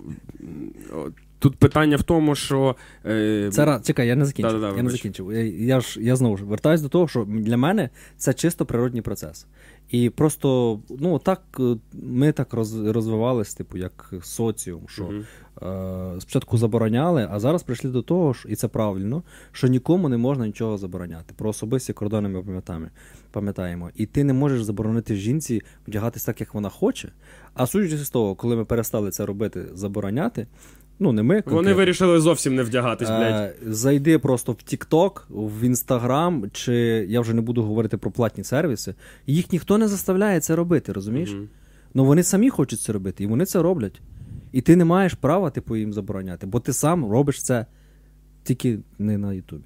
тут 1.42 1.56
питання 1.56 1.98
в 1.98 2.04
тому, 2.04 2.36
що. 2.36 2.76
Е, 3.06 3.50
Це. 3.52 3.80
Чекай, 3.84 4.08
я 4.08 4.16
не 4.16 4.26
закінчив. 4.26 4.54
Да-да-да, 4.54 4.78
я 4.78 4.84
не 4.84 4.90
закінчив. 4.90 5.34
Я, 5.34 5.44
я 5.76 5.82
ж 5.82 6.02
я 6.02 6.16
знову 6.16 6.38
ж 6.38 6.46
вертаюсь 6.46 6.82
до 6.82 6.90
того, 6.90 7.08
що 7.08 7.26
для 7.30 7.58
мене 7.58 7.90
це 8.18 8.34
чисто 8.34 8.66
природній 8.66 9.02
процес. 9.02 9.48
І 9.90 10.10
просто, 10.10 10.80
ну 11.00 11.20
так 11.20 11.42
е, 11.60 11.76
ми 11.94 12.32
так 12.32 12.54
роз, 12.54 12.80
розвивались, 12.88 13.54
типу, 13.54 13.78
як 13.78 14.14
соціум, 14.24 14.82
що 14.88 15.04
Мгм. 15.04 15.26
е, 16.16 16.22
спочатку 16.22 16.58
забороняли, 16.58 17.28
а 17.32 17.40
зараз 17.40 17.64
прийшли 17.64 17.92
до 17.92 18.02
того, 18.02 18.34
що, 18.34 18.50
і 18.50 18.56
це 18.56 18.68
правильно, 18.68 19.24
що 19.52 19.68
нікому 19.68 20.10
не 20.10 20.18
можна 20.18 20.48
нічого 20.48 20.78
забороняти. 20.78 21.34
Про 21.38 21.50
особисті 21.50 21.94
кордони 21.94 22.30
ми 22.30 22.42
пам'ятаємо. 22.44 22.88
пам'ятаємо. 23.32 23.90
І 23.96 24.06
ти 24.06 24.24
не 24.24 24.34
можеш 24.34 24.64
заборонити 24.64 25.16
жінці 25.16 25.62
вдягатись 25.88 26.26
так, 26.26 26.40
як 26.40 26.54
вона 26.54 26.70
хоче. 26.70 27.12
А 27.54 27.68
судячи 27.68 27.98
з 27.98 28.10
того, 28.10 28.36
коли 28.36 28.56
ми 28.56 28.66
перестали 28.66 29.12
це 29.12 29.26
робити, 29.26 29.66
забороняти, 29.74 30.48
ну 31.02 31.12
не 31.12 31.24
ми. 31.24 31.44
Вони 31.46 31.74
вирішили 31.74 32.20
зовсім 32.20 32.56
не 32.56 32.64
вдягатись, 32.64 33.10
блядь. 33.10 33.34
Е, 33.34 33.56
Зайди 33.66 34.20
просто 34.20 34.52
в 34.52 34.56
TikTok, 34.56 35.22
в 35.30 35.64
Instagram, 35.64 36.50
чи 36.52 36.74
я 37.10 37.22
вже 37.22 37.34
не 37.34 37.42
буду 37.42 37.64
говорити 37.64 37.98
про 37.98 38.12
платні 38.12 38.44
сервіси. 38.44 38.96
Їх 39.28 39.52
ніхто 39.52 39.78
не 39.78 39.88
заставляє 39.88 40.40
це 40.40 40.56
робити, 40.56 40.94
розумієш? 40.94 41.32
Мгм. 41.32 41.50
Ну 41.94 42.06
вони 42.06 42.24
самі 42.24 42.50
хочуть 42.50 42.82
це 42.82 42.94
робити, 42.94 43.24
і 43.24 43.28
вони 43.28 43.46
це 43.46 43.62
роблять. 43.62 44.02
І 44.52 44.62
ти 44.62 44.76
не 44.76 44.86
маєш 44.86 45.14
права, 45.14 45.50
типу, 45.50 45.76
їм 45.76 45.94
забороняти, 45.94 46.48
бо 46.48 46.60
ти 46.60 46.74
сам 46.74 47.12
робиш 47.12 47.44
це 47.44 47.66
тільки 48.44 48.80
не 49.00 49.18
на 49.18 49.34
Ютубі. 49.34 49.66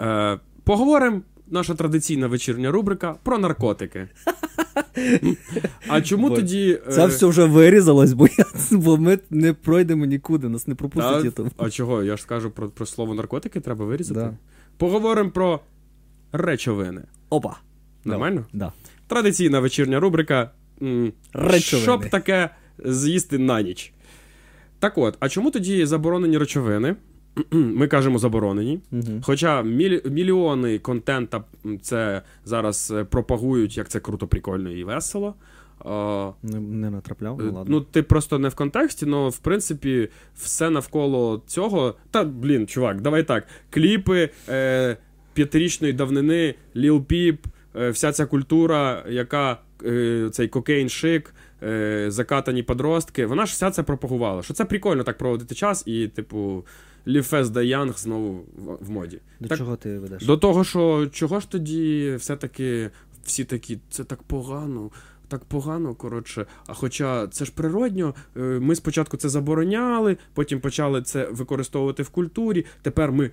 Е, 0.00 0.38
поговоримо. 0.64 1.20
Наша 1.52 1.74
традиційна 1.74 2.26
вечірня 2.26 2.70
рубрика 2.70 3.14
про 3.22 3.38
наркотики. 3.38 4.08
А 5.88 6.00
чому 6.00 6.28
Бо 6.28 6.34
тоді. 6.36 6.78
е, 6.88 6.92
Це 6.92 7.06
все 7.06 7.26
вже 7.26 7.44
вирізалось, 7.44 8.12
бо, 8.12 8.26
я, 8.38 8.44
бо 8.70 8.96
ми 8.96 9.18
не 9.30 9.52
пройдемо 9.52 10.04
нікуди, 10.04 10.48
нас 10.48 10.66
не 10.66 10.74
пропустить 10.74 11.12
та- 11.20 11.24
Ютуб. 11.24 11.48
А 11.56 11.70
чого? 11.70 12.02
Я 12.02 12.16
ж 12.16 12.22
скажу 12.22 12.50
про, 12.50 12.68
про 12.68 12.86
слово 12.86 13.14
наркотики, 13.14 13.60
треба 13.60 13.84
вирізати. 13.84 14.20
Да. 14.20 14.36
Поговоримо 14.76 15.30
про 15.30 15.60
речовини. 16.32 17.02
Опа. 17.30 17.56
Нормально? 18.04 18.44
Да. 18.52 18.72
Традиційна 19.06 19.60
вечірня 19.60 20.00
рубрика. 20.00 20.50
Речовини. 21.32 21.82
Що 21.82 21.98
б 21.98 22.10
таке 22.10 22.50
з'їсти 22.84 23.38
на 23.38 23.62
ніч? 23.62 23.92
Так 24.78 24.98
от, 24.98 25.16
а 25.20 25.28
чому 25.28 25.50
тоді 25.50 25.86
заборонені 25.86 26.38
речовини? 26.38 26.96
ми 27.50 27.88
кажемо 27.88 28.18
заборонені. 28.18 28.80
Угу. 28.92 29.20
Хоча 29.22 29.62
мілі, 29.62 30.02
мільйони 30.04 30.78
контента 30.78 31.44
це 31.82 32.22
зараз 32.44 32.92
е, 32.96 33.04
пропагують, 33.04 33.76
як 33.76 33.88
це 33.88 34.00
круто, 34.00 34.26
прикольно 34.26 34.70
і 34.70 34.84
весело. 34.84 35.34
А, 35.84 36.30
Не, 36.42 36.60
не 36.60 36.90
натрапляв, 36.90 37.38
ну 37.38 37.48
Е, 37.48 37.50
ладно. 37.52 37.64
Ну, 37.68 37.80
ти 37.80 38.02
просто 38.02 38.38
не 38.38 38.48
в 38.48 38.54
контексті, 38.54 39.06
але 39.12 39.28
в 39.28 39.38
принципі 39.38 40.08
все 40.36 40.70
навколо 40.70 41.42
цього. 41.46 41.94
Та 42.10 42.24
блін, 42.24 42.66
чувак, 42.66 43.00
давай 43.00 43.22
так. 43.22 43.46
Кліпи 43.70 44.30
е, 44.48 44.96
п'ятирічної 45.34 45.92
давнини, 45.92 46.54
Lil 46.76 47.04
Peep, 47.04 47.38
е, 47.76 47.90
вся 47.90 48.12
ця 48.12 48.26
культура, 48.26 49.04
яка 49.08 49.58
е, 49.84 50.28
цей 50.32 50.48
кокейн 50.48 50.88
шик, 50.88 51.34
е, 51.62 52.04
закатані 52.08 52.62
подростки, 52.62 53.26
вона 53.26 53.46
ж 53.46 53.52
вся 53.52 53.70
це 53.70 53.82
пропагувала. 53.82 54.42
Що 54.42 54.54
це 54.54 54.64
прикольно 54.64 55.02
так 55.02 55.18
проводити 55.18 55.54
час, 55.54 55.82
і, 55.86 56.08
типу, 56.08 56.64
Fast 57.06 57.44
Die 57.44 57.76
Young 57.76 57.98
знову 57.98 58.44
в, 58.56 58.86
в 58.86 58.90
моді. 58.90 59.20
До 59.40 59.48
так- 59.48 59.58
чого 59.58 59.76
ти 59.76 59.98
ведеш? 59.98 60.26
До 60.26 60.36
того, 60.36 60.64
що 60.64 61.08
чого 61.12 61.40
ж 61.40 61.50
тоді 61.50 62.14
все-таки 62.18 62.90
всі 63.24 63.44
такі, 63.44 63.78
це 63.90 64.04
так 64.04 64.22
погано. 64.22 64.90
Так 65.28 65.44
погано, 65.44 65.94
коротше. 65.94 66.46
А 66.66 66.74
хоча 66.74 67.26
це 67.26 67.44
ж 67.44 67.52
природньо, 67.54 68.14
е, 68.36 68.40
ми 68.40 68.74
спочатку 68.74 69.16
це 69.16 69.28
забороняли, 69.28 70.16
потім 70.34 70.60
почали 70.60 71.02
це 71.02 71.28
використовувати 71.30 72.02
в 72.02 72.08
культурі. 72.08 72.66
Тепер 72.82 73.12
ми 73.12 73.30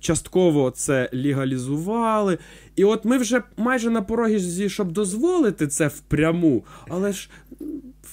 частково 0.00 0.70
це 0.70 1.10
легалізували. 1.12 2.38
І 2.76 2.84
от 2.84 3.04
ми 3.04 3.18
вже 3.18 3.42
майже 3.56 3.90
на 3.90 4.02
порозі, 4.02 4.68
щоб 4.68 4.92
дозволити 4.92 5.66
це 5.66 5.88
впряму, 5.88 6.64
але 6.88 7.12
ж 7.12 7.30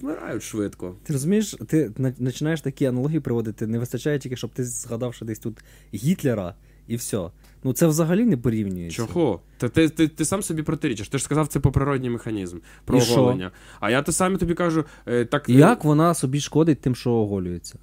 вмирають 0.01 0.43
швидко. 0.43 0.95
Ти 1.03 1.13
розумієш, 1.13 1.55
ти 1.67 1.91
починаєш 2.25 2.61
такі 2.61 2.85
аналогії 2.85 3.19
приводити, 3.19 3.67
не 3.67 3.79
вистачає 3.79 4.19
тільки, 4.19 4.35
щоб 4.35 4.49
ти 4.49 4.63
згадав, 4.63 5.13
що 5.13 5.25
десь 5.25 5.39
тут 5.39 5.63
Гітлера 5.93 6.55
і 6.87 6.95
все. 6.95 7.29
Ну 7.63 7.73
це 7.73 7.87
взагалі 7.87 8.25
не 8.25 8.37
порівнюється. 8.37 8.97
Чого? 8.97 9.41
Та 9.57 9.69
ти, 9.69 9.89
ти, 9.89 10.07
ти 10.07 10.25
сам 10.25 10.43
собі 10.43 10.63
протирічиш. 10.63 11.09
Ти 11.09 11.17
ж 11.17 11.23
сказав, 11.23 11.47
це 11.47 11.59
по 11.59 11.71
природній 11.71 12.09
механізм 12.09 12.57
про 12.85 12.97
І 12.97 13.01
що? 13.01 13.21
оголення. 13.21 13.51
А 13.79 13.89
я 13.91 14.01
те 14.01 14.11
саме 14.11 14.37
тобі 14.37 14.53
кажу, 14.53 14.83
е, 15.05 15.25
так 15.25 15.49
Як 15.49 15.83
вона 15.83 16.13
собі 16.13 16.39
шкодить 16.39 16.81
тим, 16.81 16.95
що 16.95 17.11
оголюється? 17.11 17.79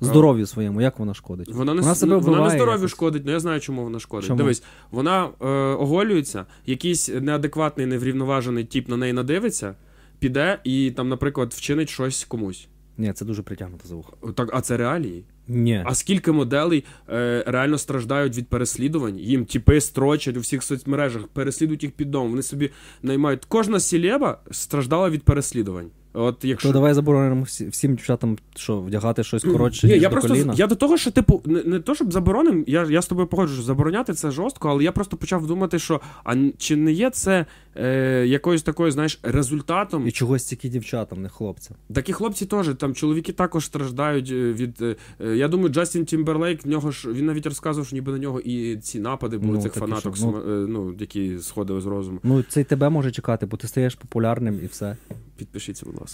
Здоров'ю 0.00 0.46
своєму, 0.46 0.80
як 0.80 0.98
вона 0.98 1.14
шкодить? 1.14 1.48
Вона 1.48 1.74
не, 1.74 1.80
Вона 1.80 1.94
себе 1.94 2.16
вона 2.16 2.44
не 2.44 2.50
здоров'ю 2.50 2.88
шкодить, 2.88 3.22
але 3.24 3.32
я 3.32 3.40
знаю, 3.40 3.60
чому 3.60 3.84
вона 3.84 3.98
шкодить. 3.98 4.26
Чому? 4.26 4.38
Дивись, 4.38 4.62
вона 4.90 5.28
е, 5.40 5.46
оголюється, 5.74 6.46
якийсь 6.66 7.08
неадекватний, 7.08 7.86
неврівноважений 7.86 8.64
тіп 8.64 8.88
на 8.88 8.96
неї 8.96 9.12
надивиться, 9.12 9.74
піде 10.18 10.58
і 10.64 10.92
там, 10.96 11.08
наприклад, 11.08 11.52
вчинить 11.52 11.88
щось 11.88 12.24
комусь. 12.24 12.68
Ні, 12.98 13.12
це 13.12 13.24
дуже 13.24 13.42
притягнуто 13.42 13.88
за 13.88 13.94
вухо. 13.94 14.32
Так, 14.34 14.50
а 14.52 14.60
це 14.60 14.76
реалії. 14.76 15.24
Ні. 15.48 15.82
А 15.86 15.94
скільки 15.94 16.32
моделей 16.32 16.84
е, 17.08 17.44
реально 17.46 17.78
страждають 17.78 18.36
від 18.36 18.48
переслідувань? 18.48 19.18
Їм 19.18 19.44
тіпи 19.44 19.80
строчать 19.80 20.36
у 20.36 20.40
всіх 20.40 20.62
соцмережах, 20.62 21.28
переслідують 21.28 21.82
їх 21.82 21.92
під 21.92 22.10
дом. 22.10 22.30
Вони 22.30 22.42
собі 22.42 22.70
наймають. 23.02 23.44
Кожна 23.44 23.80
сілеба 23.80 24.40
страждала 24.50 25.10
від 25.10 25.22
переслідувань. 25.22 25.90
От 26.18 26.44
якщо 26.44 26.68
То 26.68 26.72
давай 26.72 26.94
заборонимо 26.94 27.42
всі- 27.42 27.68
всім 27.68 27.90
дівчатам, 27.94 28.38
що 28.54 28.80
вдягати 28.80 29.24
щось 29.24 29.42
коротше, 29.44 29.86
Ні, 29.86 29.92
ніж 29.92 30.02
я 30.02 30.08
до 30.08 30.12
просто 30.12 30.28
коліна. 30.28 30.54
я 30.56 30.66
до 30.66 30.74
того, 30.74 30.96
що 30.96 31.10
типу, 31.10 31.42
не, 31.44 31.62
не 31.62 31.80
то, 31.80 31.94
щоб 31.94 32.12
забороним, 32.12 32.64
я, 32.66 32.84
я 32.84 33.02
з 33.02 33.06
тобою 33.06 33.26
погоджуюсь, 33.26 33.64
забороняти 33.64 34.14
це 34.14 34.30
жорстко, 34.30 34.68
але 34.68 34.84
я 34.84 34.92
просто 34.92 35.16
почав 35.16 35.46
думати, 35.46 35.78
що 35.78 36.00
а 36.24 36.36
чи 36.58 36.76
не 36.76 36.92
є 36.92 37.10
це 37.10 37.46
е, 37.76 38.26
якоюсь 38.26 38.62
такою, 38.62 38.90
знаєш, 38.90 39.18
результатом. 39.22 40.08
І 40.08 40.10
чогось 40.12 40.44
тільки 40.44 40.68
дівчатам, 40.68 41.22
не 41.22 41.28
хлопцям. 41.28 41.76
Такі 41.94 42.12
хлопці 42.12 42.46
теж, 42.46 42.68
там 42.78 42.94
чоловіки 42.94 43.32
також 43.32 43.64
страждають 43.64 44.30
е, 44.30 44.52
від. 44.52 44.82
е, 44.82 44.96
е, 45.20 45.36
я 45.36 45.48
думаю, 45.48 45.68
Джастін 45.68 46.04
Тімберлейк, 46.04 46.64
в 46.64 46.68
нього 46.68 46.90
ж 46.90 47.12
він 47.12 47.26
навіть 47.26 47.46
розказував, 47.46 47.86
що 47.86 47.96
ніби 47.96 48.12
на 48.12 48.18
нього 48.18 48.40
і 48.40 48.76
ці 48.76 49.00
напади 49.00 49.38
були 49.38 49.52
Ну, 49.56 49.62
цих 49.62 49.72
фанаток, 49.72 50.16
що, 50.16 50.26
ну- 50.26 50.32
см- 50.32 50.64
е, 50.64 50.66
ну, 50.68 50.94
які 50.98 51.38
сходили 51.38 51.80
з 51.80 51.86
розуму. 51.86 52.18
Ну, 52.22 52.42
це 52.48 52.60
й 52.60 52.64
тебе 52.64 52.88
може 52.88 53.10
чекати, 53.10 53.46
бо 53.46 53.56
ти 53.56 53.68
стаєш 53.68 53.94
популярним 53.94 54.60
і 54.62 54.66
все. 54.66 54.96
Підпишіться, 55.36 55.86
будь 55.86 55.94
ласка. 55.94 56.05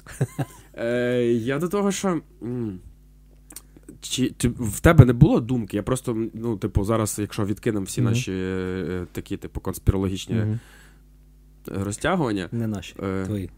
Е, 0.75 1.23
я 1.25 1.59
до 1.59 1.69
того, 1.69 1.91
що. 1.93 2.21
Чи, 4.01 4.31
чи 4.39 4.49
в 4.49 4.81
тебе 4.81 5.05
не 5.05 5.13
було 5.13 5.41
думки? 5.41 5.77
Я 5.77 5.83
просто, 5.83 6.29
ну, 6.35 6.57
типу, 6.57 6.85
зараз, 6.85 7.19
якщо 7.19 7.45
відкинемо 7.45 7.85
всі 7.85 8.01
Мгм. 8.01 8.11
наші 8.11 8.33
е, 8.33 9.07
такі, 9.13 9.37
типу, 9.37 9.61
конспірологічні 9.61 10.35
Мгм. 10.35 10.61
розтягування, 11.67 12.49
Не 12.53 12.67
наші, 12.67 12.95
Е. 13.03 13.25
твої. 13.27 13.51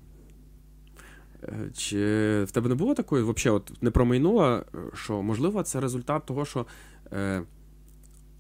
е, 1.43 1.71
чи 1.77 1.99
в 2.45 2.51
тебе 2.53 2.69
не 2.69 2.75
було 2.75 2.95
такої, 2.95 3.23
взагалі, 3.25 3.57
от 3.57 3.83
не 3.83 3.91
промайнуло, 3.91 4.45
е, 4.47 4.63
що 4.95 5.23
можливо 5.23 5.63
це 5.63 5.81
результат 5.81 6.27
того, 6.27 6.45
що 6.45 6.67
е, 7.13 7.43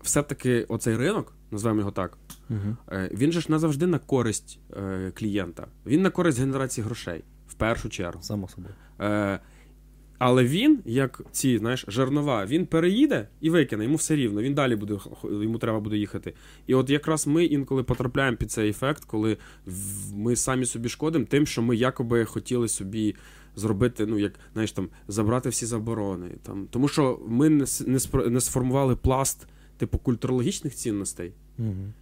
все-таки 0.02 0.62
оцей 0.64 0.96
ринок, 0.96 1.32
називаємо 1.50 1.80
його 1.80 1.90
так, 1.92 2.18
е, 2.92 3.10
він 3.12 3.32
же 3.32 3.40
ж 3.40 3.46
не 3.52 3.58
завжди 3.58 3.86
на 3.86 3.98
користь 3.98 4.58
е, 4.76 5.12
клієнта. 5.14 5.66
Він 5.86 6.02
на 6.02 6.10
користь 6.10 6.38
генерації 6.40 6.84
грошей, 6.84 7.24
в 7.54 7.58
першу 7.58 7.88
чергу. 7.88 8.22
Само 8.22 8.48
собою. 8.48 8.74
Е, 9.00 9.40
але 10.18 10.44
він, 10.44 10.82
як 10.84 11.22
ці, 11.32 11.58
знаєш, 11.58 11.84
жернова, 11.88 12.46
він 12.46 12.66
переїде 12.66 13.28
і 13.40 13.50
викине, 13.50 13.84
йому 13.84 13.96
все 13.96 14.16
рівно, 14.16 14.42
він 14.42 14.54
далі 14.54 14.76
буде, 14.76 14.98
йому 15.22 15.58
треба 15.58 15.80
буде 15.80 15.96
їхати. 15.96 16.34
І 16.66 16.74
от 16.74 16.90
якраз 16.90 17.26
ми 17.26 17.44
інколи 17.44 17.82
потрапляємо 17.82 18.36
під 18.36 18.50
цей 18.50 18.70
ефект, 18.70 19.04
коли 19.04 19.36
ми 20.14 20.36
самі 20.36 20.64
собі 20.64 20.88
шкодимо 20.88 21.24
тим, 21.24 21.46
що 21.46 21.62
ми 21.62 21.76
якоби 21.76 22.24
хотіли 22.24 22.68
собі 22.68 23.14
зробити, 23.56 24.06
ну, 24.06 24.18
як, 24.18 24.32
знаєш, 24.52 24.72
там, 24.72 24.88
забрати 25.08 25.48
всі 25.48 25.66
заборони. 25.66 26.28
Там. 26.42 26.66
Тому 26.70 26.88
що 26.88 27.20
ми 27.26 27.48
не, 27.48 27.58
не, 27.86 27.98
спро- 27.98 28.28
не 28.28 28.40
сформували 28.40 28.96
пласт, 28.96 29.46
типу, 29.76 29.98
культурологічних 29.98 30.74
цінностей. 30.74 31.32
Угу. 31.58 31.92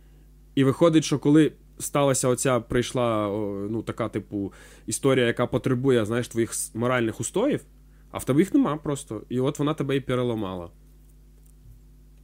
І 0.54 0.64
виходить, 0.64 1.04
що 1.04 1.18
коли 1.18 1.52
сталася 1.78 2.28
оця 2.28 2.61
прийшла 2.61 3.28
ну, 3.70 3.82
така, 3.82 4.08
типу, 4.08 4.52
історія, 4.87 5.26
яка 5.26 5.46
потребує, 5.46 6.04
знаєш, 6.04 6.28
твоїх 6.28 6.52
моральних 6.74 7.20
устоїв, 7.20 7.64
а 8.11 8.18
в 8.18 8.24
тебе 8.24 8.40
їх 8.40 8.54
нема 8.54 8.76
просто. 8.76 9.22
І 9.28 9.40
от 9.40 9.58
вона 9.58 9.74
тебе 9.74 9.96
і 9.96 10.00
переламала. 10.00 10.70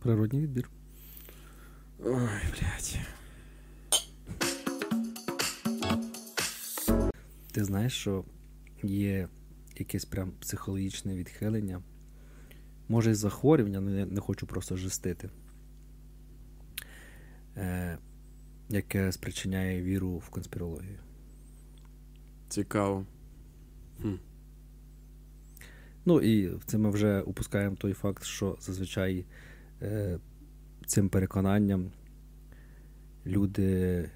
Природній 0.03 0.41
відбір. 0.41 0.71
Ой, 2.05 2.29
блядь. 2.53 2.99
Ти 7.53 7.65
знаєш, 7.65 7.93
що 7.93 8.25
є 8.83 9.29
якесь 9.77 10.05
прям 10.05 10.33
психологічне 10.41 11.17
відхилення. 11.17 11.83
Може, 12.89 13.11
і 13.11 13.15
захворювання, 13.15 13.79
але 13.79 13.93
я 13.93 14.07
не 14.07 14.21
хочу 14.21 14.47
просто 14.47 14.77
жестити. 14.77 15.31
Е, 17.57 17.99
яке 18.69 19.13
спричиняє 19.13 19.83
віру 19.83 20.17
в 20.17 20.29
конспірологію. 20.29 20.99
Цікаво. 22.49 23.07
Ну 26.05 26.21
і 26.21 26.51
це 26.67 26.79
ми 26.79 26.91
вже 26.91 27.21
упускаємо 27.21 27.77
той 27.77 27.93
факт, 27.93 28.25
що 28.25 28.57
зазвичай 28.61 29.27
е, 29.83 30.19
цим 30.87 31.09
переконанням 31.09 31.91
люди 33.27 34.11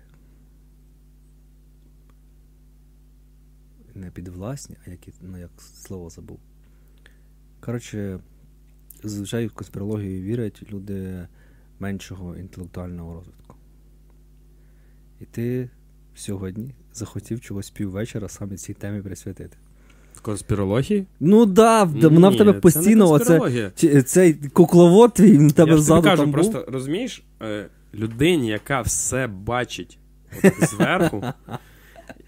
не 3.94 4.10
підвласні, 4.10 4.76
а 4.86 4.90
як, 4.90 5.00
ну, 5.20 5.38
як 5.38 5.50
слово 5.58 6.10
забув. 6.10 6.40
Коротше, 7.60 8.20
зазвичай 9.02 9.46
в 9.46 9.52
конспірологію 9.52 10.22
вірять 10.22 10.72
люди 10.72 11.28
меншого 11.78 12.36
інтелектуального 12.36 13.14
розвитку. 13.14 13.56
І 15.22 15.24
ти 15.24 15.70
сьогодні 16.14 16.74
захотів 16.94 17.40
чогось 17.40 17.70
піввечора 17.70 18.28
саме 18.28 18.56
цій 18.56 18.74
темі 18.74 19.02
присвятити. 19.02 19.56
Конспірології? 20.22 21.06
Ну 21.20 21.46
да, 21.46 21.84
в- 21.84 22.00
вона 22.08 22.28
в 22.28 22.32
Ні, 22.32 22.38
тебе 22.38 22.52
це 22.52 22.60
постійно 22.60 23.10
оце, 23.10 23.38
цей 24.02 24.34
кукловод 24.34 25.14
твій 25.14 25.46
в 25.46 25.52
тебе 25.52 25.78
ззаду 25.78 26.02
кажу, 26.02 26.22
там 26.22 26.32
просто 26.32 26.52
був. 26.58 26.68
розумієш, 26.74 27.22
е, 27.42 27.66
людині, 27.94 28.48
яка 28.48 28.80
все 28.80 29.26
бачить 29.26 29.98
от, 30.44 30.68
зверху, 30.68 31.24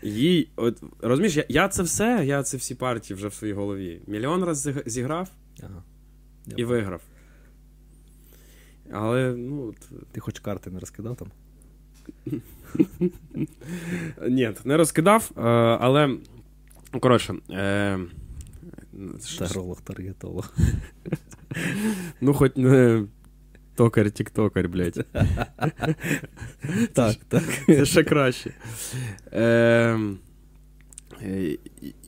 їй, 0.03 0.49
от, 0.57 0.83
розумієш, 1.01 1.37
я, 1.37 1.45
я 1.49 1.69
це 1.69 1.83
все, 1.83 2.23
я 2.27 2.43
це 2.43 2.57
всі 2.57 2.75
партії 2.75 3.17
вже 3.17 3.29
в 3.29 3.35
своїй 3.35 3.53
голові. 3.55 4.01
Мільйон 4.07 4.45
раз 4.45 4.69
зіграв 4.87 5.29
Ага. 5.63 5.83
І 6.57 6.65
виграв. 6.65 7.01
Але, 8.93 9.35
ну, 9.37 9.63
от, 9.69 9.91
Ти 10.13 10.21
хоч 10.21 10.39
карти 10.41 10.71
не 10.71 10.81
розкидав 10.81 11.17
там? 11.17 11.29
ні, 14.29 14.53
не 14.65 14.77
розкидав, 14.77 15.31
е, 15.37 15.41
але, 15.81 16.17
коротше, 17.01 17.35
е, 17.51 17.99
Таролог, 19.39 19.81
таргетолог. 19.81 20.55
ну, 22.21 22.35
хоч 22.35 22.53
не 22.57 23.05
токар, 23.75 24.11
тіктокар, 24.11 24.69
блядь. 24.69 25.07
Так, 26.93 27.17
так. 27.29 27.43
Це 27.67 27.85
ще 27.85 28.05
краще. 28.05 28.51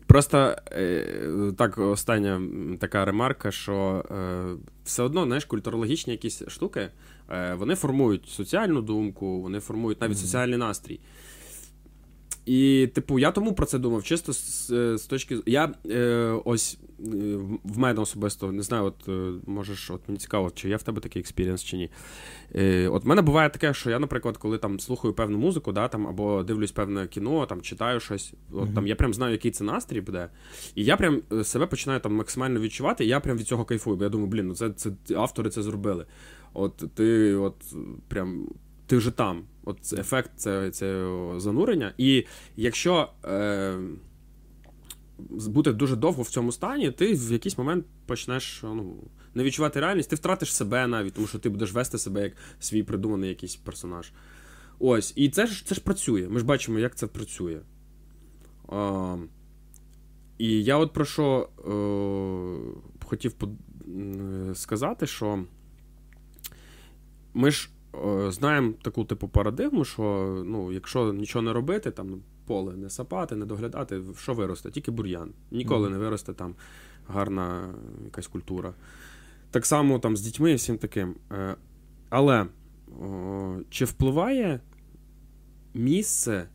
Просто 0.06 0.56
е, 0.72 1.52
так, 1.58 1.78
остання 1.78 2.40
така 2.80 3.04
ремарка, 3.04 3.50
що 3.50 4.04
е, 4.10 4.44
все 4.84 5.02
одно 5.02 5.24
знаєш, 5.24 5.44
культурологічні 5.44 6.12
якісь 6.12 6.42
штуки 6.48 6.88
е, 7.30 7.54
вони 7.54 7.74
формують 7.74 8.28
соціальну 8.28 8.82
думку, 8.82 9.40
вони 9.40 9.60
формують 9.60 10.00
навіть 10.00 10.16
mm-hmm. 10.16 10.20
соціальний 10.20 10.58
настрій. 10.58 11.00
І, 12.46 12.88
типу, 12.94 13.18
я 13.18 13.30
тому 13.30 13.52
про 13.52 13.66
це 13.66 13.78
думав, 13.78 14.02
чисто 14.02 14.32
з, 14.32 14.66
з 14.98 15.06
точки 15.06 15.38
Я 15.46 15.74
е, 15.90 16.40
ось 16.44 16.78
е, 17.00 17.04
в 17.64 17.78
мене 17.78 18.00
особисто 18.00 18.52
не 18.52 18.62
знаю, 18.62 18.84
от 18.84 19.08
е, 19.08 19.32
можеш, 19.46 19.90
от 19.90 20.00
мені 20.08 20.18
цікаво, 20.18 20.50
чи 20.54 20.68
є 20.68 20.76
в 20.76 20.82
тебе 20.82 21.00
такий 21.00 21.20
experience, 21.20 21.64
чи 21.64 21.76
ні. 21.76 21.90
Е, 22.54 22.88
От 22.88 23.04
в 23.04 23.06
мене 23.06 23.22
буває 23.22 23.50
таке, 23.50 23.74
що 23.74 23.90
я, 23.90 23.98
наприклад, 23.98 24.36
коли 24.36 24.58
там 24.58 24.80
слухаю 24.80 25.14
певну 25.14 25.38
музику, 25.38 25.72
да, 25.72 25.88
там, 25.88 26.06
або 26.06 26.42
дивлюсь 26.42 26.72
певне 26.72 27.06
кіно, 27.06 27.46
там 27.46 27.60
читаю 27.60 28.00
щось, 28.00 28.34
от, 28.52 28.68
mm-hmm. 28.68 28.74
там 28.74 28.86
я 28.86 28.96
прям 28.96 29.14
знаю, 29.14 29.32
який 29.32 29.50
це 29.50 29.64
настрій 29.64 30.00
буде. 30.00 30.28
І 30.74 30.84
я 30.84 30.96
прям 30.96 31.22
е, 31.32 31.44
себе 31.44 31.66
починаю 31.66 32.00
там 32.00 32.14
максимально 32.14 32.60
відчувати, 32.60 33.04
і 33.04 33.08
я 33.08 33.20
прям 33.20 33.38
від 33.38 33.46
цього 33.46 33.64
кайфую. 33.64 33.96
Бо 33.96 34.04
я 34.04 34.10
думаю, 34.10 34.30
блін, 34.30 34.46
ну 34.48 34.54
це, 34.54 34.70
це 34.70 34.90
автори 35.14 35.50
це 35.50 35.62
зробили. 35.62 36.06
От 36.52 36.84
ти 36.94 37.34
от 37.34 37.54
прям 38.08 38.48
ти 38.86 38.96
вже 38.96 39.10
там. 39.10 39.44
От 39.66 39.92
ефект 39.92 40.30
це, 40.36 40.70
занурення. 41.36 41.94
І 41.98 42.24
якщо 42.56 43.12
е, 43.24 43.78
бути 45.28 45.72
дуже 45.72 45.96
довго 45.96 46.22
в 46.22 46.28
цьому 46.28 46.52
стані, 46.52 46.90
ти 46.90 47.14
в 47.14 47.32
якийсь 47.32 47.58
момент 47.58 47.86
почнеш 48.06 48.60
ну, 48.62 48.96
не 49.34 49.44
відчувати 49.44 49.80
реальність, 49.80 50.10
ти 50.10 50.16
втратиш 50.16 50.54
себе 50.54 50.86
навіть, 50.86 51.14
тому 51.14 51.26
що 51.26 51.38
ти 51.38 51.48
будеш 51.48 51.72
вести 51.72 51.98
себе 51.98 52.22
як 52.22 52.32
свій 52.60 52.82
придуманий 52.82 53.28
якийсь 53.28 53.56
персонаж. 53.56 54.12
Ось. 54.78 55.12
І 55.16 55.28
це 55.28 55.46
ж 55.46 55.66
це 55.66 55.74
ж 55.74 55.80
працює. 55.80 56.28
Ми 56.28 56.38
ж 56.38 56.44
бачимо, 56.44 56.78
як 56.78 56.96
це 56.96 57.06
працює. 57.06 57.60
А, 58.68 59.16
І 60.38 60.64
я 60.64 60.76
от 60.76 60.92
про 60.92 61.04
що 61.04 61.48
е, 61.58 63.06
хотів 63.06 63.34
сказати, 64.54 65.06
що 65.06 65.44
ми 67.34 67.50
ж 67.50 67.70
знаємо 68.28 68.72
таку 68.82 69.04
типу 69.04 69.28
парадигму, 69.28 69.84
що 69.84 70.02
ну, 70.46 70.72
якщо 70.72 71.12
нічого 71.12 71.42
не 71.42 71.52
робити, 71.52 71.90
там 71.90 72.20
поле 72.46 72.76
не 72.76 72.90
сапати, 72.90 73.36
не 73.36 73.46
доглядати, 73.46 74.02
що 74.18 74.34
виросте? 74.34 74.70
Тільки 74.70 74.90
бур'ян. 74.90 75.30
Ніколи 75.50 75.88
mm-hmm. 75.88 75.92
не 75.92 75.98
виросте 75.98 76.32
там 76.32 76.54
гарна 77.08 77.74
якась 78.04 78.26
культура. 78.26 78.74
Так 79.50 79.66
само 79.66 79.98
там 79.98 80.16
з 80.16 80.20
дітьми 80.20 80.52
і 80.52 80.54
всім 80.54 80.78
таким. 80.78 81.14
Е, 81.32 81.56
але 82.08 82.46
о, 83.02 83.56
чи 83.70 83.84
впливає 83.84 84.60
місце, 85.74 86.48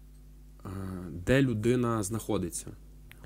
е, 0.65 0.69
де 1.11 1.41
людина 1.41 2.03
знаходиться? 2.03 2.67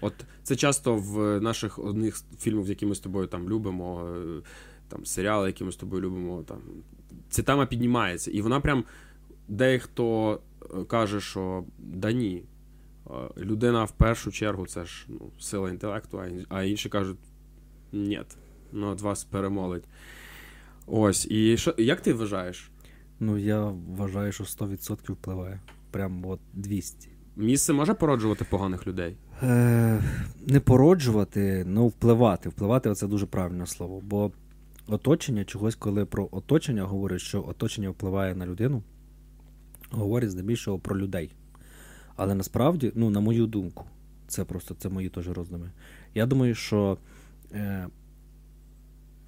От 0.02 0.14
це 0.44 0.56
часто 0.56 0.96
в 0.96 1.40
наших 1.40 1.80
одних 1.80 2.24
фільмах, 2.40 2.68
які 2.68 2.86
ми 2.86 2.96
з 2.96 3.00
тобою 3.00 3.28
там 3.28 3.50
любимо, 3.50 4.10
е, 4.16 4.42
там 4.88 5.06
серіали, 5.06 5.48
які 5.48 5.64
ми 5.64 5.72
з 5.72 5.76
тобою 5.76 6.02
любимо, 6.02 6.44
там 6.44 6.60
ця 7.30 7.44
тема 7.44 7.66
піднімається. 7.66 8.32
І 8.32 8.42
вона 8.42 8.60
прям 8.60 8.84
дехто 9.48 10.40
е, 10.62 10.84
каже, 10.84 11.22
що 11.22 11.64
да 11.78 12.12
ні. 12.12 12.44
Е, 13.08 13.12
людина 13.38 13.84
в 13.84 13.92
першу 13.92 14.32
чергу 14.32 14.68
це 14.68 14.86
ж 14.86 15.06
ну, 15.10 15.32
сила 15.40 15.70
інтелекту, 15.70 16.22
а 16.50 16.64
інші 16.64 16.90
кажуть, 16.90 17.18
ні, 17.92 18.22
ну 18.72 18.88
от 18.88 19.02
вас 19.02 19.24
перемолить. 19.24 19.84
Ось. 20.88 21.28
І 21.32 21.58
що, 21.58 21.74
як 21.78 22.02
ти 22.02 22.14
вважаєш? 22.14 22.72
Ну, 23.20 23.38
я 23.38 23.74
вважаю, 23.98 24.32
що 24.32 24.44
100% 24.44 25.12
впливає. 25.12 25.60
Прям 25.92 26.26
от 26.26 26.40
200. 26.54 27.10
Місце 27.36 27.74
може 27.74 27.94
породжувати 27.94 28.46
поганих 28.50 28.88
людей? 28.88 29.18
Е, 29.44 30.04
Не 30.48 30.60
породжувати, 30.60 31.64
ну 31.68 31.88
впливати. 31.88 32.50
Впливати 32.50 32.94
це 32.94 33.08
дуже 33.08 33.26
правильне 33.26 33.66
слово. 33.66 34.02
Бо 34.04 34.32
оточення 34.88 35.46
чогось, 35.46 35.76
коли 35.76 36.06
про 36.06 36.30
оточення 36.32 36.84
говорять, 36.84 37.22
що 37.22 37.46
оточення 37.48 37.90
впливає 37.90 38.36
на 38.36 38.46
людину, 38.46 38.84
говорять 39.92 40.30
здебільшого 40.30 40.80
про 40.80 40.98
людей. 40.98 41.32
Але 42.16 42.36
насправді, 42.36 42.92
ну, 42.96 43.10
на 43.10 43.20
мою 43.20 43.48
думку, 43.48 43.86
це 44.28 44.46
просто 44.46 44.76
це 44.76 44.90
мої 44.90 45.10
теж 45.10 45.30
роздуми. 45.30 45.72
Я 46.14 46.26
думаю, 46.26 46.56
що 46.56 46.98
е, 47.52 47.88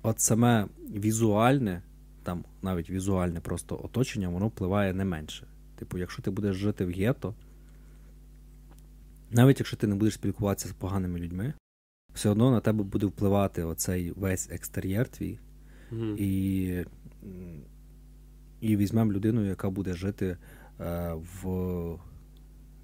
от 0.01 0.19
саме 0.19 0.67
візуальне, 0.95 1.81
там 2.23 2.43
навіть 2.61 2.89
візуальне 2.89 3.39
просто 3.39 3.81
оточення, 3.83 4.29
воно 4.29 4.47
впливає 4.47 4.93
не 4.93 5.05
менше. 5.05 5.47
Типу, 5.75 5.97
якщо 5.97 6.21
ти 6.21 6.31
будеш 6.31 6.55
жити 6.55 6.85
в 6.85 6.91
гетто, 6.91 7.33
навіть 9.31 9.59
якщо 9.59 9.77
ти 9.77 9.87
не 9.87 9.95
будеш 9.95 10.13
спілкуватися 10.13 10.69
з 10.69 10.71
поганими 10.71 11.19
людьми, 11.19 11.53
все 12.13 12.29
одно 12.29 12.51
на 12.51 12.59
тебе 12.59 12.83
буде 12.83 13.05
впливати 13.05 13.63
оцей 13.63 14.11
весь 14.11 14.51
екстер'єр 14.51 15.07
твій, 15.07 15.39
mm 15.91 16.17
І 16.17 16.85
і 18.61 18.77
візьмемо 18.77 19.13
людину, 19.13 19.45
яка 19.45 19.69
буде 19.69 19.93
жити 19.93 20.37
е, 20.79 21.13
в 21.13 21.97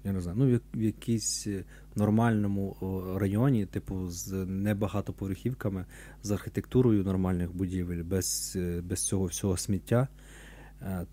я 0.04 0.12
не 0.12 0.20
знаю, 0.20 0.38
ну, 0.38 0.60
в 0.74 0.82
якійсь 0.82 1.48
нормальному 1.96 2.76
районі, 3.16 3.66
типу, 3.66 4.08
з 4.08 4.32
небагатоповерхівками, 4.46 5.84
з 6.22 6.30
архітектурою 6.30 7.04
нормальних 7.04 7.56
будівель, 7.56 8.02
без 8.02 8.58
без 8.84 9.06
цього 9.06 9.24
всього 9.24 9.56
сміття. 9.56 10.08
Е, 10.82 11.06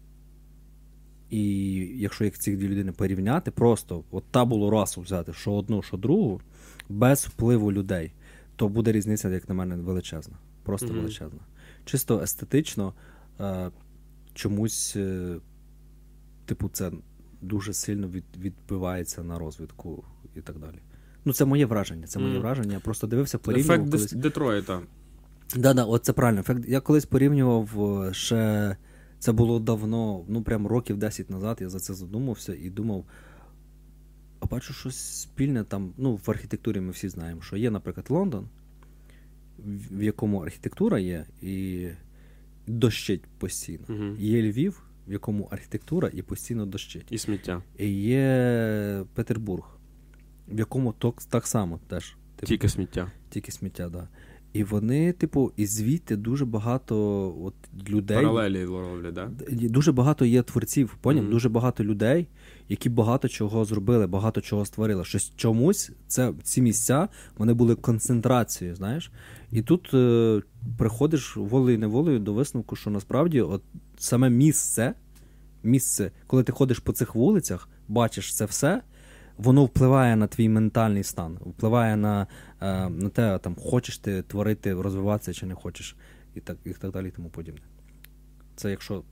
і 1.29 1.73
якщо 1.97 2.25
як 2.25 2.37
ці 2.37 2.55
дві 2.55 2.67
людини 2.67 2.91
порівняти, 2.91 3.51
просто 3.51 4.03
от 4.11 4.23
табулу 4.31 4.69
расу 4.69 5.01
взяти, 5.01 5.33
що 5.33 5.53
одну, 5.53 5.81
що 5.81 5.97
другу, 5.97 6.41
без 6.89 7.25
впливу 7.25 7.71
людей, 7.71 8.13
то 8.55 8.69
буде 8.69 8.91
різниця, 8.91 9.29
як 9.29 9.49
на 9.49 9.55
мене, 9.55 9.75
величезна. 9.75 10.37
Просто 10.63 10.87
mm-hmm. 10.87 10.95
величезна 10.95 11.39
чисто 11.85 12.21
естетично 12.21 12.93
е, 13.39 13.71
чомусь, 14.33 14.93
е, 14.95 15.35
типу, 16.45 16.69
це 16.73 16.91
дуже 17.41 17.73
сильно 17.73 18.07
від, 18.07 18.23
відбивається 18.37 19.23
на 19.23 19.39
розвитку 19.39 20.03
і 20.35 20.41
так 20.41 20.59
далі. 20.59 20.77
Ну, 21.25 21.33
це 21.33 21.45
моє 21.45 21.65
враження. 21.65 22.07
Це 22.07 22.19
моє 22.19 22.37
mm. 22.37 22.41
враження. 22.41 22.73
Я 22.73 22.79
просто 22.79 23.07
дивився 23.07 23.37
порівнював. 23.37 23.75
Ефект 23.77 23.91
колись... 23.91 24.11
Детройта. 24.11 24.81
Да, 25.55 25.73
да, 25.73 25.83
от 25.83 26.05
це 26.05 26.13
правильно. 26.13 26.39
Ефект... 26.39 26.69
Я 26.69 26.79
колись 26.79 27.05
порівнював 27.05 27.91
е, 28.07 28.13
ще. 28.13 28.75
Це 29.19 29.31
було 29.31 29.59
давно, 29.59 30.25
ну 30.27 30.43
прям 30.43 30.67
років 30.67 30.97
10 30.97 31.29
назад. 31.29 31.57
Я 31.61 31.69
за 31.69 31.79
це 31.79 31.93
задумався 31.93 32.55
і 32.55 32.69
думав. 32.69 33.05
А 34.39 34.45
бачу 34.45 34.73
щось 34.73 34.97
спільне 34.97 35.63
там. 35.63 35.93
Ну, 35.97 36.15
в 36.25 36.31
архітектурі 36.31 36.81
ми 36.81 36.91
всі 36.91 37.09
знаємо, 37.09 37.41
що 37.41 37.57
є, 37.57 37.71
наприклад, 37.71 38.05
Лондон, 38.09 38.49
в 39.91 40.03
якому 40.03 40.39
архітектура 40.39 40.99
є, 40.99 41.25
і 41.41 41.87
дощить 42.67 43.21
постійно. 43.37 43.83
Угу. 43.89 44.15
Є 44.19 44.41
Львів, 44.41 44.83
в 45.07 45.11
якому 45.11 45.43
архітектура 45.51 46.09
і 46.13 46.21
постійно 46.21 46.65
дощить. 46.65 47.05
І 47.09 47.17
сміття. 47.17 47.63
І 47.77 47.87
Є 47.87 49.05
Петербург, 49.13 49.77
в 50.47 50.59
якому 50.59 50.93
так 51.29 51.47
само 51.47 51.79
теж. 51.87 52.15
Типу, 52.35 52.47
Тільки 52.47 52.69
сміття. 52.69 53.11
Тільки 53.29 53.51
сміття, 53.51 53.83
так. 53.83 53.91
Да. 53.91 54.07
І 54.53 54.63
вони, 54.63 55.13
типу, 55.13 55.51
і 55.57 55.65
звідти 55.65 56.15
дуже 56.15 56.45
багато 56.45 56.95
от, 57.43 57.53
людей. 57.89 58.17
Паралелі 58.17 58.65
ловлять, 58.65 59.13
да? 59.13 59.29
Дуже 59.51 59.91
багато 59.91 60.25
є 60.25 60.43
творців, 60.43 60.97
поняв? 61.01 61.25
Mm-hmm. 61.25 61.29
Дуже 61.29 61.49
багато 61.49 61.83
людей, 61.83 62.27
які 62.69 62.89
багато 62.89 63.27
чого 63.27 63.65
зробили, 63.65 64.07
багато 64.07 64.41
чого 64.41 64.65
створили. 64.65 65.05
Щось 65.05 65.33
чомусь 65.35 65.91
це 66.07 66.33
ці 66.43 66.61
місця 66.61 67.07
вони 67.37 67.53
були 67.53 67.75
концентрацією, 67.75 68.75
знаєш. 68.75 69.11
І 69.51 69.61
тут 69.61 69.93
е, 69.93 70.41
приходиш 70.77 71.37
волею 71.37 71.79
неволею 71.79 72.19
до 72.19 72.33
висновку, 72.33 72.75
що 72.75 72.89
насправді 72.89 73.41
от 73.41 73.61
саме 73.97 74.29
місце, 74.29 74.93
місце, 75.63 76.11
коли 76.27 76.43
ти 76.43 76.51
ходиш 76.51 76.79
по 76.79 76.91
цих 76.91 77.15
вулицях, 77.15 77.69
бачиш 77.87 78.35
це 78.35 78.45
все 78.45 78.81
воно 79.37 79.65
впливає 79.65 80.15
на 80.15 80.27
твій 80.27 80.49
ментальний 80.49 81.03
стан, 81.03 81.37
впливає 81.45 81.95
на 81.95 82.27
е, 82.61 82.89
на 82.89 83.09
те, 83.09 83.37
там, 83.37 83.55
хочеш 83.55 83.97
ти 83.97 84.21
творити, 84.21 84.73
розвиватися 84.73 85.33
чи 85.33 85.45
не 85.45 85.55
хочеш, 85.55 85.95
і 86.35 86.39
так 86.39 86.57
і 86.65 86.69
так 86.69 86.91
далі 86.91 87.07
і 87.07 87.11
тому 87.11 87.29
подібне. 87.29 87.61
Це 88.55 88.69
якщо 88.69 89.03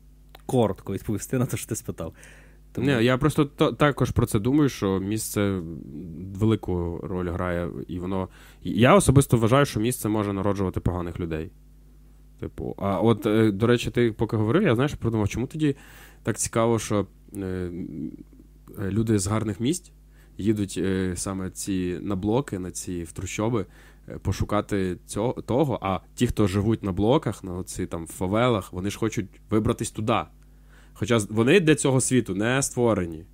коротко 0.46 0.94
відповісти 0.94 1.38
на 1.38 1.46
те, 1.46 1.58
що 1.58 1.68
ти 1.68 1.76
спитав. 1.76 2.14
Тому... 2.72 2.88
Не, 2.88 3.04
Я 3.04 3.18
просто 3.18 3.46
то, 3.46 3.72
також 3.72 4.12
про 4.12 4.26
це 4.26 4.40
думаю, 4.40 4.70
що 4.70 5.00
місце 5.00 5.62
велику 6.34 7.00
роль 7.04 7.30
грає, 7.30 7.70
і 7.88 8.00
воно. 8.00 8.30
Я 8.64 8.96
особисто 8.96 9.38
вважаю, 9.38 9.66
що 9.66 9.80
місце 9.80 10.10
може 10.10 10.34
народжувати 10.34 10.80
поганих 10.80 11.20
людей. 11.20 11.52
Типу, 12.40 12.76
а 12.78 13.00
от, 13.00 13.26
е, 13.26 13.52
до 13.52 13.68
речі, 13.68 13.92
ти 13.92 14.12
поки 14.12 14.38
говорив, 14.38 14.64
я 14.64 14.76
знаєш, 14.76 14.94
подумав, 14.94 15.30
чому 15.30 15.48
тоді 15.48 15.76
так 16.24 16.38
цікаво, 16.38 16.80
що 16.80 17.08
е, 17.38 17.72
люди 18.80 19.20
з 19.20 19.28
гарних 19.28 19.60
місць 19.60 19.92
їдуть 20.40 20.76
е, 20.78 21.14
саме 21.16 21.50
ці 21.50 22.00
на 22.02 22.16
блоки, 22.16 22.60
на 22.60 22.72
ці 22.72 23.04
в 23.04 23.12
трущоби, 23.12 23.66
е, 24.10 24.18
пошукати 24.18 24.98
цього, 25.06 25.42
того. 25.42 25.80
А 25.82 26.00
ті, 26.16 26.28
хто 26.28 26.48
живуть 26.48 26.84
на 26.84 26.92
блоках, 26.92 27.44
на 27.44 27.54
оці 27.54 27.86
там 27.86 28.08
фавелах, 28.08 28.74
вони 28.74 28.90
ж 28.90 29.00
хочуть 29.00 29.28
вибратись 29.50 29.92
туди. 29.92 30.22
Хоча 30.94 31.20
вони 31.30 31.60
для 31.60 31.76
цього 31.76 32.02
світу 32.02 32.36
не 32.36 32.62
створені. 32.62 33.26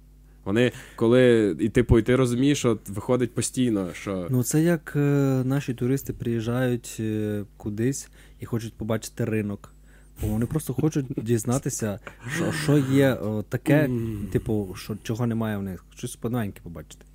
Вони 0.45 0.71
коли 0.95 1.55
і 1.59 1.69
типу, 1.69 1.99
і 1.99 2.01
ти 2.01 2.15
розумієш, 2.15 2.57
що 2.57 2.79
виходить 2.87 3.33
постійно. 3.33 3.93
що... 3.93 4.27
Ну 4.29 4.43
це 4.43 4.63
як 4.63 4.93
е, 4.95 4.99
наші 5.45 5.73
туристи 5.73 6.13
приїжджають 6.13 6.97
е, 6.99 7.43
кудись 7.57 8.09
і 8.39 8.45
хочуть 8.45 8.73
побачити 8.73 9.25
ринок. 9.25 9.74
Бо 10.21 10.27
вони 10.27 10.45
просто 10.45 10.73
хочуть 10.73 11.05
дізнатися, 11.17 11.99
що 12.35 12.51
що 12.51 12.77
є 12.77 13.13
о, 13.13 13.43
таке, 13.43 13.89
типу, 14.31 14.75
що 14.77 14.97
чого 15.03 15.27
немає 15.27 15.57
в 15.57 15.63
них. 15.63 15.85
Щось 15.95 16.23
новеньке 16.23 16.61
побачити. 16.63 17.05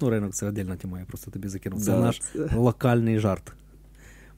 Ну, 0.00 0.10
ринок 0.10 0.34
це 0.34 0.48
віддільна 0.48 0.76
тема, 0.76 0.98
я 0.98 1.04
просто 1.04 1.30
тобі 1.30 1.48
закинув. 1.48 1.80
Це 1.80 1.90
Да. 1.90 2.00
наш 2.00 2.20
локальний 2.54 3.18
жарт. 3.18 3.52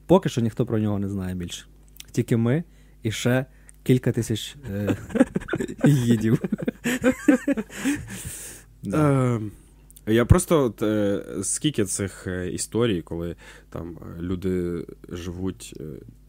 Поки 0.05 0.29
що 0.29 0.41
ніхто 0.41 0.65
про 0.65 0.79
нього 0.79 0.99
не 0.99 1.09
знає 1.09 1.35
більше. 1.35 1.65
Тільки 2.11 2.37
ми 2.37 2.63
і 3.03 3.11
ще 3.11 3.45
кілька 3.83 4.11
тисяч 4.11 4.55
е, 4.71 4.97
їдів. 5.85 6.41
Да. 8.83 9.39
Е, 10.07 10.13
я 10.13 10.25
просто 10.25 10.63
от, 10.63 10.81
е, 10.83 11.23
скільки 11.43 11.85
цих 11.85 12.27
е, 12.27 12.51
історій, 12.51 13.01
коли 13.01 13.35
там 13.69 13.97
е, 14.01 14.21
люди 14.21 14.85
живуть 15.09 15.73
е, 15.79 15.83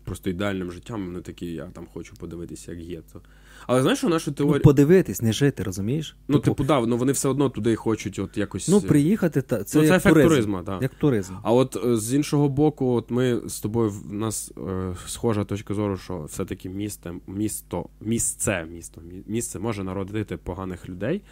просто 0.04 0.30
ідеальним 0.30 0.72
життям, 0.72 1.06
вони 1.06 1.20
такі, 1.20 1.46
я 1.46 1.64
там 1.66 1.86
хочу 1.92 2.14
подивитися, 2.16 2.72
як 2.72 2.80
є. 2.80 3.00
То. 3.12 3.20
Але 3.66 3.82
знаєш, 3.82 3.98
що 3.98 4.08
нашу 4.08 4.34
Ну, 4.38 4.60
подивитись, 4.60 5.22
не 5.22 5.32
жити, 5.32 5.62
розумієш? 5.62 6.16
Ну, 6.28 6.38
типу, 6.38 6.64
да, 6.64 6.80
ну 6.80 6.96
вони 6.96 7.12
все 7.12 7.28
одно 7.28 7.50
туди 7.50 7.76
хочуть 7.76 8.18
от 8.18 8.36
якось. 8.36 8.68
ну 8.68 8.80
приїхати, 8.80 9.42
та, 9.42 9.64
це, 9.64 9.78
Ну, 9.78 9.84
це 9.84 9.88
як 9.88 9.96
ефект 9.96 10.14
туризм. 10.14 10.28
туризму, 10.28 10.62
так. 10.62 10.82
Як 10.82 10.94
туризм. 10.94 11.34
А 11.42 11.52
от 11.52 11.76
е, 11.84 11.96
з 11.96 12.14
іншого 12.14 12.48
боку, 12.48 12.86
от 12.86 13.10
ми 13.10 13.40
з 13.46 13.60
тобою 13.60 13.90
в 13.90 14.12
нас 14.12 14.52
е, 14.68 14.94
схожа 15.06 15.44
точка 15.44 15.74
зору, 15.74 15.96
що 15.96 16.22
все-таки 16.24 16.68
місто, 16.68 17.14
місто, 17.26 17.88
місце, 18.00 18.66
місто, 18.70 19.02
місце 19.26 19.58
може 19.58 19.84
народити 19.84 20.36
поганих 20.36 20.88
людей. 20.88 21.22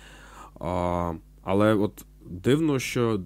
А, 0.60 1.12
але 1.42 1.74
от 1.74 2.04
дивно, 2.30 2.78
що 2.78 3.20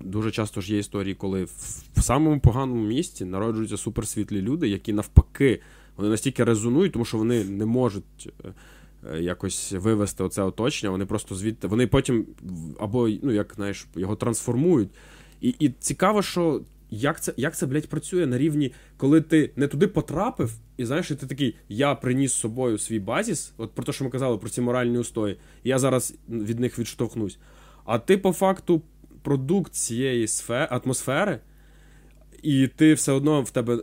дуже 0.00 0.30
часто 0.30 0.60
ж 0.60 0.72
є 0.72 0.78
історії, 0.78 1.14
коли 1.14 1.44
в, 1.44 2.02
самому 2.02 2.40
поганому 2.40 2.86
місті 2.86 3.24
народжуються 3.24 3.76
суперсвітлі 3.76 4.42
люди, 4.42 4.68
які 4.68 4.92
навпаки 4.92 5.60
вони 5.96 6.08
настільки 6.10 6.44
резонують, 6.44 6.92
тому 6.92 7.04
що 7.04 7.18
вони 7.18 7.44
не 7.44 7.66
можуть. 7.66 8.32
е, 8.44 8.48
е, 9.12 9.22
Якось 9.22 9.72
вивести 9.72 10.24
оце 10.24 10.42
оточення, 10.42 10.90
вони 10.90 11.06
просто 11.06 11.34
звідти. 11.34 11.66
Вони 11.66 11.86
потім 11.86 12.26
або 12.80 13.08
ну 13.22 13.32
як 13.32 13.52
знаєш, 13.56 13.86
його 13.96 14.16
трансформують. 14.16 14.88
І, 15.40 15.54
і 15.58 15.68
цікаво, 15.68 16.22
що 16.22 16.60
як 16.90 17.22
це, 17.22 17.34
як 17.36 17.56
це, 17.56 17.66
блядь, 17.66 17.88
працює 17.88 18.26
на 18.26 18.38
рівні, 18.38 18.72
коли 18.96 19.20
ти 19.20 19.50
не 19.56 19.68
туди 19.68 19.86
потрапив, 19.88 20.52
і 20.76 20.84
знаєш, 20.84 21.10
і 21.10 21.14
ти 21.14 21.26
такий, 21.26 21.54
я 21.68 21.94
приніс 21.94 22.32
з 22.32 22.36
собою 22.36 22.78
свій 22.78 22.98
базіс, 22.98 23.52
от 23.56 23.72
про 23.72 23.84
те, 23.84 23.92
що 23.92 24.04
ми 24.04 24.10
казали, 24.10 24.38
про 24.38 24.50
ці 24.50 24.60
моральні 24.60 24.98
устої, 24.98 25.36
і 25.64 25.68
я 25.68 25.78
зараз 25.78 26.14
від 26.28 26.60
них 26.60 26.78
відштовхнусь. 26.78 27.38
А 27.84 27.98
ти, 27.98 28.18
по 28.18 28.32
факту, 28.32 28.82
продукт 29.26 29.72
цієї 29.72 30.26
сфери, 30.26 30.68
атмосфери, 30.70 31.38
і 32.42 32.68
ти 32.76 32.94
все 32.94 33.12
одно 33.12 33.42
в 33.42 33.50
тебе 33.50 33.78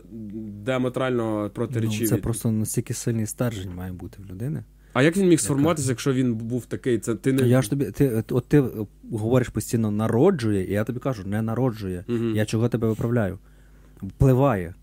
діаметрально 0.64 1.50
протирічив. 1.54 2.00
Ну, 2.00 2.08
це 2.08 2.16
просто 2.16 2.50
настільки 2.50 2.94
сильний 2.94 3.26
стержень 3.26 3.74
має 3.74 3.92
бути 3.92 4.18
в 4.22 4.30
людини. 4.30 4.64
А 4.92 5.02
як 5.02 5.16
він 5.16 5.28
міг 5.28 5.40
сформуватися, 5.40 5.88
якщо 5.88 6.12
він 6.12 6.34
був 6.34 6.66
такий? 6.66 6.98
Це 6.98 7.14
ти 7.14 7.32
не 7.32 7.48
Я 7.48 7.62
ж 7.62 7.70
тобі, 7.70 7.84
ти, 7.84 8.24
от 8.30 8.48
ти 8.48 8.64
говориш 9.12 9.48
постійно 9.48 9.90
народжує, 9.90 10.66
і 10.66 10.72
я 10.72 10.84
тобі 10.84 11.00
кажу, 11.00 11.22
не 11.26 11.42
народжує. 11.42 12.04
Мгм. 12.08 12.36
Я 12.36 12.46
чого 12.46 12.68
тебе 12.68 12.88
виправляю? 12.88 13.38
Впливає. 14.02 14.74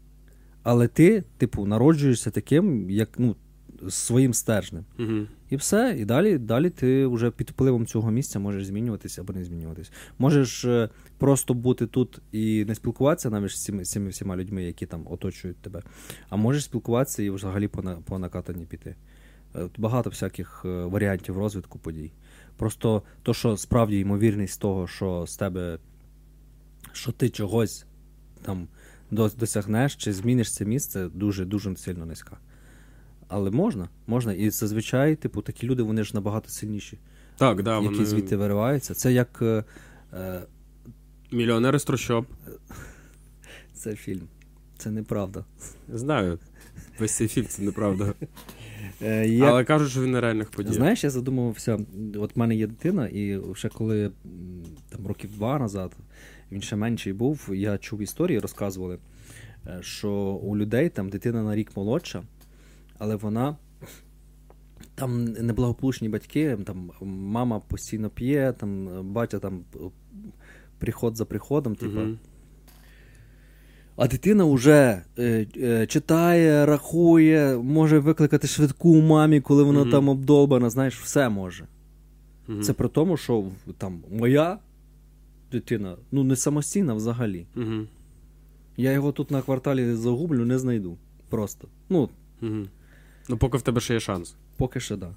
Але 0.63 0.87
ти, 0.87 1.23
типу, 1.37 1.65
народжуєшся 1.65 2.31
таким, 2.31 2.89
як 2.89 3.09
ну, 3.17 3.35
своїм 3.89 4.33
стержнем. 4.33 4.85
Мгм. 4.97 5.27
І 5.51 5.55
все. 5.55 5.95
І 5.99 6.05
далі, 6.05 6.37
далі 6.37 6.69
ти 6.69 7.05
вже 7.07 7.31
під 7.31 7.49
впливом 7.49 7.85
цього 7.85 8.11
місця 8.11 8.39
можеш 8.39 8.65
змінюватися 8.65 9.21
або 9.21 9.33
не 9.33 9.43
змінюватися. 9.43 9.91
Можеш 10.19 10.65
е, 10.65 10.89
просто 11.17 11.53
бути 11.53 11.87
тут 11.87 12.21
і 12.31 12.65
не 12.65 12.75
спілкуватися 12.75 13.29
навіть 13.29 13.51
з 13.51 13.63
цими, 13.63 13.83
цими 13.83 14.09
всіма 14.09 14.37
людьми, 14.37 14.63
які 14.63 14.85
там 14.85 15.07
оточують 15.09 15.57
тебе. 15.57 15.81
А 16.29 16.35
можеш 16.35 16.63
спілкуватися 16.63 17.23
і 17.23 17.29
взагалі 17.29 17.67
по, 17.67 17.81
на- 17.81 17.95
по 17.95 18.19
накатанні 18.19 18.65
піти. 18.65 18.95
Е, 19.55 19.69
Багато 19.77 20.09
всяких 20.09 20.61
е, 20.65 20.67
варіантів 20.85 21.37
розвитку 21.37 21.79
подій. 21.79 22.11
Просто 22.57 23.03
то, 23.23 23.33
що 23.33 23.57
справді 23.57 23.99
ймовірність 23.99 24.61
того, 24.61 24.87
що 24.87 25.25
з 25.27 25.37
тебе, 25.37 25.79
що 26.91 27.11
ти 27.11 27.29
чогось 27.29 27.85
там 28.41 28.67
досягнеш 29.11 29.95
чи 29.95 30.13
зміниш 30.13 30.53
це 30.53 30.65
місце, 30.65 31.07
дуже 31.13 31.45
дуже 31.45 31.75
сильно 31.75 32.05
низька. 32.05 32.37
Але 33.33 33.51
можна, 33.51 33.89
можна. 34.07 34.33
І 34.33 34.49
зазвичай, 34.49 35.15
типу, 35.15 35.41
такі 35.41 35.67
люди, 35.67 35.83
вони 35.83 36.03
ж 36.03 36.11
набагато 36.13 36.49
сильніші, 36.49 36.97
Так, 37.37 37.63
да, 37.63 37.75
які 37.75 37.93
вони... 37.93 38.05
звідти 38.05 38.35
вириваються. 38.35 38.93
Це 38.93 39.13
як 39.13 39.39
е, 39.41 39.63
е, 40.13 40.41
Мільйонери 41.31 41.79
з 41.79 41.83
трущоб. 41.83 42.25
це 43.73 43.95
фільм. 43.95 44.27
Це 44.77 44.91
неправда. 44.91 45.45
Знаю. 45.89 46.39
Весь 46.99 47.15
цей 47.15 47.27
фільм 47.27 47.45
це 47.45 47.61
неправда. 47.61 48.13
Е, 49.01 49.27
як... 49.27 49.49
Але 49.49 49.63
кажуть, 49.63 49.91
що 49.91 50.01
він 50.01 50.11
на 50.11 50.21
реальних 50.21 50.49
подіях. 50.49 50.75
Знаєш, 50.75 51.03
я 51.03 51.09
задумувався, 51.09 51.79
от 52.15 52.35
в 52.35 52.39
мене 52.39 52.55
є 52.55 52.67
дитина, 52.67 53.07
і 53.07 53.39
ще 53.53 53.69
коли 53.69 54.11
там 54.89 55.07
років 55.07 55.31
два 55.31 55.59
назад 55.59 55.91
він 56.51 56.61
ще 56.61 56.75
менший 56.75 57.13
був, 57.13 57.49
я 57.53 57.77
чув 57.77 58.01
історії, 58.01 58.39
розказували, 58.39 58.97
е, 59.67 59.77
що 59.81 60.11
у 60.43 60.57
людей 60.57 60.89
там 60.89 61.09
дитина 61.09 61.43
на 61.43 61.55
рік 61.55 61.77
молодша, 61.77 62.23
але 63.01 63.15
вона. 63.15 63.55
Там 64.95 65.23
неблагополучні 65.23 66.09
батьки, 66.09 66.57
там 66.65 66.91
мама 67.01 67.59
постійно 67.59 68.09
п'є, 68.09 68.53
там 68.57 68.89
батя 69.11 69.39
там 69.39 69.63
е, 69.75 69.79
приход 70.79 71.17
за 71.17 71.25
приходом, 71.25 71.75
типу. 71.75 71.99
Мгм. 71.99 72.19
А 73.95 74.07
дитина 74.07 74.45
вже 74.45 75.01
е, 75.17 75.47
е, 75.57 75.87
читає, 75.87 76.65
рахує, 76.65 77.57
може 77.57 77.99
викликати 77.99 78.47
швидку 78.47 78.89
у 78.89 79.01
мамі, 79.01 79.41
коли 79.41 79.63
вона 79.63 79.81
Мгм. 79.81 79.91
там 79.91 80.09
обдолбана, 80.09 80.69
знаєш, 80.69 80.99
все 80.99 81.29
може. 81.29 81.67
Мгм. 82.47 82.61
Це 82.61 82.73
при 82.73 82.87
тому, 82.87 83.17
що 83.17 83.45
там 83.77 84.03
моя 84.11 84.59
дитина 85.51 85.95
ну 86.11 86.23
не 86.23 86.35
самостійна 86.35 86.93
взагалі. 86.93 87.45
Я 88.77 88.91
його 88.91 89.11
тут 89.11 89.31
на 89.31 89.41
кварталі 89.41 89.93
загублю, 89.93 90.45
не 90.45 90.59
знайду. 90.59 90.97
Просто. 91.29 91.67
Ну. 91.89 92.09
Ну, 93.29 93.37
поки 93.37 93.57
в 93.57 93.61
тебе 93.61 93.81
ще 93.81 93.93
є 93.93 93.99
шанс. 93.99 94.35
поки 94.57 94.79
що 94.79 94.97
да. 94.97 95.15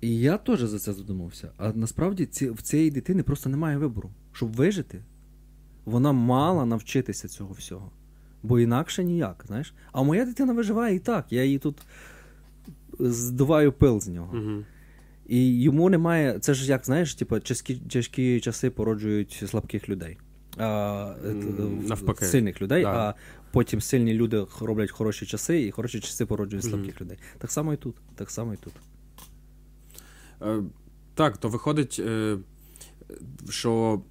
І 0.00 0.18
я 0.18 0.38
теж 0.38 0.60
за 0.60 0.78
це 0.78 0.92
задумався. 0.92 1.50
А 1.56 1.72
насправді 1.72 2.26
ці, 2.26 2.50
в 2.50 2.62
цієї 2.62 2.90
дитини 2.90 3.22
просто 3.22 3.50
немає 3.50 3.76
вибору. 3.78 4.10
Щоб 4.32 4.52
вижити, 4.52 5.02
вона 5.84 6.12
мала 6.12 6.66
навчитися 6.66 7.28
цього 7.28 7.54
всього. 7.54 7.90
Бо 8.42 8.60
інакше 8.60 9.04
ніяк, 9.04 9.44
знаєш. 9.46 9.74
А 9.92 10.02
моя 10.02 10.24
дитина 10.24 10.52
виживає 10.52 10.96
і 10.96 10.98
так. 10.98 11.32
Я 11.32 11.44
її 11.44 11.58
тут 11.58 11.76
здуваю 12.98 13.72
пил 13.72 14.00
з 14.00 14.08
нього. 14.08 14.36
Мгм. 14.36 14.64
І 15.28 15.60
йому 15.60 15.90
немає. 15.90 16.38
Це 16.38 16.54
ж 16.54 16.70
як 16.70 16.84
знаєш, 16.84 17.14
типу, 17.14 17.40
тяжкі, 17.40 17.74
тяжкі 17.74 18.40
часи 18.40 18.70
породжують 18.70 19.44
слабких 19.46 19.88
людей. 19.88 20.18
А, 20.56 21.14
е, 21.24 21.28
е, 21.28 21.34
навпаки. 21.88 22.24
Сильних 22.24 22.62
людей, 22.62 22.82
Да. 22.82 22.90
а 22.90 23.14
потім 23.56 23.80
сильні 23.80 24.14
люди 24.14 24.46
роблять 24.60 24.90
хороші 24.90 25.26
часи, 25.26 25.62
і 25.62 25.70
хороші 25.70 26.00
часи 26.00 26.26
породжують 26.26 26.64
слабких 26.64 27.00
людей. 27.00 27.18
Так 27.38 27.52
само 27.52 27.72
і 27.72 27.76
тут. 27.76 27.96
Так 28.14 28.30
само 28.30 28.54
і 28.54 28.56
тут. 28.56 28.72
Е, 30.42 30.62
Так, 31.14 31.38
то 31.38 31.48
виходить, 31.48 31.96
е, 32.06 32.38
що 33.50 34.02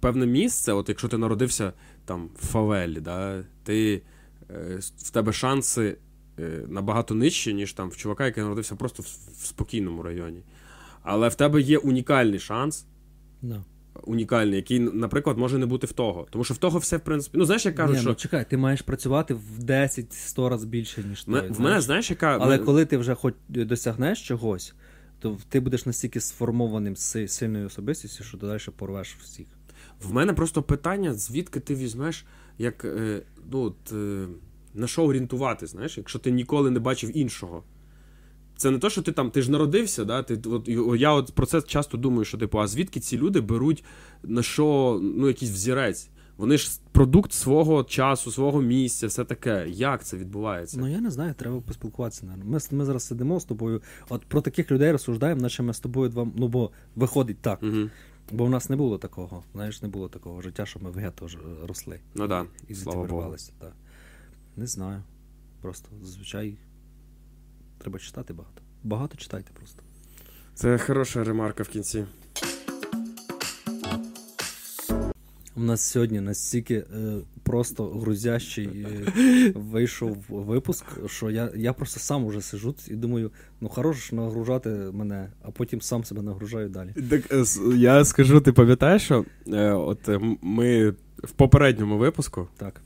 певне 0.00 0.26
місце, 0.26 0.72
от 0.72 0.88
якщо 0.88 1.08
ти 1.08 1.18
народився 1.18 1.72
там 2.04 2.30
в 2.40 2.46
фавелі, 2.46 3.00
да, 3.00 3.44
ти, 3.64 4.02
е, 4.50 4.78
в 4.96 5.10
тебе 5.10 5.32
шанси 5.32 5.98
е, 6.38 6.64
набагато 6.68 7.14
нижчі, 7.14 7.54
ніж 7.54 7.72
там 7.72 7.88
в 7.88 7.96
чувака, 7.96 8.26
який 8.26 8.42
народився 8.42 8.76
просто 8.76 9.02
в, 9.02 9.06
в 9.42 9.46
спокійному 9.46 10.02
районі. 10.02 10.42
Але 11.02 11.28
в 11.28 11.34
тебе 11.34 11.60
є 11.60 11.78
унікальний 11.78 12.38
шанс, 12.38 12.86
Да. 13.42 13.64
Унікальний, 14.04 14.56
який, 14.56 14.78
наприклад, 14.80 15.38
може 15.38 15.58
не 15.58 15.66
бути 15.66 15.86
в 15.86 15.92
того. 15.92 16.26
Тому 16.30 16.44
що 16.44 16.54
в 16.54 16.58
того 16.58 16.78
все, 16.78 16.96
в 16.96 17.00
принципі. 17.00 17.38
Ну, 17.38 17.44
знаєш, 17.44 17.66
як 17.66 17.74
кажуть, 17.74 17.94
Ні, 17.96 18.00
що 18.00 18.08
ну 18.10 18.14
чекай, 18.14 18.50
ти 18.50 18.56
маєш 18.56 18.82
працювати 18.82 19.34
в 19.34 19.64
10-100 19.64 20.48
разів 20.48 20.68
більше, 20.68 21.02
ніж 21.04 21.26
ме- 21.26 21.40
в 21.40 21.60
мене, 21.60 21.80
знаєш, 21.80 22.10
яка. 22.10 22.38
Але 22.40 22.58
ми- 22.58 22.64
коли 22.64 22.84
ти 22.86 22.96
вже 22.96 23.14
хоч 23.14 23.34
досягнеш 23.48 24.22
чогось, 24.28 24.74
то 25.18 25.38
ти 25.48 25.60
будеш 25.60 25.86
настільки 25.86 26.20
сформованим 26.20 26.96
си- 26.96 27.28
сильною 27.28 27.66
особистістю, 27.66 28.24
що 28.24 28.38
ти 28.38 28.46
далі 28.46 28.60
порвеш 28.76 29.16
всіх. 29.22 29.46
В 30.02 30.12
мене 30.12 30.32
просто 30.32 30.62
питання, 30.62 31.14
звідки 31.14 31.60
ти 31.60 31.74
візьмеш, 31.74 32.24
як 32.58 32.84
е, 32.84 33.22
ну, 33.52 33.60
от, 33.60 33.92
е, 33.92 34.26
на 34.74 34.86
що 34.86 35.04
орієнтувати, 35.04 35.66
знаєш, 35.66 35.98
якщо 35.98 36.18
ти 36.18 36.30
ніколи 36.30 36.70
не 36.70 36.80
бачив 36.80 37.16
іншого. 37.16 37.62
Це 38.56 38.70
не 38.70 38.78
то, 38.78 38.90
що 38.90 39.02
ти 39.02 39.12
там, 39.12 39.30
ти 39.30 39.42
ж 39.42 39.50
народився, 39.50 40.04
да? 40.04 40.22
ти, 40.22 40.48
от, 40.48 40.68
я 40.98 41.12
от 41.12 41.32
про 41.34 41.46
це 41.46 41.62
часто 41.62 41.96
думаю, 41.96 42.24
що 42.24 42.38
типу, 42.38 42.60
а 42.60 42.66
звідки 42.66 43.00
ці 43.00 43.18
люди 43.18 43.40
беруть 43.40 43.84
на 44.22 44.42
що, 44.42 44.98
ну, 45.02 45.28
якийсь 45.28 45.50
взірець? 45.50 46.10
Вони 46.36 46.58
ж 46.58 46.80
продукт 46.92 47.32
свого 47.32 47.84
часу, 47.84 48.30
свого 48.30 48.62
місця, 48.62 49.06
все 49.06 49.24
таке. 49.24 49.66
Як 49.68 50.04
це 50.04 50.16
відбувається? 50.16 50.80
Ну 50.80 50.88
я 50.88 51.00
не 51.00 51.10
знаю, 51.10 51.34
треба 51.34 51.60
поспілкуватися. 51.60 52.26
Наверное. 52.26 52.60
Ми 52.70 52.78
ми 52.78 52.84
зараз 52.84 53.06
сидимо 53.06 53.40
з 53.40 53.44
тобою. 53.44 53.82
От 54.08 54.24
про 54.24 54.40
таких 54.40 54.70
людей 54.70 54.92
розсуждаємо, 54.92 55.40
наче 55.40 55.62
ми 55.62 55.74
з 55.74 55.80
тобою 55.80 56.08
два. 56.08 56.28
Ну 56.36 56.48
бо 56.48 56.70
виходить 56.96 57.38
так. 57.40 57.62
Угу. 57.62 57.90
Бо 58.32 58.44
в 58.44 58.50
нас 58.50 58.70
не 58.70 58.76
було 58.76 58.98
такого. 58.98 59.42
Знаєш, 59.52 59.82
не 59.82 59.88
було 59.88 60.08
такого 60.08 60.42
життя, 60.42 60.66
що 60.66 60.80
ми 60.80 60.90
в 60.90 60.94
гетто 60.94 61.28
росли. 61.62 62.00
Ну 62.14 62.28
да, 62.28 62.44
і 62.68 62.74
слава. 62.74 63.36
Так. 63.58 63.72
Не 64.56 64.66
знаю. 64.66 65.02
Просто 65.62 65.88
зазвичай 66.02 66.56
треба 67.78 67.98
читати 67.98 68.32
багато. 68.32 68.62
Багато 68.84 69.16
читайте 69.16 69.52
просто. 69.52 69.82
Це 70.54 70.78
хороша 70.78 71.24
ремарка 71.24 71.62
в 71.62 71.68
кінці. 71.68 72.04
У 75.56 75.60
нас 75.60 75.80
сьогодні 75.80 76.20
настільки 76.20 76.74
е, 76.74 76.84
просто 77.42 77.84
грузящий 77.84 78.66
е, 78.66 79.12
вийшов 79.54 80.16
випуск, 80.28 80.84
що 81.06 81.30
я 81.30 81.50
я 81.56 81.72
просто 81.72 82.00
сам 82.00 82.24
уже 82.24 82.40
сижу 82.40 82.74
і 82.88 82.94
думаю, 82.94 83.30
ну 83.60 83.68
хорош 83.68 84.12
нагружати 84.12 84.68
мене, 84.70 85.32
а 85.42 85.50
потім 85.50 85.80
сам 85.80 86.04
себе 86.04 86.22
нагружаю 86.22 86.68
далі. 86.68 86.94
Так 87.10 87.32
е, 87.32 87.44
я 87.76 88.04
скажу, 88.04 88.40
ти 88.40 88.52
пам'ятаєш, 88.52 89.02
що 89.02 89.24
е, 89.48 89.70
от 89.70 90.08
ми 90.42 90.90
в 91.18 91.30
попередньому 91.36 91.98
випуску, 91.98 92.48
так. 92.56 92.80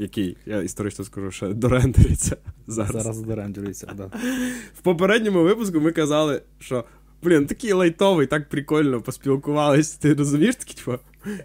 Який, 0.00 0.36
я 0.46 0.62
історично 0.62 1.04
скажу, 1.04 1.30
що 1.30 1.48
дорендериться 1.48 2.36
зараз. 2.66 2.92
Зараз 2.92 3.20
дорендериться, 3.20 3.86
так. 3.86 3.96
Да. 3.96 4.10
В 4.74 4.80
попередньому 4.82 5.42
випуску 5.42 5.80
ми 5.80 5.92
казали, 5.92 6.42
що. 6.58 6.84
Блін, 7.22 7.46
такий 7.46 7.72
лайтовий, 7.72 8.26
так 8.26 8.48
прикольно 8.48 9.00
поспілкувались. 9.00 9.90
Ти 9.90 10.14
розумієш 10.14 10.56
такі, 10.56 10.74
типу, 10.74 10.98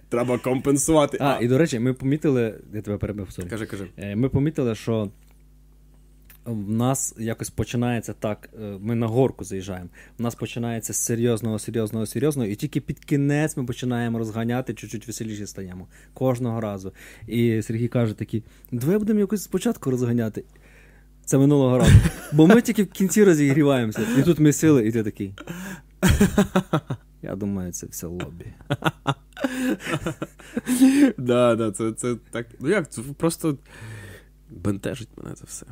Треба 0.09 0.37
компенсувати. 0.37 1.17
А, 1.21 1.25
а, 1.25 1.39
і 1.41 1.47
до 1.47 1.57
речі, 1.57 1.79
ми 1.79 1.93
помітили. 1.93 2.55
Я 2.73 2.81
тебе 2.81 2.97
перебив 2.97 3.31
sorry. 3.31 3.45
Кажи, 3.49 3.65
кажи. 3.65 3.87
Е, 3.97 4.15
ми 4.15 4.29
помітили, 4.29 4.75
що 4.75 5.09
в 6.45 6.71
нас 6.71 7.15
якось 7.17 7.49
починається 7.49 8.13
так. 8.13 8.49
Е, 8.61 8.77
ми 8.81 8.95
на 8.95 9.07
горку 9.07 9.43
заїжджаємо. 9.43 9.89
У 10.19 10.23
нас 10.23 10.35
починається 10.35 10.93
з 10.93 10.97
серйозного, 10.97 11.59
серйозного, 11.59 12.05
серйозного, 12.05 12.49
і 12.49 12.55
тільки 12.55 12.81
під 12.81 12.99
кінець 12.99 13.57
ми 13.57 13.65
починаємо 13.65 14.17
розганяти, 14.17 14.73
чуть-чуть 14.73 15.07
веселіше 15.07 15.47
стаємо. 15.47 15.87
Кожного 16.13 16.61
разу. 16.61 16.91
І 17.27 17.61
Сергій 17.61 17.87
каже 17.87 18.13
такий: 18.13 18.43
давай 18.71 18.97
будемо 18.97 19.19
якось 19.19 19.43
спочатку 19.43 19.91
розганяти. 19.91 20.43
Це 21.25 21.37
минулого 21.37 21.77
разу. 21.77 21.91
Бо 22.33 22.47
ми 22.47 22.61
тільки 22.61 22.83
в 22.83 22.91
кінці 22.91 23.23
розігріваємося. 23.23 24.01
І 24.17 24.23
тут 24.23 24.39
ми 24.39 24.53
сили, 24.53 24.87
і 24.87 24.91
ти 24.91 25.03
такий. 25.03 25.33
Я 27.21 27.35
думаю, 27.35 27.71
це 27.71 27.87
все 27.87 28.07
лобі. 28.07 28.45
Да, 31.17 31.55
да, 31.55 31.71
це 31.71 31.91
це 31.91 32.15
так. 32.31 32.47
Ну 32.59 32.69
як, 32.69 32.91
це 32.91 33.01
просто 33.01 33.57
бентежить 34.49 35.09
мене 35.17 35.35
це 35.35 35.43
все. 35.47 35.65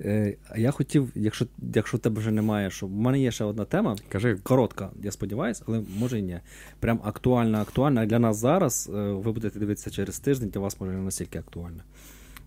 Е, 0.00 0.36
Я 0.56 0.70
хотів, 0.70 1.12
якщо 1.14 1.46
якщо 1.74 1.98
тебе 1.98 2.20
вже 2.20 2.30
немає, 2.30 2.70
що 2.70 2.86
в 2.86 2.90
мене 2.90 3.20
є 3.20 3.30
ще 3.30 3.44
одна 3.44 3.64
тема. 3.64 3.96
Кажи. 4.08 4.36
Коротка, 4.42 4.90
я 5.02 5.12
сподіваюся, 5.12 5.64
але 5.68 5.82
може 5.98 6.18
і 6.18 6.22
ні. 6.22 6.40
Прям 6.80 7.00
актуальна, 7.04 7.62
актуальна. 7.62 8.06
Для 8.06 8.18
нас 8.18 8.36
зараз 8.36 8.90
е, 8.94 9.12
ви 9.12 9.32
будете 9.32 9.58
дивитися 9.58 9.90
через 9.90 10.18
тиждень, 10.18 10.48
для 10.48 10.60
вас 10.60 10.80
може 10.80 10.92
не 10.92 11.00
настільки 11.00 11.38
актуальна. 11.38 11.84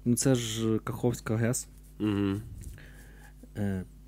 Ну 0.06 0.16
це 0.16 0.36
ж 0.36 0.80
Каховська 0.84 1.36
ГЕС. 1.36 1.68
Угу. 2.00 2.42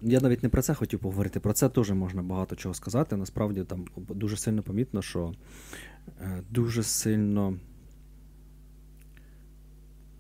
Я 0.02 0.20
навіть 0.20 0.44
не 0.44 0.50
про 0.50 0.62
це 0.62 0.74
хотів 0.74 1.00
поговорити. 1.00 1.40
Про 1.40 1.54
це 1.54 1.70
теж 1.70 1.92
можна 1.92 2.22
багато 2.22 2.56
чого 2.56 2.76
сказати. 2.76 3.16
Насправді 3.16 3.64
там 3.64 3.86
дуже 3.98 4.38
сильно 4.38 4.64
помітно, 4.64 5.02
що 5.02 5.34
дуже 6.50 6.84
сильно 6.84 7.58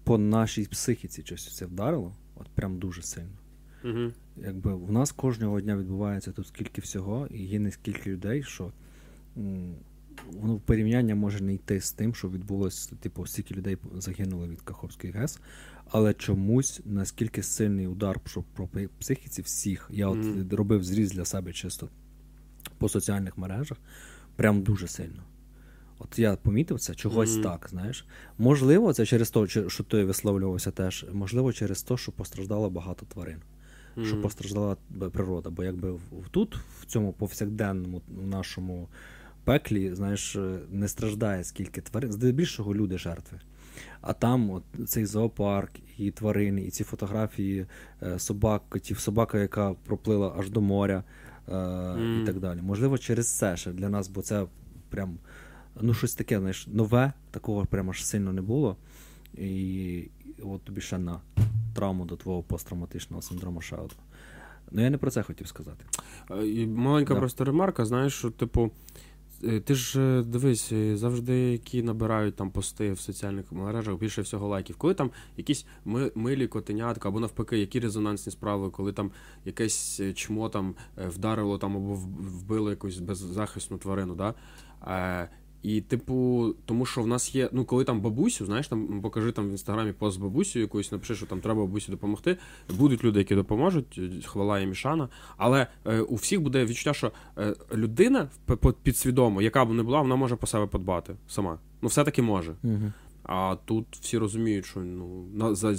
по 0.04 0.18
нашій 0.18 0.64
психіці 0.64 1.22
щось 1.26 1.56
це 1.56 1.66
вдарило. 1.66 2.14
От 2.36 2.48
прям 2.48 2.78
дуже 2.80 3.02
сильно. 3.02 3.38
Угу. 3.84 4.12
Якби 4.38 4.74
у 4.74 4.92
нас 4.92 5.12
кожного 5.12 5.62
дня 5.62 5.78
відбувається 5.78 6.32
тут 6.32 6.48
скільки 6.48 6.82
всього, 6.82 7.28
і 7.28 7.44
є 7.44 7.60
не 7.60 7.72
скільки 7.72 8.12
людей, 8.12 8.44
що 8.44 8.72
воно 10.34 10.56
в 10.56 10.62
порівняння 10.62 11.16
може 11.16 11.44
не 11.44 11.54
йти 11.54 11.82
з 11.82 11.92
тим, 11.92 12.16
що 12.16 12.30
відбулося, 12.30 12.96
типу, 12.96 13.26
стільки 13.26 13.56
людей 13.56 13.78
загинули 13.98 14.48
від 14.48 14.62
Каховської 14.62 15.14
ГЕС, 15.14 15.40
але 15.90 16.14
чомусь 16.14 16.82
наскільки 16.86 17.44
сильний 17.44 17.88
удар 17.88 18.20
що 18.26 18.44
про 18.54 18.70
психіці 19.00 19.42
всіх. 19.42 19.90
Я 19.94 20.08
от 20.08 20.18
mm. 20.18 20.56
робив 20.56 20.84
зріз 20.84 21.12
для 21.12 21.26
себе 21.26 21.54
чисто 21.54 21.90
по 22.78 22.90
соціальних 22.90 23.38
мережах, 23.38 23.78
прям 24.36 24.62
дуже 24.62 24.88
сильно. 24.88 25.24
От 26.00 26.20
я 26.20 26.36
помітив 26.36 26.80
це 26.80 26.96
чогось 26.96 27.30
mm-hmm. 27.30 27.44
так, 27.44 27.68
знаєш. 27.70 28.06
Можливо, 28.38 28.94
це 28.94 29.06
через 29.06 29.30
те, 29.30 29.48
що 29.68 29.84
ти 29.84 30.04
висловлювався 30.04 30.72
теж, 30.72 31.06
можливо, 31.14 31.54
через 31.54 31.84
те, 31.84 31.98
що 31.98 32.12
постраждало 32.12 32.70
багато 32.70 33.06
тварин, 33.06 33.38
mm-hmm. 33.98 34.06
що 34.06 34.22
постраждала 34.22 34.78
природа. 35.12 35.50
Бо 35.50 35.64
якби 35.64 36.00
тут, 36.32 36.58
в 36.82 36.86
цьому 36.86 37.14
повсякденному 37.14 38.02
нашому 38.10 38.88
пеклі, 39.44 39.96
знаєш, 39.96 40.38
не 40.72 40.88
страждає 40.88 41.44
скільки 41.44 41.82
тварин, 41.82 42.12
здебільшого 42.12 42.76
люди 42.76 42.98
жертви. 42.98 43.40
А 44.02 44.14
там 44.14 44.50
от 44.50 44.64
цей 44.88 45.06
зоопарк, 45.06 45.72
і 45.98 46.12
тварини, 46.12 46.62
і 46.62 46.70
ці 46.70 46.84
фотографії 46.84 47.66
е, 48.04 48.20
собак, 48.20 48.62
котів, 48.70 49.00
собака, 49.00 49.40
яка 49.40 49.74
проплила 49.74 50.36
аж 50.40 50.50
до 50.50 50.62
моря 50.62 51.04
е, 51.48 51.52
mm. 51.52 52.24
і 52.24 52.26
так 52.26 52.40
далі. 52.40 52.62
Можливо, 52.62 52.98
через 52.98 53.38
це 53.38 53.58
ще 53.58 53.72
для 53.72 53.90
нас, 53.90 54.08
бо 54.08 54.22
це 54.22 54.46
прям 54.90 55.18
ну 55.82 55.94
щось 55.94 56.16
таке, 56.16 56.40
знаєш, 56.40 56.68
нове, 56.68 57.14
такого 57.32 57.66
прямо 57.66 57.92
аж 57.92 58.06
сильно 58.06 58.34
не 58.34 58.42
було. 58.42 58.78
І 59.34 60.10
от 60.44 60.64
тобі 60.64 60.82
ще 60.82 60.98
на 60.98 61.20
травму 61.74 62.06
до 62.06 62.16
твого 62.16 62.44
посттравматичного 62.44 63.22
синдрому 63.22 63.62
ще. 63.62 63.78
Ну 64.72 64.82
я 64.82 64.90
не 64.90 64.98
про 64.98 65.12
це 65.12 65.24
хотів 65.24 65.48
сказати. 65.48 65.86
Е, 66.32 66.68
маленька 66.68 67.14
да. 67.14 67.20
просто 67.20 67.46
ремарка, 67.46 67.86
знаєш, 67.86 68.14
що, 68.14 68.32
типу, 68.32 68.72
Е, 69.44 69.60
ти 69.60 69.76
ж 69.76 70.02
е, 70.02 70.24
дивись, 70.24 70.74
завжди 70.94 71.34
які 71.34 71.84
набирають 71.84 72.36
там 72.36 72.52
пости 72.52 72.94
в 72.94 73.00
соціальних 73.00 73.52
мережах 73.52 73.96
більше 73.96 74.22
всього 74.22 74.48
лайків. 74.48 74.76
Коли 74.76 74.94
там 74.94 75.12
якісь 75.38 75.66
милі 76.16 76.48
котенятка, 76.48 77.10
або 77.10 77.20
навпаки, 77.20 77.58
які 77.58 77.80
резонансні 77.80 78.32
справи, 78.32 78.70
коли 78.70 78.94
там 78.94 79.12
якесь 79.46 80.02
чмо 80.16 80.50
там 80.50 80.76
вдарило 80.98 81.58
там 81.58 81.78
або 81.78 81.94
вбило 81.94 82.70
якусь 82.70 83.00
беззахисну 83.00 83.78
тварину. 83.78 84.16
да? 84.16 84.34
І, 85.66 85.82
типу, 85.82 86.54
тому 86.66 86.86
що 86.86 87.02
в 87.02 87.08
нас 87.08 87.36
є, 87.36 87.50
ну, 87.52 87.66
коли 87.66 87.84
там 87.84 88.02
бабусю, 88.02 88.46
знаєш, 88.46 88.68
там 88.68 89.02
покажи 89.02 89.32
там 89.32 89.48
в 89.48 89.52
інстаграмі 89.52 89.92
пост 89.92 90.20
бабусю 90.20 90.60
якусь, 90.60 90.92
напиши, 90.92 91.16
що 91.16 91.26
там 91.26 91.42
треба 91.42 91.62
бабусі 91.62 91.92
допомогти. 91.92 92.38
Будуть 92.78 93.04
люди, 93.04 93.20
які 93.20 93.36
допоможуть, 93.36 94.00
хвала 94.26 94.60
і 94.60 94.66
мішана. 94.66 95.10
Але 95.38 95.68
е, 95.86 96.00
у 96.00 96.16
всіх 96.16 96.42
буде 96.42 96.66
відчуття, 96.66 96.94
що 96.94 97.12
е, 97.38 97.56
людина 97.76 98.30
підсвідомо, 98.84 99.42
яка 99.42 99.66
б 99.66 99.74
не 99.74 99.84
була, 99.84 100.02
вона 100.02 100.16
може 100.16 100.36
по 100.36 100.48
себе 100.48 100.68
подбати 100.68 101.16
сама. 101.28 101.60
Ну, 101.82 101.88
все-таки 101.88 102.22
може. 102.22 102.56
Угу. 102.64 102.92
А 103.24 103.56
тут 103.66 103.86
всі 103.92 104.18
розуміють, 104.18 104.66
що 104.66 104.80
ну, 104.80 105.26
на, 105.34 105.56
за, 105.56 105.76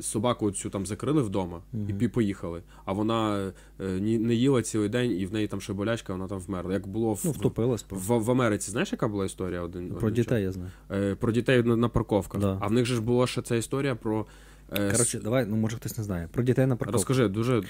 собаку 0.00 0.50
цю 0.50 0.70
там 0.70 0.86
закрили 0.86 1.22
вдома 1.22 1.62
mm-hmm. 1.74 2.02
і 2.02 2.08
поїхали. 2.08 2.62
А 2.84 2.92
вона 2.92 3.52
е, 3.80 3.84
не 4.00 4.34
їла 4.34 4.62
цілий 4.62 4.88
день, 4.88 5.12
і 5.12 5.26
в 5.26 5.32
неї 5.32 5.46
там 5.46 5.60
ще 5.60 5.72
болячка, 5.72 6.12
вона 6.12 6.28
там 6.28 6.38
вмерла. 6.38 6.72
Як 6.72 6.86
було 6.86 7.14
в 7.14 7.22
ну, 7.24 7.30
втопилась. 7.30 7.86
В, 7.90 8.18
в 8.18 8.30
Америці, 8.30 8.70
знаєш, 8.70 8.92
яка 8.92 9.08
була 9.08 9.24
історія? 9.24 9.60
Один 9.60 9.88
Про 9.88 9.98
один 9.98 10.14
дітей 10.14 10.44
час? 10.44 10.44
я 10.44 10.52
знаю. 10.52 10.70
Е, 11.10 11.14
Про 11.14 11.32
дітей 11.32 11.62
на, 11.62 11.76
на 11.76 11.88
парковках. 11.88 12.40
Да. 12.40 12.58
А 12.60 12.66
в 12.66 12.72
них 12.72 12.86
же 12.86 12.94
ж 12.94 13.02
була 13.02 13.26
ще 13.26 13.42
ця 13.42 13.56
історія 13.56 13.94
про. 13.94 14.26
Е, 14.72 14.92
Коротше, 14.92 15.20
давай, 15.24 15.46
ну 15.46 15.56
може 15.56 15.76
хтось 15.76 15.98
не 15.98 16.04
знає. 16.04 16.28
Про 16.32 16.42
дітей 16.42 16.66
на 16.66 16.76
парковках. 16.76 16.94
Розкажи, 16.94 17.28
дуже. 17.28 17.62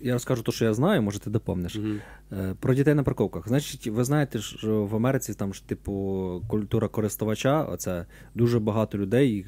Е, 0.00 0.06
я 0.06 0.12
розкажу 0.12 0.42
те, 0.42 0.52
що 0.52 0.64
я 0.64 0.74
знаю, 0.74 1.02
може 1.02 1.18
ти 1.18 1.30
доповниш. 1.30 1.78
Mm-hmm. 1.78 2.54
Про 2.54 2.74
дітей 2.74 2.94
на 2.94 3.02
парковках. 3.02 3.48
Значить, 3.48 3.86
ви 3.86 4.04
знаєте, 4.04 4.38
що 4.38 4.84
в 4.84 4.96
Америці 4.96 5.34
там 5.34 5.54
ж, 5.54 5.68
типу, 5.68 6.42
культура 6.48 6.88
користувача, 6.88 7.62
оце 7.62 8.06
дуже 8.34 8.58
багато 8.58 8.98
людей 8.98 9.46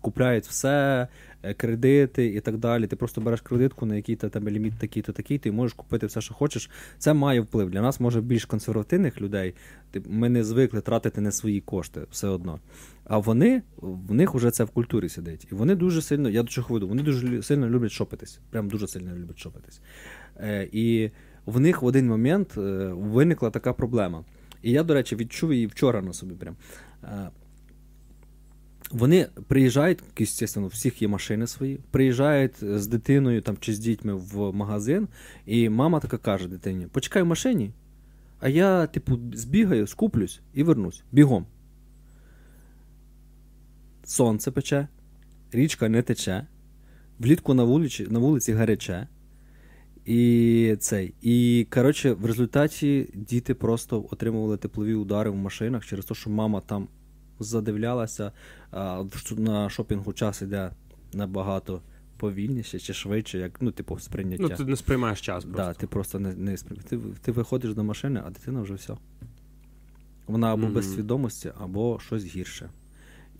купляють 0.00 0.46
все, 0.46 0.68
е, 0.68 1.37
кредити 1.56 2.26
і 2.26 2.40
так 2.40 2.56
далі. 2.56 2.86
Ти 2.86 2.96
просто 2.96 3.20
береш 3.20 3.40
кредитку, 3.40 3.86
на 3.86 3.96
який 3.96 4.16
тебе 4.16 4.50
ліміт 4.50 4.72
такий-то 4.78 5.12
такий, 5.12 5.38
ти 5.38 5.52
можеш 5.52 5.74
купити 5.74 6.06
все, 6.06 6.20
що 6.20 6.34
хочеш. 6.34 6.70
Це 6.98 7.14
має 7.14 7.40
вплив. 7.40 7.70
Для 7.70 7.82
нас, 7.82 8.00
може, 8.00 8.20
більш 8.20 8.44
консервативних 8.44 9.20
людей. 9.20 9.54
Ми 10.06 10.28
не 10.28 10.44
звикли 10.44 10.80
тратити 10.80 11.20
не 11.20 11.32
свої 11.32 11.60
кошти 11.60 12.00
все 12.10 12.28
одно. 12.28 12.60
А 13.04 13.18
вони 13.18 13.62
в 13.80 14.14
них 14.14 14.34
вже 14.34 14.50
це 14.50 14.64
в 14.64 14.70
культурі 14.70 15.08
сидить. 15.08 15.48
І 15.52 15.54
вони 15.54 15.74
дуже 15.74 16.02
сильно, 16.02 16.28
я 16.28 16.42
до 16.42 16.48
чого 16.48 16.74
веду, 16.74 16.88
вони 16.88 17.02
дуже 17.02 17.42
сильно 17.42 17.68
люблять 17.68 17.92
шопитись. 17.92 18.40
Прям 18.50 18.68
дуже 18.68 18.88
сильно 18.88 19.16
люблять 19.16 19.38
шопитись. 19.38 19.80
Е, 20.36 20.68
І 20.72 21.10
в 21.46 21.60
них 21.60 21.82
в 21.82 21.86
один 21.86 22.06
момент 22.06 22.54
е, 22.56 22.60
виникла 22.94 23.50
така 23.50 23.72
проблема. 23.72 24.24
І 24.62 24.70
я, 24.70 24.82
до 24.82 24.94
речі, 24.94 25.16
відчув 25.16 25.52
її 25.52 25.66
вчора 25.66 26.02
на 26.02 26.12
собі. 26.12 26.34
прям. 26.34 26.56
Вони 28.90 29.26
приїжджають, 29.46 29.98
звісно, 30.18 30.62
у 30.62 30.66
всіх 30.66 31.02
є 31.02 31.08
машини 31.08 31.46
свої, 31.46 31.80
приїжджають 31.90 32.54
з 32.60 32.86
дитиною 32.86 33.42
там, 33.42 33.56
чи 33.60 33.74
з 33.74 33.78
дітьми 33.78 34.14
в 34.14 34.52
магазин, 34.52 35.08
і 35.46 35.68
мама 35.68 36.00
така 36.00 36.18
каже 36.18 36.48
дитині: 36.48 36.86
почекай 36.86 37.22
в 37.22 37.26
машині, 37.26 37.70
А 38.40 38.48
я, 38.48 38.86
типу, 38.86 39.18
збігаю, 39.34 39.86
скуплюсь 39.86 40.40
і 40.54 40.62
вернусь. 40.62 41.02
Бігом. 41.12 41.46
Сонце 44.04 44.50
пече, 44.50 44.88
річка 45.52 45.88
не 45.88 46.02
тече, 46.02 46.46
влітку 47.18 47.54
на 47.54 47.64
вулиці 47.64 48.06
на 48.10 48.18
вулиці 48.18 48.52
гаряче. 48.52 49.08
І 50.04 50.76
цей. 50.80 51.14
І, 51.22 51.66
коротше, 51.70 52.12
в 52.12 52.26
результаті 52.26 53.10
діти 53.14 53.54
просто 53.54 54.06
отримували 54.10 54.56
теплові 54.56 54.94
удари 54.94 55.30
в 55.30 55.36
машинах 55.36 55.86
через 55.86 56.04
те, 56.04 56.14
що 56.14 56.30
мама 56.30 56.60
там 56.60 56.88
задивлялася, 57.40 58.32
а 58.70 59.04
на 59.36 59.70
шопінгу 59.70 60.12
час 60.12 60.42
іде 60.42 60.70
набагато 61.12 61.82
повільніше 62.18 62.78
чи 62.78 62.94
швидше, 62.94 63.38
як 63.38 63.62
ну, 63.62 63.70
типу, 63.70 63.98
сприйняття. 63.98 64.42
Ну, 64.42 64.56
ти 64.56 64.64
не 64.64 64.76
сприймаєш 64.76 65.20
час 65.20 65.44
просто. 65.44 65.62
Да, 65.62 65.74
ти 65.74 65.86
просто 65.86 66.18
не 66.18 66.34
не 66.34 66.56
ти, 66.56 66.98
ти 66.98 67.32
виходиш 67.32 67.74
до 67.74 67.84
машини, 67.84 68.22
а 68.26 68.30
дитина 68.30 68.60
вже 68.60 68.74
все. 68.74 68.96
Вона 70.26 70.52
або 70.52 70.66
mm-hmm. 70.66 70.72
без 70.72 70.94
свідомості, 70.94 71.52
або 71.58 72.00
щось 72.00 72.24
гірше. 72.24 72.70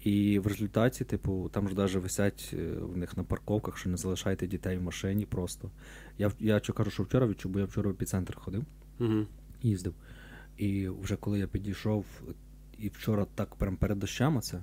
І 0.05 0.39
в 0.39 0.47
результаті, 0.47 1.05
типу, 1.05 1.51
там 1.53 1.69
ж 1.69 1.75
навіть 1.75 1.95
висять 1.95 2.51
е, 2.53 2.73
в 2.81 2.97
них 2.97 3.17
на 3.17 3.25
парковках, 3.25 3.79
що 3.79 3.91
не 3.91 3.97
залишайте 3.97 4.47
дітей 4.47 4.79
в 4.79 4.83
машині 4.83 5.27
просто. 5.27 5.71
Я 6.19 6.33
я 6.41 6.61
кажу, 6.61 6.91
що 6.91 7.03
вчора 7.03 7.27
відчув, 7.27 7.53
бо 7.53 7.59
я 7.59 7.65
вчора 7.65 7.91
в 7.91 7.93
епіцентр 7.93 8.37
ходив, 8.37 8.65
mm-hmm. 9.01 9.27
їздив. 9.63 9.95
І 10.57 10.89
вже 10.89 11.17
коли 11.17 11.39
я 11.39 11.47
підійшов, 11.47 12.05
і 12.79 12.89
вчора 12.89 13.26
так 13.35 13.55
прям 13.55 13.76
перед 13.76 13.99
дощами 13.99 14.41
це, 14.41 14.59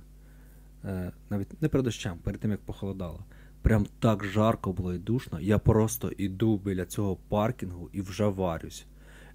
е, 0.86 1.12
навіть 1.30 1.62
не 1.62 1.70
перед 1.70 1.86
дощами, 1.86 2.18
перед 2.24 2.40
тим 2.40 2.52
як 2.52 2.60
похолодало, 2.60 3.26
прям 3.62 3.86
так 4.00 4.26
жарко 4.26 4.74
було 4.74 4.94
і 4.94 4.98
душно. 4.98 5.40
Я 5.40 5.60
просто 5.60 6.12
іду 6.18 6.58
біля 6.58 6.86
цього 6.86 7.16
паркінгу 7.16 7.90
і 7.94 8.02
вже 8.02 8.26
варюсь. 8.26 8.86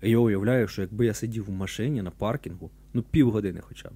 І 0.03 0.11
я 0.11 0.19
уявляю, 0.19 0.69
що 0.69 0.83
якби 0.83 1.07
я 1.07 1.15
сидів 1.15 1.47
в 1.47 1.51
машині 1.51 2.03
на 2.03 2.11
паркінгу, 2.11 2.71
ну 2.95 3.03
півгодини 3.03 3.61
хоча 3.61 3.89
б. 3.89 3.93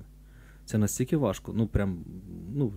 Це 0.65 0.79
настільки 0.79 1.17
важко. 1.17 1.53
Ну, 1.55 1.67
прям, 1.67 2.05
ну. 2.55 2.73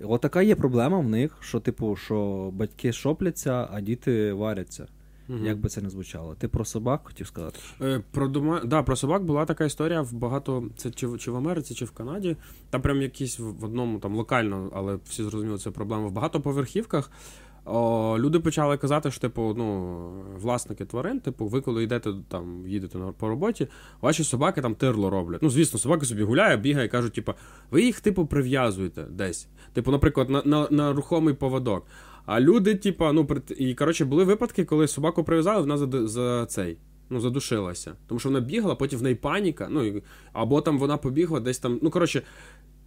Отака 0.00 0.42
є 0.42 0.54
проблема 0.54 0.98
в 0.98 1.08
них, 1.08 1.36
що, 1.40 1.60
типу, 1.60 1.96
що 1.96 2.50
батьки 2.54 2.92
шопляться, 2.92 3.68
а 3.70 3.80
діти 3.80 4.32
варяться. 4.32 4.86
Угу. 5.30 5.44
Як 5.44 5.58
би 5.58 5.68
це 5.68 5.80
не 5.80 5.90
звучало. 5.90 6.34
Ти 6.34 6.48
про 6.48 6.64
собак 6.64 7.00
хотів 7.04 7.26
сказати? 7.26 7.60
Е, 7.80 8.02
Про 8.10 8.28
дома... 8.28 8.60
да, 8.64 8.82
про 8.82 8.96
собак 8.96 9.24
була 9.24 9.44
така 9.44 9.64
історія 9.64 10.02
в 10.02 10.12
багато. 10.12 10.64
Це 10.76 10.90
чи, 10.90 11.18
чи 11.18 11.30
в 11.30 11.36
Америці, 11.36 11.74
чи 11.74 11.84
в 11.84 11.90
Канаді. 11.90 12.36
Там 12.70 12.82
прям 12.82 13.02
якісь 13.02 13.38
в 13.38 13.64
одному 13.64 13.98
там 13.98 14.14
локально, 14.14 14.70
але 14.74 14.98
всі 15.04 15.22
зрозуміли, 15.22 15.58
це 15.58 15.70
проблема. 15.70 16.06
В 16.06 16.12
багатоповерхівках 16.12 17.10
о, 17.64 18.16
люди 18.18 18.40
почали 18.40 18.76
казати, 18.76 19.10
що 19.10 19.20
типу, 19.20 19.54
ну, 19.58 20.10
власники 20.36 20.84
тварин, 20.84 21.20
типу, 21.20 21.46
ви 21.46 21.60
коли 21.60 21.82
йдете 21.82 22.10
там, 22.28 22.64
їдете 22.66 22.98
по 23.18 23.28
роботі, 23.28 23.68
ваші 24.00 24.24
собаки 24.24 24.62
там 24.62 24.74
тирло 24.74 25.10
роблять. 25.10 25.42
Ну, 25.42 25.50
звісно, 25.50 25.78
собака 25.78 26.06
собі 26.06 26.22
гуляє, 26.22 26.56
бігає 26.56 26.88
кажуть, 26.88 27.12
типу, 27.12 27.32
ви 27.70 27.82
їх, 27.82 28.00
типу, 28.00 28.26
прив'язуєте 28.26 29.02
десь. 29.02 29.48
Типу, 29.72 29.90
наприклад, 29.90 30.30
на 30.30 30.42
на, 30.44 30.68
на 30.70 30.92
рухомий 30.92 31.34
поводок. 31.34 31.86
А 32.26 32.40
люди, 32.40 32.74
типу, 32.74 33.12
ну, 33.12 33.28
і 33.58 33.74
коротше, 33.74 34.04
були 34.04 34.24
випадки, 34.24 34.64
коли 34.64 34.88
собаку 34.88 35.24
прив'язали, 35.24 35.60
вона 35.60 35.76
за, 35.76 36.08
за 36.08 36.46
цей. 36.46 36.76
Ну, 37.10 37.20
задушилася. 37.20 37.92
Тому 38.06 38.18
що 38.18 38.28
вона 38.28 38.40
бігла, 38.40 38.74
потім 38.74 38.98
в 38.98 39.02
неї 39.02 39.14
паніка. 39.14 39.68
Ну, 39.70 40.02
або 40.32 40.60
там 40.60 40.78
вона 40.78 40.96
побігла, 40.96 41.40
десь 41.40 41.58
там. 41.58 41.78
Ну, 41.82 41.90
коротше, 41.90 42.22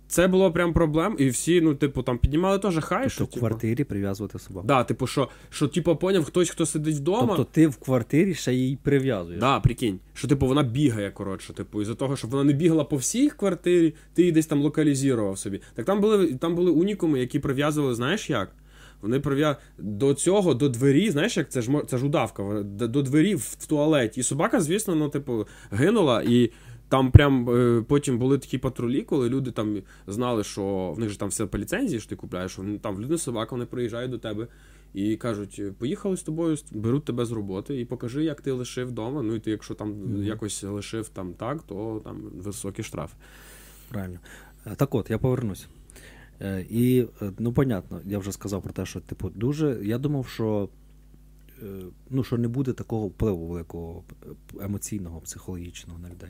це 0.08 0.28
було 0.28 0.52
прям 0.52 0.74
проблем, 0.74 1.16
і 1.20 1.30
всі, 1.30 1.62
ну, 1.62 1.76
типу, 1.76 2.04
там 2.04 2.18
піднімали 2.18 2.60
теж 2.60 2.80
хай. 2.80 3.00
Тобто 3.00 3.10
що, 3.10 3.24
в 3.24 3.28
типу... 3.28 3.40
квартирі 3.40 3.84
прив'язувати 3.84 4.40
собаку. 4.40 4.68
Да, 4.68 4.84
типу, 4.84 5.08
що, 5.08 5.30
що 5.50 5.68
типу, 5.68 5.96
поняв, 5.96 6.24
хтось, 6.24 6.50
хто 6.50 6.66
сидить 6.66 6.96
вдома. 6.96 7.28
Тобто 7.28 7.44
ти 7.44 7.68
в 7.68 7.78
квартирі 7.78 8.34
ще 8.34 8.54
її 8.54 8.78
прив'язуєш. 8.84 9.40
Да, 9.40 9.60
прикинь. 9.60 10.00
Що, 10.14 10.28
типу, 10.28 10.48
вона 10.48 10.64
бігає, 10.64 11.12
коротше, 11.12 11.54
типу, 11.54 11.82
із-за 11.82 11.96
того, 11.96 12.16
щоб 12.16 12.30
вона 12.30 12.44
не 12.44 12.54
бігала 12.54 12.84
по 12.84 12.96
всій 12.96 13.30
квартирі, 13.30 13.94
ти 14.14 14.22
її 14.22 14.32
десь 14.32 14.46
там 14.46 14.62
локалізував 14.62 15.38
собі. 15.38 15.62
Так 15.74 15.86
там 15.86 16.02
були 16.02 16.34
там 16.34 16.56
були 16.56 16.72
унікуми, 16.72 17.20
які 17.20 17.40
прив'язували, 17.40 17.96
знаєш 17.96 18.30
як? 18.30 18.56
Вони 19.04 19.20
прив'язали 19.20 19.56
до 19.78 20.14
цього, 20.14 20.54
до 20.54 20.70
двері, 20.70 21.12
знаєш, 21.12 21.38
як 21.38 21.50
це 21.50 21.62
ж 21.62 21.72
це 21.88 21.98
ж 21.98 22.06
удавка, 22.06 22.64
до 22.64 23.02
двері 23.02 23.36
в 23.36 23.66
туалеті. 23.68 24.20
І 24.20 24.24
собака, 24.24 24.62
звісно, 24.62 24.96
ну, 24.96 25.10
типу, 25.10 25.48
гинула 25.72 26.24
і. 26.28 26.52
Там 26.90 27.12
прям 27.12 27.50
е, 27.50 27.84
потім 27.88 28.20
були 28.20 28.38
такі 28.38 28.58
патрулі, 28.58 29.02
коли 29.02 29.30
люди 29.30 29.52
там 29.52 29.78
знали, 30.08 30.44
що 30.44 30.94
в 30.96 31.00
них 31.00 31.10
же 31.10 31.18
там 31.18 31.30
все 31.30 31.46
по 31.46 31.58
ліцензії, 31.58 32.00
що 32.00 32.10
ти 32.10 32.16
купляєш, 32.16 32.52
що 32.52 32.64
там 32.82 32.96
в 32.96 33.02
людини 33.02 33.18
собака, 33.18 33.52
вони 33.52 33.66
приїжджають 33.66 34.12
до 34.12 34.18
тебе 34.18 34.48
і 34.94 35.16
кажуть: 35.16 35.62
поїхали 35.78 36.18
з 36.18 36.24
тобою, 36.24 36.58
беруть 36.72 37.06
тебе 37.06 37.26
з 37.26 37.32
роботи 37.32 37.80
і 37.80 37.86
покажи, 37.86 38.24
як 38.24 38.42
ти 38.42 38.52
лишив 38.52 38.88
вдома. 38.88 39.22
Ну 39.22 39.36
і 39.36 39.40
ти, 39.40 39.52
якщо 39.52 39.74
там 39.74 39.94
mm-hmm. 39.94 40.24
якось 40.24 40.64
лишив 40.64 41.10
там 41.10 41.34
так, 41.34 41.64
то 41.64 42.02
там 42.04 42.22
високі 42.36 42.84
штрафи. 42.84 43.16
Правильно. 43.90 44.20
Е, 44.66 44.76
так 44.76 44.96
от, 44.96 45.10
я 45.10 45.18
повернусь. 45.18 45.68
Е, 46.44 46.66
і, 46.70 47.06
ну, 47.40 47.54
понятно, 47.54 48.02
я 48.06 48.20
вже 48.20 48.32
сказав 48.32 48.62
про 48.62 48.74
те, 48.74 48.86
що, 48.86 49.00
типу, 49.00 49.30
дуже. 49.30 49.80
Я 49.84 49.98
думав, 49.98 50.28
що. 50.28 50.70
Ну, 52.10 52.24
що 52.24 52.38
не 52.38 52.48
буде 52.48 52.74
такого 52.74 53.08
впливу 53.08 53.48
великого 53.48 54.04
емоційного, 54.62 55.22
психологічного 55.22 56.00
на 56.00 56.10
людей. 56.10 56.30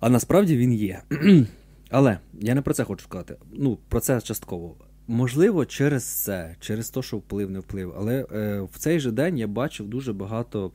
А 0.00 0.08
насправді 0.08 0.56
він 0.56 0.72
є. 0.72 1.02
Але 1.90 2.18
я 2.40 2.54
не 2.54 2.62
про 2.62 2.74
це 2.74 2.84
хочу 2.84 3.04
сказати. 3.04 3.36
Ну, 3.52 3.78
про 3.88 4.00
це 4.00 4.20
частково. 4.20 4.76
Можливо, 5.08 5.66
через 5.66 6.04
це, 6.04 6.56
через 6.60 6.90
те, 6.90 7.02
що 7.02 7.16
вплив, 7.16 7.50
не 7.50 7.60
вплив. 7.60 7.94
Але 7.96 8.26
е, 8.32 8.60
в 8.60 8.78
цей 8.78 9.00
же 9.00 9.10
день 9.10 9.38
я 9.38 9.46
бачив 9.46 9.88
дуже 9.88 10.12
багато 10.12 10.72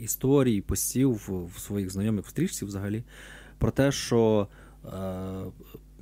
історій, 0.00 0.60
постів 0.60 1.10
в, 1.10 1.46
в 1.46 1.58
своїх 1.58 1.90
знайомих 1.90 2.26
в 2.26 2.28
стрічці 2.28 2.64
взагалі 2.64 3.04
про 3.58 3.70
те, 3.70 3.92
що 3.92 4.48
е, 4.84 4.88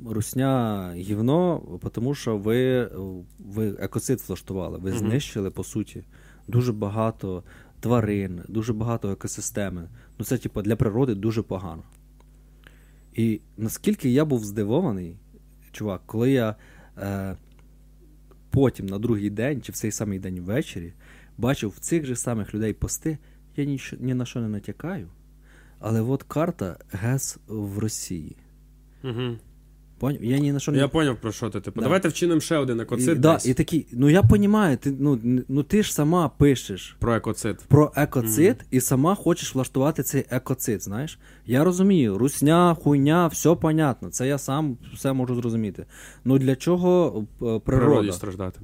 русня 0.07 0.93
гівно, 0.97 1.63
тому 1.93 2.15
що 2.15 2.39
ви 2.39 2.91
ви 3.39 3.69
екоцид 3.69 4.25
влаштували, 4.29 4.79
ви 4.79 4.93
знищили, 4.93 5.51
по 5.51 5.65
суті, 5.65 6.05
дуже 6.49 6.73
багато 6.73 7.45
тварин, 7.81 8.41
дуже 8.49 8.73
багато 8.73 9.11
екосистеми. 9.11 9.89
Ну 10.19 10.25
це, 10.25 10.39
типу, 10.39 10.63
для 10.63 10.77
природи 10.77 11.15
дуже 11.15 11.43
погано. 11.43 11.83
І 13.15 13.41
наскільки 13.57 14.11
я 14.11 14.25
був 14.25 14.45
здивований, 14.45 15.17
чувак, 15.73 16.03
коли 16.07 16.31
я 16.31 16.57
е, 16.99 17.37
потім 18.51 18.87
на 18.87 18.99
другий 18.99 19.31
день 19.31 19.63
чи 19.63 19.73
в 19.73 19.75
цей 19.75 19.93
самий 19.93 20.19
день 20.19 20.41
ввечері 20.41 20.93
бачив 21.39 21.71
в 21.71 21.79
цих 21.79 22.07
же 22.07 22.17
самих 22.17 22.55
людей 22.55 22.73
пости, 22.73 23.19
я 23.57 23.65
ні, 23.65 23.81
ні 23.99 24.15
на 24.15 24.25
що 24.25 24.41
не 24.41 24.49
натякаю. 24.49 25.09
Але 25.81 26.01
от 26.01 26.23
карта 26.23 26.77
ГЕС 26.93 27.39
в 27.47 27.79
Росії. 27.79 28.37
Угу. 29.05 29.37
Поняв? 29.99 30.25
Я 30.25 30.39
ні 30.39 30.53
на 30.53 30.61
що 30.61 30.73
не... 30.73 30.79
Я 30.79 30.89
поняв, 30.89 31.17
про 31.17 31.33
що 31.33 31.51
ти. 31.51 31.61
Типу. 31.61 31.81
Да. 31.81 31.85
Давайте 31.85 32.09
вчинимо 32.09 32.41
ще 32.41 32.57
один 32.57 32.81
екоцид. 32.81 33.17
І, 33.17 33.21
да, 33.21 33.39
і 33.45 33.55
такий, 33.55 33.87
ну 33.93 34.11
я 34.11 34.23
розумію, 34.23 34.77
ти, 34.77 34.95
ну, 34.99 35.21
ну 35.49 35.63
ти 35.63 35.83
ж 35.83 35.95
сама 35.95 36.29
пишеш 36.29 36.97
про 36.99 37.15
екоцид. 37.15 37.65
Про 37.69 37.93
екоцид, 37.97 38.57
mm. 38.57 38.65
і 38.71 38.81
сама 38.81 39.15
хочеш 39.15 39.55
влаштувати 39.55 40.03
цей 40.03 40.25
екоцид, 40.31 40.83
знаєш? 40.83 41.19
Я 41.47 41.65
розумію, 41.65 42.19
русня, 42.19 42.75
хуйня, 42.75 43.27
все 43.27 43.55
понятно. 43.55 44.11
Це 44.11 44.29
я 44.29 44.39
сам 44.39 44.79
все 44.95 45.13
можу 45.13 45.35
зрозуміти. 45.35 45.87
Ну 46.25 46.39
для 46.39 46.57
чого 46.57 47.19
е, 47.19 47.37
природа? 47.39 47.61
Природі 47.61 48.13
страждати. 48.13 48.61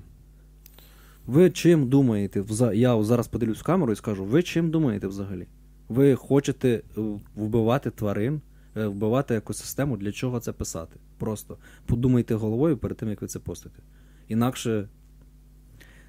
Ви 1.27 1.51
чим 1.51 1.89
думаєте? 1.89 2.45
Я 2.75 3.03
зараз 3.03 3.29
подивлюсь 3.29 3.59
в 3.59 3.63
камеру 3.63 3.93
і 3.93 3.97
скажу, 3.97 4.25
ви 4.25 4.43
чим 4.43 4.71
думаєте 4.71 5.07
взагалі? 5.07 5.47
Ви 5.89 6.15
хочете 6.15 6.69
е, 6.69 7.01
вбивати 7.37 7.91
тварин? 7.91 8.41
Е, 8.77 8.87
вбивати 8.87 9.35
екосистему, 9.35 9.97
для 9.97 10.13
чого 10.13 10.41
це 10.41 10.53
писати. 10.53 10.97
Просто 11.25 11.57
подумайте 11.87 12.35
головою 12.35 12.77
перед 12.77 12.97
тим, 12.97 13.09
як 13.09 13.23
ви 13.23 13.29
це 13.29 13.39
постите. 13.39 13.83
Інакше 14.29 14.89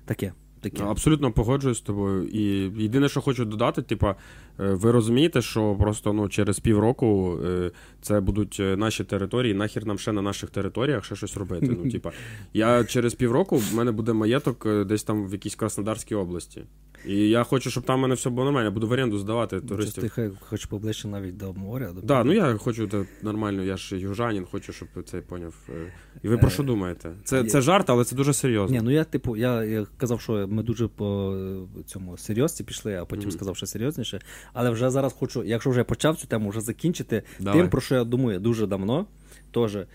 таке. 0.05 0.33
таке. 0.61 0.83
Абсолютно 0.83 1.31
погоджуюсь 1.31 1.77
з 1.77 1.81
тобою. 1.81 2.27
І 2.27 2.41
єдине, 2.83 3.09
що 3.09 3.21
хочу 3.21 3.45
додати, 3.45 3.81
типа, 3.81 4.15
е, 4.59 4.73
ви 4.73 4.91
розумієте, 4.91 5.41
що 5.41 5.75
просто 5.79 6.13
ну, 6.13 6.29
через 6.29 6.59
півроку 6.59 7.39
е, 7.45 7.71
це 8.01 8.19
будуть 8.19 8.61
наші 8.77 9.03
території, 9.03 9.53
нахер 9.53 9.85
нам 9.85 9.97
ще 9.97 10.11
на 10.11 10.21
наших 10.21 10.49
територіях 10.49 11.05
ще 11.05 11.15
щось 11.15 11.37
робити. 11.37 11.77
Ну, 11.83 11.91
типа, 11.91 12.11
я 12.53 12.83
через 12.83 13.13
півроку 13.13 13.57
в 13.57 13.75
мене 13.75 13.91
буде 13.91 14.13
маєток 14.13 14.85
десь 14.85 15.03
там 15.03 15.27
в 15.27 15.31
якійсь 15.31 15.55
Краснодарській 15.55 16.15
області. 16.15 16.63
І 17.07 17.29
я 17.29 17.43
хочу, 17.43 17.71
щоб 17.71 17.83
там 17.83 17.99
в 17.99 18.01
мене 18.01 18.15
все 18.15 18.29
було 18.29 18.43
нормально. 18.45 18.65
Я 18.65 18.71
буду 18.71 18.87
в 18.87 18.91
оренду 18.91 19.17
здавати 19.17 19.61
туристів. 19.61 20.11
Ти 20.15 20.31
хочеш 20.39 20.65
поближче 20.65 21.07
навіть 21.07 21.37
до 21.37 21.53
моря? 21.53 21.93
Так, 21.95 22.05
да, 22.05 22.23
ну 22.23 22.33
я 22.33 22.57
хочу 22.57 22.87
да, 22.87 23.05
нормально, 23.21 23.63
я 23.63 23.77
ж 23.77 23.97
южанин, 23.97 24.45
хочу, 24.51 24.73
щоб 24.73 24.87
цей 25.05 25.21
поняв. 25.21 25.55
Е. 25.69 25.93
І 26.23 26.27
ви 26.27 26.37
про 26.37 26.49
що 26.49 26.63
е, 26.63 26.65
думаєте? 26.65 27.11
Це 27.23 27.43
це 27.43 27.61
жарт, 27.61 27.89
але 27.89 28.03
це 28.03 28.15
дуже 28.15 28.33
серйозно. 28.33 28.77
Ні, 28.77 28.83
ну 28.83 28.91
я 28.91 29.03
типу, 29.03 29.37
я 29.37 29.63
я 29.63 29.85
казав, 29.97 30.21
що 30.21 30.47
ми 30.47 30.63
дуже 30.63 30.87
по 30.87 31.37
цьому 31.85 32.17
серйозці 32.17 32.63
пішли, 32.63 32.95
а 32.95 33.05
потім 33.05 33.31
сказав, 33.31 33.57
що 33.57 33.65
серйозніше. 33.65 34.19
Але 34.53 34.69
вже 34.69 34.89
зараз 34.89 35.13
хочу, 35.13 35.43
якщо 35.43 35.69
вже 35.69 35.83
почав 35.83 36.17
цю 36.17 36.27
тему, 36.27 36.49
вже 36.49 36.61
закінчити 36.61 37.23
Давай. 37.39 37.61
тим, 37.61 37.69
про 37.69 37.81
що 37.81 37.95
я 37.95 38.03
думаю 38.03 38.39
дуже 38.39 38.67
давно. 38.67 39.05
Теж, 39.51 39.75
е, 39.75 39.87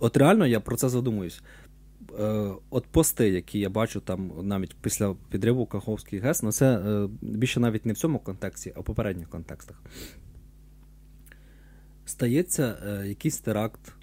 от 0.00 0.16
реально 0.16 0.46
я 0.46 0.60
про 0.60 0.76
це 0.76 0.88
задумуюсь. 0.88 1.42
Е, 2.20 2.50
от 2.70 2.86
пости, 2.86 3.28
які 3.28 3.58
я 3.58 3.70
бачу 3.70 4.00
там 4.00 4.32
навіть 4.42 4.76
після 4.76 5.14
підриву 5.30 5.66
Каховський 5.66 6.18
ГЕС, 6.18 6.42
ну 6.42 6.52
це 6.52 6.78
е, 6.78 7.08
більше 7.20 7.60
навіть 7.60 7.86
не 7.86 7.92
в 7.92 7.96
цьому 7.96 8.18
контексті, 8.18 8.72
а 8.76 8.80
в 8.80 8.84
попередніх 8.84 9.28
контекстах. 9.28 9.82
Стається 12.04 12.78
е, 12.86 13.08
якийсь 13.08 13.38
теракт. 13.38 13.94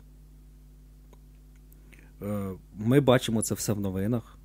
Ми 2.76 3.00
бачимо 3.00 3.42
це 3.42 3.56
все 3.56 3.74
в 3.74 3.80
новинах. 3.80 4.38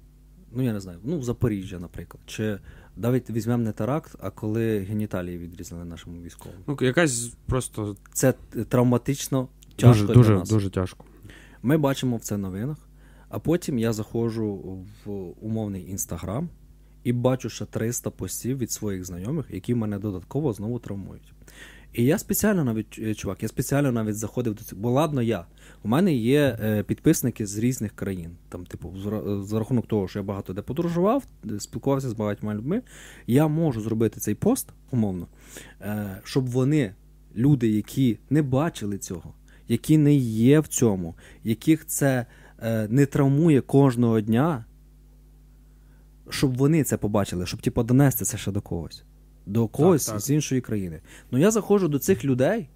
Ну, 0.53 0.63
я 0.63 0.73
не 0.73 0.81
знаю, 0.81 0.99
ну, 1.05 1.19
в 1.19 1.25
Запоріжжя, 1.25 1.79
наприклад. 1.79 2.23
Чи 2.27 2.59
навіть 2.97 3.31
візьмемо 3.31 3.63
не 3.63 3.73
теракт, 3.73 4.17
а 4.21 4.31
коли 4.31 4.79
геніталії 4.79 5.39
відрізали 5.39 5.85
нашому 5.85 6.23
військовому. 6.23 6.63
Ну, 6.67 6.79
якась 6.81 7.33
просто. 7.47 7.97
Це 8.13 8.35
травматично 8.69 9.49
тяжко. 9.77 10.07
Дуже, 10.07 10.15
дуже, 10.15 10.33
для 10.33 10.39
нас. 10.39 10.49
дуже 10.49 10.71
тяжко. 10.71 11.05
Ми 11.63 11.79
бачимо 11.79 12.17
в 12.17 12.21
це 12.21 12.37
новинах, 12.37 12.79
а 13.31 13.39
потім 13.39 13.79
я 13.79 13.93
заходжу 13.93 14.79
в 15.05 15.11
умовний 15.41 15.91
інстаграм 15.91 16.49
і 17.05 17.13
бачу 17.13 17.49
ще 17.49 17.65
300 17.65 18.11
постів 18.11 18.59
від 18.59 18.71
своїх 18.71 19.05
знайомих, 19.05 19.47
які 19.51 19.75
мене 19.75 19.99
додатково 19.99 20.53
знову 20.53 20.79
травмують. 20.79 21.33
І 21.93 22.05
я 22.05 22.19
спеціально 22.19 22.65
навіть, 22.65 22.99
е, 22.99 23.15
чувак, 23.15 23.43
я 23.43 23.49
спеціально 23.49 23.93
навіть 23.93 24.17
заходив 24.17 24.55
до 24.55 24.65
цього. 24.65 24.83
Бо 24.83 24.91
ладно, 24.91 25.23
я. 25.23 25.47
У 25.83 25.89
мене 25.89 26.15
є 26.15 26.59
е, 26.63 26.83
підписники 26.83 27.47
з 27.47 27.59
різних 27.59 27.93
країн. 27.93 28.31
Там, 28.49 28.67
типу, 28.67 28.95
з, 28.97 29.47
за 29.49 29.59
рахунок 29.59 29.87
того, 29.87 30.09
що 30.09 30.19
я 30.19 30.23
багато 30.23 30.53
де 30.53 30.63
подорожував, 30.63 31.25
спілкувався 31.59 32.09
з 32.09 32.13
багатьма 32.13 32.55
людьми. 32.55 32.83
Я 33.27 33.49
можу 33.49 33.81
зробити 33.81 34.21
цей 34.21 34.35
пост, 34.35 34.69
умовно, 34.91 35.27
е, 35.81 36.21
щоб 36.25 36.47
вони, 36.47 36.95
люди, 37.37 37.69
які 37.69 38.19
не 38.31 38.43
бачили 38.43 38.99
цього, 38.99 39.35
які 39.69 39.99
не 39.99 40.15
є 40.15 40.61
в 40.61 40.67
цьому, 40.67 41.15
яких 41.45 41.87
це 41.87 42.09
е, 42.19 42.27
не 42.89 43.07
травмує 43.07 43.61
кожного 43.61 44.21
дня, 44.21 44.65
щоб 46.31 46.57
вони 46.57 46.85
це 46.85 46.97
побачили, 46.97 47.47
щоб 47.47 47.63
типу, 47.63 47.83
донести 47.83 48.25
це 48.25 48.39
ще 48.39 48.53
до 48.53 48.61
когось. 48.61 49.05
До 49.47 49.69
когось 49.69 50.07
так, 50.07 50.15
так. 50.15 50.23
з 50.23 50.31
іншої 50.31 50.61
країни. 50.61 51.01
Ну 51.31 51.39
я 51.39 51.51
заходжу 51.51 51.87
до 51.87 51.99
цих 51.99 52.25
людей 52.25 52.69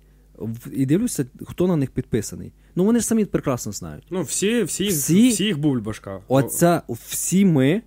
і 0.73 0.87
дивлюся, 0.87 1.27
хто 1.45 1.69
на 1.69 1.77
них 1.77 1.91
підписаний. 1.91 2.53
Ну 2.75 2.85
вони 2.85 3.01
ж 3.01 3.07
самі 3.07 3.25
прекрасно 3.25 3.73
знають. 3.73 4.07
Ну, 4.11 4.23
всі, 4.23 4.63
всі, 4.63 4.89
Всі- 4.89 5.29
всі 5.29 5.45
їх 5.45 5.59
бульбашка. 5.59 6.21
Оце 6.29 6.83
всі 6.89 7.45
ми, 7.45 7.83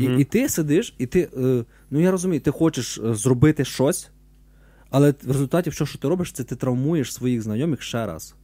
і, 0.00 0.04
і 0.04 0.24
ти 0.24 0.48
сидиш, 0.48 0.94
і 0.98 1.06
ти. 1.06 1.28
Е, 1.36 1.64
ну 1.90 2.00
я 2.00 2.10
розумію, 2.10 2.40
ти 2.40 2.50
хочеш 2.50 2.98
е, 2.98 3.14
зробити 3.14 3.64
щось, 3.64 4.10
але 4.90 5.10
в 5.10 5.26
результаті, 5.28 5.70
все, 5.70 5.86
що 5.86 5.98
ти 5.98 6.08
робиш, 6.08 6.32
це 6.32 6.44
ти 6.44 6.56
травмуєш 6.56 7.12
своїх 7.12 7.42
знайомих 7.42 7.82
ще 7.82 8.06
раз. 8.06 8.34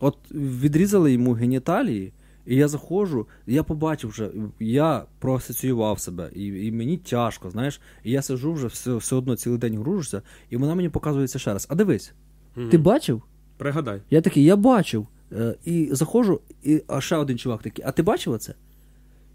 От 0.00 0.16
відрізали 0.34 1.12
йому 1.12 1.32
геніталії, 1.32 2.12
і 2.46 2.56
я 2.56 2.68
заходжу, 2.68 3.26
і 3.46 3.54
я 3.54 3.62
побачив 3.62 4.10
вже, 4.10 4.30
я 4.60 5.04
проасоціював 5.18 6.00
себе, 6.00 6.30
і, 6.34 6.66
і 6.66 6.72
мені 6.72 6.96
тяжко, 6.96 7.50
знаєш, 7.50 7.80
і 8.04 8.10
я 8.10 8.22
сиджу 8.22 8.52
вже 8.52 8.66
все, 8.66 8.94
все 8.94 9.16
одно 9.16 9.36
цілий 9.36 9.58
день 9.58 9.78
гружуся, 9.78 10.22
і 10.50 10.56
вона 10.56 10.74
мені 10.74 10.88
показується 10.88 11.38
ще 11.38 11.52
раз. 11.52 11.66
А 11.70 11.74
дивись, 11.74 12.12
Мгм. 12.56 12.68
ти 12.68 12.78
бачив? 12.78 13.22
Пригадай. 13.56 14.02
Я 14.10 14.20
такий, 14.20 14.44
я 14.44 14.56
бачив. 14.56 15.06
Е, 15.32 15.54
і 15.64 15.88
заходжу, 15.92 16.40
і 16.62 16.82
а 16.88 17.00
ще 17.00 17.16
один 17.16 17.38
чувак 17.38 17.62
такий, 17.62 17.84
а 17.88 17.92
ти 17.92 18.02
бачив 18.02 18.38
це? 18.38 18.54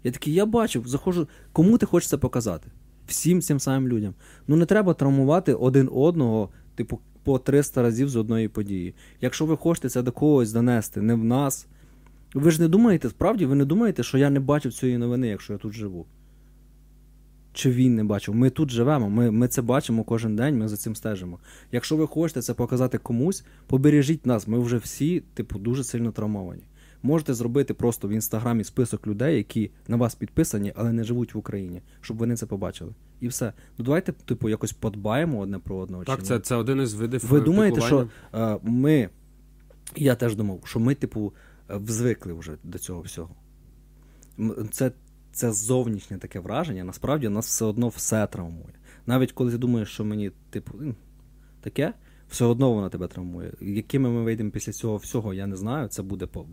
Я 0.04 0.10
такий, 0.12 0.34
я 0.34 0.46
бачив, 0.46 0.88
заходжу. 0.88 1.28
Кому 1.52 1.78
ти 1.78 1.86
хочеш 1.86 2.08
це 2.08 2.16
показати? 2.16 2.68
Всім 3.06 3.40
цим 3.42 3.60
самим 3.60 3.88
людям. 3.88 4.14
Ну 4.48 4.56
не 4.56 4.66
треба 4.66 4.94
травмувати 4.94 5.54
один 5.54 5.88
одного, 5.92 6.48
типу, 6.74 7.00
по 7.26 7.38
300 7.38 7.82
разів 7.82 8.08
з 8.08 8.16
одної 8.16 8.48
події. 8.48 8.94
Якщо 9.20 9.46
ви 9.46 9.56
хочете 9.56 9.88
це 9.88 10.02
до 10.02 10.12
когось 10.12 10.52
донести, 10.52 11.02
не 11.02 11.14
в 11.14 11.24
нас. 11.24 11.66
Ви 12.34 12.50
ж 12.50 12.60
не 12.60 12.68
думаєте, 12.68 13.08
справді, 13.08 13.46
ви 13.46 13.54
не 13.54 13.64
думаєте, 13.64 14.02
що 14.02 14.18
я 14.18 14.30
не 14.30 14.40
бачив 14.40 14.72
цієї 14.72 14.98
новини, 14.98 15.28
якщо 15.28 15.52
я 15.52 15.58
тут 15.58 15.72
живу? 15.72 16.06
Чи 17.52 17.70
він 17.70 17.94
не 17.94 18.04
бачив? 18.04 18.34
Ми 18.34 18.50
тут 18.50 18.70
живемо, 18.70 19.10
ми, 19.10 19.30
ми 19.30 19.48
це 19.48 19.62
бачимо 19.62 20.04
кожен 20.04 20.36
день, 20.36 20.58
ми 20.58 20.68
за 20.68 20.76
цим 20.76 20.96
стежимо. 20.96 21.38
Якщо 21.72 21.96
ви 21.96 22.06
хочете 22.06 22.42
це 22.42 22.54
показати 22.54 22.98
комусь, 22.98 23.44
побережіть 23.66 24.26
нас. 24.26 24.48
Ми 24.48 24.58
вже 24.58 24.76
всі, 24.76 25.22
типу, 25.34 25.58
дуже 25.58 25.84
сильно 25.84 26.12
травмовані. 26.12 26.62
Можете 27.06 27.34
зробити 27.34 27.74
просто 27.74 28.08
в 28.08 28.10
інстаграмі 28.10 28.64
список 28.64 29.06
людей, 29.06 29.36
які 29.36 29.70
на 29.88 29.96
вас 29.96 30.14
підписані, 30.14 30.72
але 30.76 30.92
не 30.92 31.04
живуть 31.04 31.34
в 31.34 31.38
Україні, 31.38 31.82
щоб 32.00 32.16
вони 32.16 32.36
це 32.36 32.46
побачили. 32.46 32.94
І 33.20 33.28
все. 33.28 33.52
Ну 33.78 33.84
давайте, 33.84 34.12
типу, 34.12 34.48
якось 34.48 34.72
подбаємо 34.72 35.38
одне 35.38 35.58
про 35.58 35.76
одного. 35.76 36.04
чи 36.04 36.06
Так, 36.06 36.20
ні? 36.20 36.26
це, 36.26 36.38
це 36.38 36.56
один 36.56 36.80
із 36.80 36.94
видів. 36.94 37.24
Ви 37.28 37.40
думаєте, 37.40 37.80
що 37.80 38.08
е, 38.34 38.58
ми. 38.62 39.08
Я 39.96 40.14
теж 40.14 40.36
думав, 40.36 40.60
що 40.64 40.80
ми, 40.80 40.94
типу, 40.94 41.32
е, 41.70 41.80
звикли 41.86 42.32
вже 42.32 42.56
до 42.64 42.78
цього 42.78 43.00
всього. 43.00 43.30
Це, 44.70 44.92
це 45.32 45.52
зовнішнє 45.52 46.18
таке 46.18 46.40
враження, 46.40 46.84
насправді 46.84 47.28
нас 47.28 47.46
все 47.46 47.64
одно 47.64 47.88
все 47.88 48.26
травмує. 48.26 48.74
Навіть 49.06 49.32
коли 49.32 49.52
ти 49.52 49.58
думаєш, 49.58 49.88
що 49.88 50.04
мені, 50.04 50.30
типу, 50.50 50.72
таке, 51.60 51.92
все 52.28 52.44
одно 52.44 52.72
воно 52.72 52.88
тебе 52.88 53.08
травмує. 53.08 53.52
Якими 53.60 54.10
ми 54.10 54.22
вийдемо 54.22 54.50
після 54.50 54.72
цього 54.72 54.96
всього, 54.96 55.34
я 55.34 55.46
не 55.46 55.56
знаю. 55.56 55.88
Це 55.88 56.02
буде 56.02 56.26
по. 56.26 56.46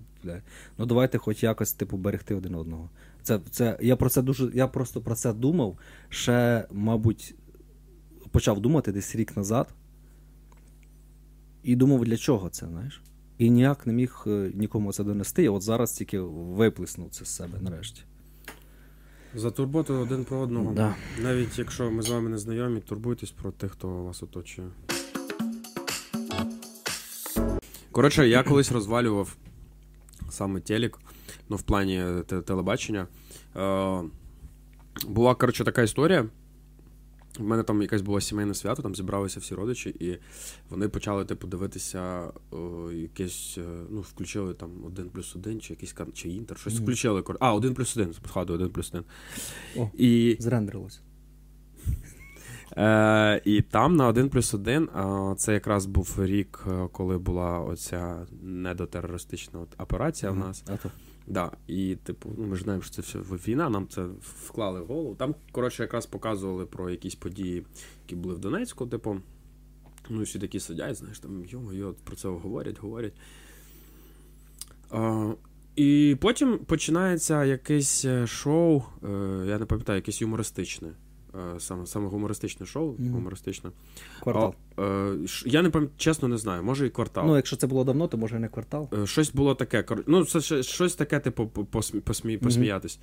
Ну 0.77 0.85
давайте 0.85 1.17
хоч 1.17 1.43
якось, 1.43 1.73
типу, 1.73 1.97
берегти 1.97 2.35
один 2.35 2.55
одного. 2.55 2.89
Це, 3.23 3.39
це, 3.49 3.77
я 3.81 3.95
про 3.95 4.09
це 4.09 4.21
дуже. 4.21 4.51
Я 4.53 4.67
просто 4.67 5.01
про 5.01 5.15
це 5.15 5.33
думав 5.33 5.77
ще, 6.09 6.67
мабуть, 6.71 7.35
почав 8.31 8.59
думати 8.59 8.91
десь 8.91 9.15
рік 9.15 9.37
назад. 9.37 9.73
І 11.63 11.75
думав, 11.75 12.05
для 12.05 12.17
чого 12.17 12.49
це, 12.49 12.67
знаєш? 12.67 13.01
І 13.37 13.49
ніяк 13.49 13.87
не 13.87 13.93
міг 13.93 14.23
е, 14.27 14.51
нікому 14.53 14.93
це 14.93 15.03
донести. 15.03 15.43
І 15.43 15.49
от 15.49 15.61
зараз 15.61 15.93
тільки 15.93 16.19
виплеснув 16.19 17.09
це 17.09 17.25
з 17.25 17.29
себе 17.29 17.59
нарешті. 17.61 18.03
За 19.35 19.51
турботу 19.51 19.93
один 19.93 20.25
про 20.25 20.37
одного. 20.37 20.73
Да. 20.73 20.95
Навіть 21.23 21.59
якщо 21.59 21.91
ми 21.91 22.01
з 22.01 22.09
вами 22.09 22.29
не 22.29 22.37
знайомі, 22.37 22.79
турбуйтесь 22.79 23.31
про 23.31 23.51
тих, 23.51 23.71
хто 23.71 23.87
вас 23.87 24.23
оточує. 24.23 24.67
Коротше, 27.93 28.27
я 28.27 28.43
колись 28.43 28.71
розвалював 28.71 29.35
саме 30.29 30.59
телек, 30.59 30.99
ну, 31.49 31.55
в 31.55 31.61
плані 31.61 32.03
те- 32.27 32.41
телебачення. 32.41 33.07
Е, 33.55 34.01
була, 35.07 35.35
коротше, 35.35 35.63
така 35.63 35.81
історія. 35.81 36.25
У 37.39 37.43
мене 37.43 37.63
там 37.63 37.81
якесь 37.81 38.01
було 38.01 38.21
сімейне 38.21 38.53
свято, 38.53 38.81
там 38.81 38.95
зібралися 38.95 39.39
всі 39.39 39.55
родичі, 39.55 39.89
і 39.89 40.17
вони 40.69 40.89
почали, 40.89 41.25
типу, 41.25 41.47
дивитися 41.47 42.31
о, 42.51 42.91
якесь, 42.91 43.57
е, 43.57 43.61
ну, 43.89 44.01
включили 44.01 44.53
там 44.53 44.69
один 44.85 45.09
плюс 45.09 45.35
один, 45.35 45.61
чи 45.61 45.73
якийсь 45.73 45.93
кан- 45.95 46.11
чи 46.13 46.29
інтер, 46.29 46.57
щось 46.59 46.79
включили. 46.79 47.21
кор- 47.21 47.37
А, 47.39 47.53
один 47.53 47.73
плюс 47.73 47.97
один, 47.97 48.13
згадую, 48.13 48.59
один 48.59 48.69
плюс 48.73 48.89
один. 48.93 49.03
О. 49.77 49.89
І 49.97 50.37
Зрендерилось. 50.39 51.01
Е, 52.77 53.41
і 53.45 53.61
там 53.61 53.95
на 53.95 54.07
1 54.07 54.29
плюс 54.29 54.53
1 54.53 54.83
е, 54.83 55.35
це 55.37 55.53
якраз 55.53 55.85
був 55.85 56.15
рік, 56.17 56.65
е, 56.67 56.87
коли 56.91 57.17
була 57.17 57.59
оця 57.59 58.27
недотерористична 58.41 59.59
от 59.59 59.81
операція 59.81 60.31
в 60.31 60.35
нас. 60.35 60.63
А 60.67 60.77
то. 60.77 60.91
Да, 61.27 61.51
і, 61.67 61.95
типу, 61.95 62.29
ну 62.37 62.47
ми 62.47 62.55
ж 62.55 62.63
знаємо, 62.63 62.83
що 62.83 62.91
це 62.95 63.01
все 63.01 63.19
війна, 63.19 63.69
нам 63.69 63.87
це 63.87 64.05
вклали 64.21 64.81
в 64.81 64.85
голову. 64.85 65.15
Там, 65.15 65.35
коротше, 65.51 65.83
якраз 65.83 66.05
показували 66.05 66.65
про 66.65 66.89
якісь 66.89 67.15
події, 67.15 67.65
які 68.03 68.15
були 68.15 68.35
в 68.35 68.39
Донецьку, 68.39 68.87
типу. 68.87 69.17
Ну, 70.09 70.21
і 70.21 70.23
всі 70.23 70.39
такі 70.39 70.59
сидять, 70.59 70.95
знаєш, 70.95 71.19
там 71.19 71.45
йо-йо, 71.45 71.93
про 72.03 72.15
це 72.15 72.27
говорять, 72.27 72.79
говорять. 72.79 73.13
А, 74.91 75.31
і 75.75 76.17
потім 76.21 76.57
починається 76.57 77.45
якесь 77.45 78.05
е, 78.05 78.27
шоу, 78.27 78.83
е, 79.03 79.45
я 79.47 79.59
не 79.59 79.65
пам'ятаю, 79.65 79.95
якесь 79.95 80.21
юмористичне. 80.21 80.91
Е, 81.55 81.59
Саме, 81.59 81.85
саме 81.85 82.07
гумористичне 82.07 82.65
шоу, 82.65 82.95
Мгм. 82.99 83.11
гумористичне. 83.13 83.69
Квартал. 84.23 84.55
А, 84.75 84.81
е, 85.23 85.27
ш- 85.27 85.45
я 85.49 85.61
не 85.61 85.69
пам'ятаю, 85.69 85.97
чесно 85.97 86.27
не 86.27 86.37
знаю, 86.37 86.63
може 86.63 86.87
і 86.87 86.89
квартал. 86.89 87.27
Ну, 87.27 87.35
якщо 87.35 87.55
це 87.55 87.67
було 87.67 87.83
давно, 87.83 88.07
то 88.07 88.17
може 88.17 88.39
не 88.39 88.47
квартал. 88.47 88.89
Е, 89.03 89.07
Щось 89.07 89.33
було 89.33 89.55
таке. 89.55 89.81
кор- 89.81 90.03
Ну, 90.07 90.25
це 90.25 90.63
щось 90.63 90.95
таке, 90.95 91.19
типу, 91.19 91.47
по- 91.47 91.65
посмі, 91.65 92.37
посміятись. 92.37 92.99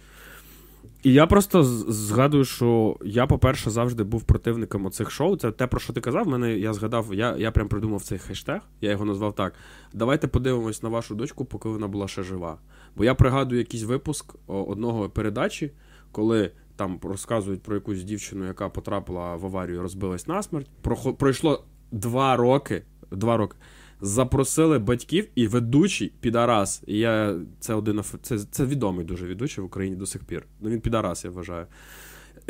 І 1.02 1.12
я 1.12 1.26
просто 1.26 1.64
згадую, 1.88 2.44
що 2.44 2.96
я, 3.04 3.26
по-перше, 3.26 3.70
завжди 3.70 4.04
був 4.04 4.22
противником 4.22 4.86
оцих 4.86 5.10
шоу. 5.10 5.36
Це 5.36 5.52
те, 5.52 5.66
про 5.66 5.80
що 5.80 5.92
ти 5.92 6.00
казав. 6.00 6.28
Мене 6.28 6.58
я 6.58 6.72
згадав, 6.72 7.14
я, 7.14 7.36
я 7.36 7.50
прям 7.50 7.68
придумав 7.68 8.02
цей 8.02 8.18
хештег, 8.18 8.60
я 8.80 8.90
його 8.90 9.04
назвав 9.04 9.34
так. 9.34 9.54
Давайте 9.92 10.28
подивимось 10.28 10.82
на 10.82 10.88
вашу 10.88 11.14
дочку, 11.14 11.44
поки 11.44 11.68
вона 11.68 11.88
була 11.88 12.08
ще 12.08 12.22
жива. 12.22 12.58
Бо 12.96 13.04
я 13.04 13.14
пригадую 13.14 13.58
якийсь 13.58 13.82
випуск 13.82 14.34
одного 14.46 15.08
передачі, 15.08 15.70
коли 16.12 16.50
там 16.80 16.98
розказують 17.02 17.62
про 17.62 17.74
якусь 17.74 18.02
дівчину, 18.02 18.46
яка 18.46 18.68
потрапила 18.68 19.36
в 19.36 19.46
аварію, 19.46 19.82
розбилась 19.82 20.26
насмерть. 20.26 20.66
Прохо- 20.82 21.14
Пройшло 21.14 21.64
два 21.92 22.36
роки. 22.36 22.82
Два 23.10 23.36
роки. 23.36 23.56
Запросили 24.00 24.78
батьків 24.78 25.28
і 25.34 25.46
ведучий 25.46 26.12
підарас. 26.20 26.82
І 26.86 26.98
я 26.98 27.38
це 27.60 27.74
один 27.74 28.02
це, 28.22 28.38
це 28.38 28.64
відомий 28.66 29.04
дуже 29.04 29.26
ведучий 29.26 29.62
в 29.62 29.66
Україні 29.66 29.96
до 29.96 30.06
сих 30.06 30.24
пір. 30.24 30.46
Ну 30.60 30.70
він 30.70 30.80
підарас, 30.80 31.24
я 31.24 31.30
вважаю. 31.30 31.66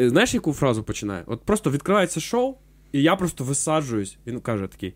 Е, 0.00 0.10
Знаєш, 0.10 0.34
яку 0.34 0.52
фразу 0.52 0.82
починає? 0.82 1.22
От 1.26 1.42
просто 1.42 1.70
відкривається 1.70 2.20
шоу, 2.20 2.54
і 2.92 3.02
я 3.02 3.16
просто 3.16 3.44
висаджуюсь. 3.44 4.18
Він 4.26 4.40
каже 4.40 4.66
такий. 4.66 4.94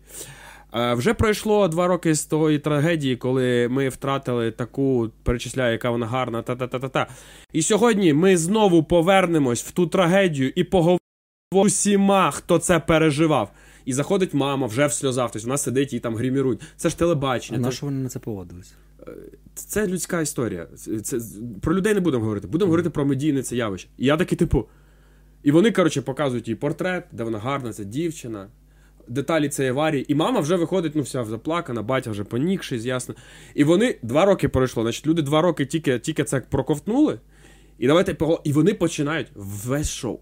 Е, 0.75 0.93
Вже 0.93 1.13
пройшло 1.13 1.67
два 1.67 1.87
роки 1.87 2.15
з 2.15 2.25
тої 2.25 2.59
трагедії, 2.59 3.15
коли 3.15 3.67
ми 3.67 3.89
втратили 3.89 4.51
таку, 4.51 5.09
перечисляю, 5.23 5.71
яка 5.71 5.89
вона 5.89 6.05
гарна, 6.05 6.41
та-та-та-та-та. 6.41 7.07
І 7.53 7.61
сьогодні 7.61 8.13
ми 8.13 8.37
знову 8.37 8.83
повернемось 8.83 9.63
в 9.63 9.71
ту 9.71 9.87
трагедію 9.87 10.51
і 10.55 10.63
поговоримо 10.63 10.99
з 11.53 11.57
усіма, 11.57 12.31
хто 12.31 12.57
це 12.57 12.79
переживав. 12.79 13.51
І 13.85 13.93
заходить 13.93 14.33
мама 14.33 14.67
вже 14.67 14.85
в 14.87 14.93
сльозах, 14.93 15.31
тобто 15.31 15.47
вона 15.47 15.57
сидить 15.57 15.93
і 15.93 15.99
там 15.99 16.15
гримірують. 16.15 16.61
Це 16.77 16.89
ж 16.89 16.99
телебачення. 16.99 17.59
А 17.59 17.61
на 17.61 17.71
що 17.71 17.85
вони 17.85 18.03
на 18.03 18.09
це 18.09 18.19
поводились? 18.19 18.73
це 19.55 19.87
людська 19.87 20.21
історія. 20.21 20.67
Це, 21.03 21.19
про 21.61 21.75
людей 21.75 21.93
не 21.93 21.99
будемо 21.99 22.23
говорити. 22.23 22.47
Будемо 22.47 22.69
говорити 22.69 22.89
про 22.89 23.05
медійне 23.05 23.43
це 23.43 23.55
явище. 23.55 23.89
І 23.97 24.05
я 24.05 24.17
такий, 24.17 24.37
типу. 24.37 24.65
І 25.43 25.51
вони, 25.51 25.71
коротше, 25.71 26.01
показують 26.01 26.47
їй 26.47 26.55
портрет, 26.55 27.03
де 27.11 27.23
вона 27.23 27.39
гарна, 27.39 27.73
це 27.73 27.85
дівчина. 27.85 28.47
Деталі 29.07 29.49
цієї 29.49 29.71
аварії. 29.71 30.11
І 30.11 30.15
мама 30.15 30.39
вже 30.39 30.55
виходить, 30.55 30.95
ну, 30.95 31.01
вся 31.01 31.23
заплакана, 31.23 31.81
батя 31.81 32.11
вже 32.11 32.23
понікшись, 32.23 32.85
ясно. 32.85 33.15
І 33.55 33.63
вони 33.63 33.95
два 34.01 34.25
роки 34.25 34.49
пройшло. 34.49 34.83
Значить, 34.83 35.07
люди 35.07 35.21
два 35.21 35.41
роки 35.41 35.65
тільки, 35.65 35.99
тільки 35.99 36.23
це 36.23 36.39
проковтнули. 36.39 37.19
І 37.79 37.87
давайте 37.87 38.17
І 38.43 38.53
вони 38.53 38.73
починають 38.73 39.27
весь 39.35 39.89
шоу, 39.89 40.19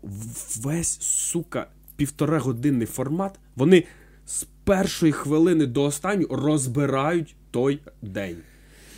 весь, 0.63 1.01
сука, 1.01 1.67
півтора 1.95 2.39
годинний 2.39 2.87
формат. 2.87 3.39
Вони 3.55 3.83
з 4.25 4.43
першої 4.63 5.11
хвилини 5.11 5.65
до 5.65 5.83
останньої 5.83 6.27
розбирають 6.31 7.35
той 7.51 7.79
день. 8.01 8.37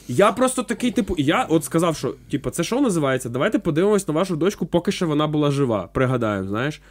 Я 0.07 0.31
просто 0.31 0.63
такий, 0.63 0.91
типу, 0.91 1.15
я 1.17 1.43
от 1.43 1.63
сказав, 1.63 1.95
що 1.95 2.15
типу, 2.31 2.49
це 2.49 2.63
шоу 2.63 2.81
називається. 2.81 3.29
Давайте 3.29 3.59
подивимось 3.59 4.07
на 4.07 4.13
вашу 4.13 4.35
дочку, 4.35 4.65
поки 4.65 4.91
що 4.91 5.07
вона 5.07 5.27
була 5.27 5.51
жива. 5.51 5.89
Пригадаємо, 5.93 6.47
знаєш. 6.47 6.81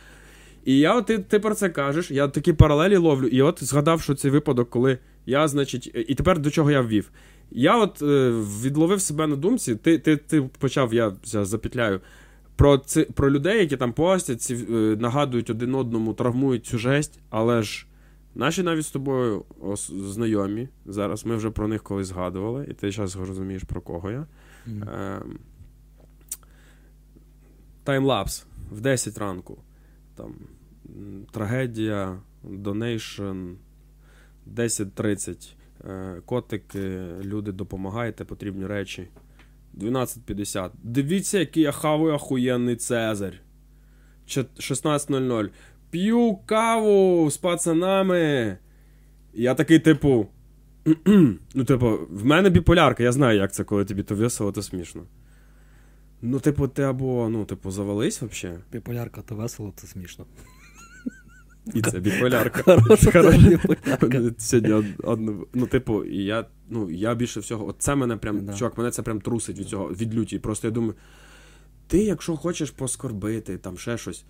І 0.64 0.78
я, 0.78 0.96
от 0.96 1.06
ти, 1.06 1.18
ти 1.18 1.38
про 1.38 1.54
це 1.54 1.68
кажеш, 1.68 2.10
я 2.10 2.28
такі 2.28 2.52
паралелі 2.52 2.96
ловлю, 2.96 3.26
і 3.26 3.42
от 3.42 3.64
згадав, 3.64 4.02
що 4.02 4.14
цей 4.14 4.30
випадок, 4.30 4.70
коли 4.70 4.98
я, 5.26 5.48
значить, 5.48 5.90
і 6.08 6.14
тепер 6.14 6.38
до 6.38 6.50
чого 6.50 6.70
я 6.70 6.80
ввів. 6.80 7.10
Я 7.50 7.78
от 7.78 8.02
е, 8.02 8.30
відловив 8.62 9.00
себе 9.00 9.26
на 9.26 9.36
думці, 9.36 9.76
ти, 9.76 9.98
ти, 9.98 10.16
ти 10.16 10.42
почав, 10.58 10.94
я 10.94 11.12
за- 11.24 11.44
запетляю, 11.44 12.00
про, 12.56 12.78
ці, 12.78 13.02
про 13.04 13.30
людей, 13.30 13.60
які 13.60 13.76
там 13.76 13.92
постять, 13.92 14.42
ці, 14.42 14.54
е, 14.54 14.96
нагадують 15.00 15.50
один 15.50 15.74
одному, 15.74 16.14
травмують 16.14 16.66
цю 16.66 16.78
жесть, 16.78 17.18
але 17.30 17.62
ж 17.62 17.86
наші 18.34 18.62
навіть 18.62 18.86
з 18.86 18.90
тобою 18.90 19.44
ос- 19.60 19.92
знайомі, 19.92 20.68
зараз 20.86 21.26
ми 21.26 21.36
вже 21.36 21.50
про 21.50 21.68
них 21.68 21.82
колись 21.82 22.06
згадували, 22.06 22.66
і 22.70 22.74
ти 22.74 22.90
зараз 22.90 23.16
розумієш, 23.16 23.62
про 23.62 23.80
кого 23.80 24.10
я. 24.10 24.26
Ем, 24.66 25.38
timelapse 27.84 28.46
в 28.72 28.80
10 28.80 29.18
ранку. 29.18 29.58
Там, 30.16 30.34
трагедія, 31.32 32.18
donation, 32.42 33.56
10.30. 34.54 35.54
Е, 35.84 36.20
котики, 36.26 37.06
люди, 37.22 37.52
допомагайте, 37.52 38.24
потрібні 38.24 38.66
речі. 38.66 39.08
12.50. 39.74 40.70
Дивіться, 40.82 41.38
який 41.38 41.62
я 41.62 41.72
хаваю 41.72 42.14
охуєнний 42.14 42.76
Цезарь. 42.76 43.40
Чет- 44.26 44.56
16.00. 44.58 45.50
П'ю 45.90 46.38
каву 46.46 47.30
з 47.30 47.36
пацанами. 47.36 48.58
Я 49.34 49.54
такий, 49.54 49.78
типу. 49.78 50.26
ну, 51.54 51.64
типу, 51.64 51.98
в 52.10 52.24
мене 52.24 52.50
біполярка, 52.50 53.02
я 53.02 53.12
знаю, 53.12 53.38
як 53.38 53.52
це, 53.52 53.64
коли 53.64 53.84
тобі 53.84 54.02
то 54.02 54.14
весело, 54.14 54.52
то 54.52 54.62
смішно. 54.62 55.02
Ну, 56.22 56.40
типу, 56.40 56.68
ти 56.68 56.82
або, 56.82 57.28
ну, 57.28 57.44
типу, 57.44 57.70
завались 57.70 58.22
взагалі. 58.22 58.58
Біполярка 58.72 59.22
то 59.22 59.34
весело, 59.34 59.72
це 59.76 59.86
смішно. 59.86 60.26
І 61.74 61.82
це 61.82 62.00
біполярка. 62.00 62.62
Хороша 62.82 63.38
біполярка. 63.38 64.22
Сьогодні 64.38 64.94
одну, 65.02 65.46
ну, 65.54 65.66
типу, 65.66 66.04
і 66.04 66.24
я, 66.24 66.46
ну, 66.70 66.90
я 66.90 67.14
більше 67.14 67.40
всього, 67.40 67.68
от 67.68 67.76
це 67.78 67.94
мене 67.94 68.16
прям, 68.16 68.44
Да. 68.44 68.54
чувак, 68.54 68.78
мене 68.78 68.90
це 68.90 69.02
прям 69.02 69.20
трусить 69.20 69.58
від 69.58 69.68
цього, 69.68 69.88
від 69.88 70.14
люті. 70.14 70.38
Просто 70.38 70.66
я 70.66 70.70
думаю, 70.70 70.94
ти, 71.86 71.98
якщо 71.98 72.36
хочеш 72.36 72.70
поскорбити, 72.70 73.58
там 73.58 73.78
ще 73.78 73.98
щось, 73.98 74.24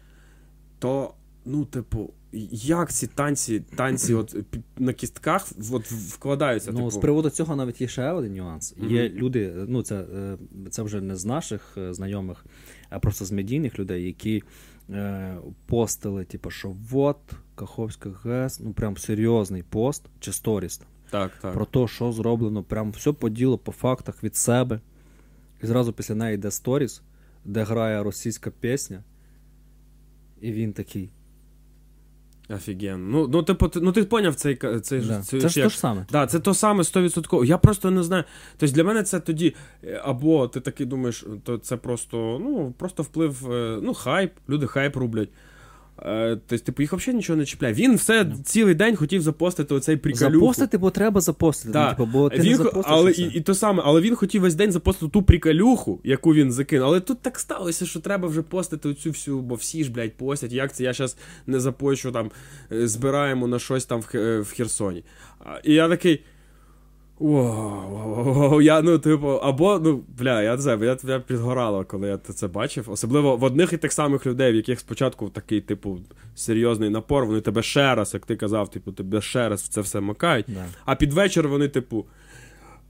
то, 0.79 1.15
ну, 1.45 1.65
типу, 1.65 2.11
як 2.53 2.93
ці 2.93 3.07
танці, 3.07 3.61
танці 3.77 4.15
от 4.15 4.37
на 4.79 4.93
кістках 4.93 5.47
от 5.73 5.91
вкладаються? 5.93 6.71
Ну, 6.73 6.79
типу, 6.79 6.91
з 6.91 6.97
приводу 6.97 7.31
цього 7.31 7.57
навіть 7.57 7.81
є 7.81 7.89
ще 7.89 8.11
один 8.11 8.35
нюанс. 8.35 8.75
Є 8.89 9.09
Мгм. 9.09 9.19
люди, 9.19 9.55
ну 9.69 9.83
це, 9.83 9.97
е, 9.97 10.39
це 10.71 10.83
вже 10.83 11.01
не 11.01 11.17
з 11.17 11.25
наших 11.25 11.75
е, 11.79 11.95
знайомих, 11.95 12.45
а 12.91 12.99
просто 12.99 13.25
з 13.25 13.33
медійних 13.33 13.79
людей, 13.79 14.05
які 14.05 14.43
е, 14.91 15.37
постили, 15.67 16.25
типу, 16.25 16.51
що 16.51 16.75
вот, 16.91 17.17
Каховська 17.55 18.11
ГЕС, 18.25 18.61
ну 18.61 18.73
прям 18.73 18.97
серйозний 18.97 19.63
пост 19.63 20.03
чи 20.21 20.33
сторіс 20.33 20.81
так, 21.15 21.33
так. 21.41 21.55
про 21.55 21.65
те, 21.65 21.87
що 21.87 22.13
зроблено, 22.13 22.63
прям 22.63 22.91
все 22.91 23.13
по 23.13 23.29
ділу, 23.29 23.59
по 23.59 23.73
фактах 23.73 24.25
від 24.25 24.37
себе. 24.37 24.81
І 25.63 25.67
зразу 25.67 25.93
після 25.93 26.15
неї 26.15 26.35
йде 26.35 26.51
сторіс, 26.51 27.03
де 27.45 27.63
грає 27.63 28.03
російська 28.03 28.51
пісня. 28.51 29.03
І 30.41 30.53
він 30.53 30.73
такий. 30.73 31.11
Офігенно. 32.49 33.07
Ну, 33.11 33.29
ну, 33.33 33.43
типу, 33.43 33.69
ти, 33.69 33.81
ну, 33.81 33.93
ти 33.93 34.05
поняв 34.05 34.35
цей, 34.35 34.57
цей, 34.83 35.01
Да. 35.01 35.23
цей 35.23 35.41
Це 35.41 35.49
ж 35.49 35.61
як- 35.61 35.67
то 35.67 35.71
ж 35.71 35.79
саме. 35.79 36.07
Да, 36.13 36.27
це 36.27 36.39
то 36.41 36.55
саме 36.55 36.83
100%. 36.85 37.45
Я 37.45 37.59
просто 37.59 37.91
не 37.91 38.03
знаю. 38.03 38.25
Тобто 38.57 38.75
для 38.77 38.85
мене 38.85 39.03
це 39.03 39.21
тоді, 39.21 39.55
е, 39.85 40.01
або 40.05 40.49
ти 40.49 40.61
такий 40.61 40.87
думаєш, 40.87 41.25
то 41.45 41.59
це 41.59 41.77
просто, 41.77 42.39
ну, 42.43 42.75
просто 42.79 43.03
вплив, 43.03 43.53
е, 43.53 43.79
ну, 43.83 43.95
хайп, 43.95 44.33
люди 44.49 44.67
хайп 44.67 44.97
рублять. 44.97 45.29
Е, 46.03 46.39
Тобто, 46.47 46.65
типу, 46.65 46.83
їх 46.83 46.93
взагалі 46.93 47.17
нічого 47.17 47.37
не 47.37 47.45
чіпляє. 47.45 47.75
Він 47.75 47.97
все 47.97 48.27
цілий 48.45 48.75
день 48.75 48.97
хотів 48.97 49.23
запостити 49.23 49.75
оцей 49.75 49.97
приколюху. 49.97 50.33
Запостити, 50.33 50.79
бо 50.79 50.91
треба 50.91 51.21
запостити. 51.21 51.73
Да. 51.73 51.85
Ну, 51.85 51.91
типу, 51.91 52.07
бо 52.07 52.29
ти 52.31 52.39
Він, 52.39 52.51
не 52.51 52.57
запостиш. 52.57 52.85
але 52.87 53.11
і 53.13 53.23
і, 53.23 53.41
то 53.41 53.55
саме, 53.55 53.83
але 53.87 54.01
він 54.01 54.15
хотів 54.15 54.43
весь 54.43 54.55
день 54.55 54.73
запостити 54.73 55.13
ту 55.13 55.23
приколюху, 55.23 56.01
яку 56.05 56.35
він 56.35 56.53
закинув. 56.53 56.87
Але 56.87 57.01
тут 57.01 57.23
так 57.23 57.39
сталося, 57.39 57.87
що 57.87 58.01
треба 58.01 58.29
вже 58.29 58.43
постити 58.43 58.89
оцю 58.89 59.11
всю, 59.11 59.41
бо 59.41 59.55
всі 59.55 59.85
ж, 59.85 59.93
блядь, 59.93 60.15
постять. 60.15 60.53
Як 60.53 60.75
це 60.75 60.85
я 60.85 60.93
зараз 60.93 61.17
не 61.47 61.61
запощу 61.61 62.13
там, 62.13 62.31
е, 62.73 62.89
збираємо 62.89 63.47
на 63.47 63.59
щось 63.59 63.85
там 63.85 64.01
в, 64.01 64.11
е, 64.15 64.41
в 64.41 64.53
Херсоні. 64.53 65.05
І 65.65 65.75
я 65.75 65.89
такий. 65.89 66.21
Вау, 67.19 68.61
я, 68.61 68.83
ну, 68.83 68.99
типу, 68.99 69.29
або, 69.29 69.79
ну, 69.79 70.05
бля, 70.19 70.43
я 70.43 70.57
не 70.57 70.63
знаю, 70.63 70.85
я, 70.85 70.97
я 71.05 71.21
підгорало, 71.21 71.85
коли 71.85 72.09
я 72.09 72.19
це 72.19 72.49
бачив. 72.49 72.91
Особливо 72.91 73.37
в 73.37 73.45
одних 73.45 73.73
і 73.73 73.77
тих 73.77 73.93
самих 73.93 74.27
людей, 74.27 74.53
в 74.53 74.57
яких 74.57 74.81
спочатку 74.81 75.29
такий, 75.29 75.61
типу, 75.61 75.99
серйозний 76.35 76.91
напор, 76.91 77.27
вони 77.27 77.41
тебе 77.41 77.63
ще 77.63 77.95
раз, 77.95 78.15
як 78.15 78.27
ти 78.27 78.37
казав, 78.37 78.71
типу, 78.71 78.93
тебе 78.93 79.21
ще 79.21 79.49
раз 79.49 79.63
в 79.63 79.69
це 79.69 79.81
все 79.81 80.01
макають. 80.01 80.47
Да. 80.49 80.65
А 80.85 80.95
під 80.95 81.13
вечір 81.13 81.49
вони, 81.49 81.69
типу. 81.69 82.07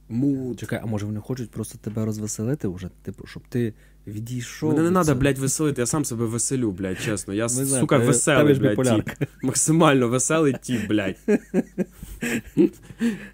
Муд. 0.09 0.61
Чекай, 0.61 0.81
а 0.83 0.87
може 0.87 1.07
вони 1.07 1.21
хочуть 1.21 1.51
просто 1.51 1.79
тебе 1.79 2.05
розвеселити 2.05 2.69
вже? 2.69 2.91
Типу, 3.03 3.27
щоб 3.27 3.43
ти 3.49 3.75
відійшов. 4.07 4.77
Мене 4.77 4.91
не 4.91 5.05
треба, 5.05 5.21
блядь, 5.21 5.39
веселити, 5.39 5.83
я 5.83 5.87
сам 5.87 6.05
себе 6.05 6.25
веселю, 6.25 6.71
блядь, 6.71 7.01
чесно. 7.01 7.35
Я, 7.35 7.45
Ми 7.45 7.49
сука, 7.49 7.97
тебе- 7.97 8.07
веселий, 8.07 8.55
блядь, 8.55 8.83
тіп. 8.97 9.29
Максимально 9.43 10.09
веселий 10.09 10.55
тіп, 10.63 10.89
блядь. 10.89 11.17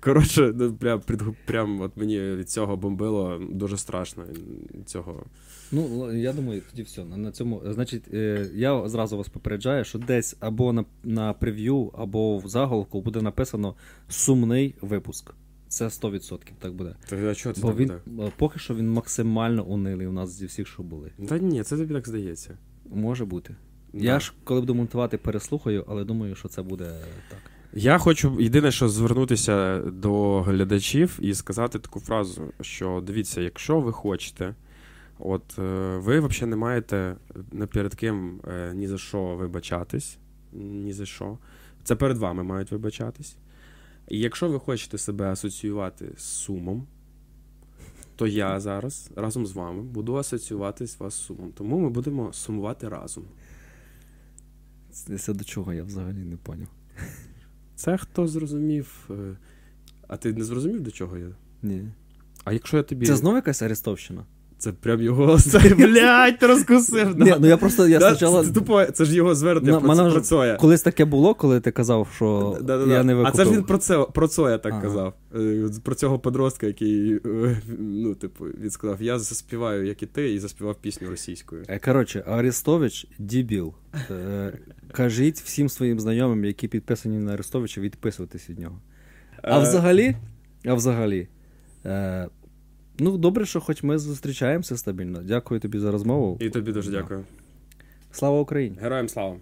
Коротше, 0.00 0.52
ну, 0.56 0.72
пред- 0.72 1.34
прям 1.46 1.80
от 1.80 1.96
мені 1.96 2.20
від 2.20 2.50
цього 2.50 2.76
бомбило 2.76 3.40
дуже 3.52 3.76
страшно. 3.76 4.24
Цього. 4.86 5.24
Ну, 5.72 6.12
я 6.12 6.32
думаю, 6.32 6.62
тоді 6.70 6.82
все. 6.82 7.04
На, 7.04 7.16
на 7.16 7.32
цьому, 7.32 7.62
значить, 7.66 8.02
е, 8.14 8.50
я 8.54 8.88
зразу 8.88 9.18
вас 9.18 9.28
попереджаю, 9.28 9.84
що 9.84 9.98
десь 9.98 10.36
або 10.40 10.72
на, 10.72 10.84
на 11.04 11.32
прев'ю, 11.32 11.90
або 11.98 12.38
в 12.38 12.48
заголовку 12.48 13.00
буде 13.00 13.22
написано 13.22 13.74
сумний 14.08 14.74
випуск. 14.80 15.34
Це 15.70 15.84
100% 15.84 16.38
так 16.58 16.72
буде. 16.74 16.94
Та, 17.08 17.16
а 17.16 17.34
чого 17.34 17.54
це 17.54 17.62
Бо 17.62 17.68
так 17.68 17.76
він 17.78 17.92
буде? 18.06 18.26
е, 18.28 18.32
поки 18.36 18.58
що 18.58 18.74
він 18.74 18.90
максимально 18.90 19.64
унилий 19.64 20.06
у 20.06 20.12
нас 20.12 20.30
зі 20.30 20.46
всіх, 20.46 20.68
що 20.68 20.82
були. 20.82 21.10
Та 21.28 21.38
ні, 21.38 21.62
це 21.62 21.76
тобі 21.76 21.94
так 21.94 22.08
здається. 22.08 22.58
Може 22.94 23.24
бути. 23.24 23.56
Да. 23.92 24.04
Я 24.04 24.20
ж 24.20 24.32
коли 24.44 24.60
буду 24.60 24.74
монтувати, 24.74 25.18
переслухаю, 25.18 25.84
але 25.88 26.04
думаю, 26.04 26.34
що 26.34 26.48
це 26.48 26.62
буде 26.62 26.84
так. 27.28 27.38
Я 27.72 27.98
хочу 27.98 28.40
єдине, 28.40 28.70
що 28.70 28.88
звернутися 28.88 29.78
до 29.78 30.42
глядачів 30.42 31.18
і 31.22 31.34
сказати 31.34 31.78
таку 31.78 32.00
фразу, 32.00 32.52
що 32.60 33.02
дивіться, 33.06 33.40
якщо 33.40 33.80
ви 33.80 33.92
хочете, 33.92 34.54
от 35.18 35.58
е, 35.58 35.96
ви 35.96 36.20
взагалі 36.20 36.50
не 36.50 36.56
маєте 36.56 37.16
не 37.52 37.66
перед 37.66 37.94
ким 37.94 38.40
е, 38.48 38.72
ні 38.74 38.88
за 38.88 38.98
що 38.98 39.22
вибачатись, 39.22 40.18
ні 40.52 40.92
за 40.92 41.06
що. 41.06 41.38
Це 41.84 41.96
перед 41.96 42.18
вами 42.18 42.42
мають 42.42 42.72
вибачатись. 42.72 43.36
І 44.11 44.18
якщо 44.18 44.48
ви 44.48 44.58
хочете 44.61 44.98
себе 44.98 45.24
асоціювати 45.32 46.12
з 46.16 46.22
сумом, 46.22 46.86
то 48.16 48.26
я 48.26 48.61
зараз 48.61 49.11
разом 49.16 49.46
з 49.46 49.52
вами 49.52 49.82
буду 49.82 50.14
асоціюватись 50.16 51.00
вас 51.00 51.14
з 51.14 51.18
сумом. 51.18 51.52
Тому 51.52 51.78
ми 51.78 51.90
будемо 51.90 52.32
сумувати 52.32 52.88
разом. 52.88 53.24
Це, 54.90 55.18
це 55.18 55.34
до 55.34 55.44
чого 55.44 55.72
я 55.72 55.84
взагалі 55.84 56.18
не 56.24 56.36
поняв. 56.36 56.68
Це 57.74 57.96
хто 57.98 58.28
зрозумів. 58.28 59.08
е, 59.11 59.36
А 60.08 60.16
ти 60.16 60.32
не 60.32 60.44
зрозумів, 60.44 60.80
до 60.82 60.90
чого 60.90 61.18
я? 61.18 61.30
Ні. 61.62 61.88
А 62.44 62.52
якщо 62.52 62.76
я 62.76 62.82
тобі. 62.82 63.06
Це 63.06 63.16
знову 63.16 63.36
якась 63.36 63.62
арестовщина? 63.62 64.24
Це 64.61 64.72
прям 64.72 65.02
його 65.02 65.38
блядь, 65.78 66.38
ти 66.38 66.46
розкусив. 66.46 67.18
Ні, 67.18 67.34
ну 67.40 67.46
я 67.46 67.56
просто 67.56 67.88
я 67.88 68.00
спочатку... 68.00 68.44
це, 68.44 68.52
тупо, 68.52 68.84
це 68.84 69.04
ж 69.04 69.16
його 69.16 69.34
звернення 69.34 69.80
про, 69.80 70.20
Цоя. 70.20 70.56
Колись 70.56 70.82
таке 70.82 71.04
було, 71.04 71.34
коли 71.34 71.61
ти 71.61 71.70
казав, 71.70 72.08
що 72.16 72.58
я 72.88 73.02
не 73.02 73.22
а 73.22 73.30
це 73.30 73.44
ж 73.44 73.50
він 73.50 73.62
про 73.62 73.78
це 73.78 74.06
про 74.14 74.28
Цоя 74.28 74.58
так 74.58 74.72
Ага. 74.72 74.82
казав. 74.82 75.14
Е, 75.36 75.70
Про 75.82 75.94
цього 75.94 76.18
подростка, 76.18 76.66
який 76.66 77.14
е, 77.14 77.61
ну, 77.78 78.14
типу, 78.14 78.44
він 78.44 78.70
сказав: 78.70 79.02
Я 79.02 79.18
заспіваю, 79.18 79.86
як 79.86 80.02
і 80.02 80.06
ти, 80.06 80.34
і 80.34 80.38
заспівав 80.38 80.74
пісню 80.74 81.11
російською. 81.11 81.62
Е, 81.68 81.78
Коротше, 81.78 82.24
Арестович 82.26 83.06
дібіл. 83.18 83.74
Кажіть 84.92 85.40
всім 85.40 85.68
своїм 85.68 86.00
знайомим, 86.00 86.44
які 86.44 86.68
підписані 86.68 87.18
на 87.18 87.32
Арестовича, 87.32 87.80
відписуватись 87.80 88.50
від 88.50 88.58
нього. 88.58 88.80
А 89.42 89.58
взагалі, 89.58 90.16
а 90.64 90.74
взагалі, 90.74 91.28
ну 93.01 93.18
добре, 93.18 93.46
що 93.46 93.61
хоч 93.61 93.82
ми 93.82 93.98
зустрічаємося 93.98 94.76
стабільно. 94.76 95.20
Дякую 95.22 95.61
тобі 95.61 95.78
за 95.78 95.90
розмову. 95.90 96.38
І 96.40 96.51
тобі 96.51 96.72
дуже 96.72 96.90
дякую. 96.90 97.24
Слава 98.12 98.40
Україні! 98.40 98.76
Героям 98.80 99.09
слава. 99.09 99.36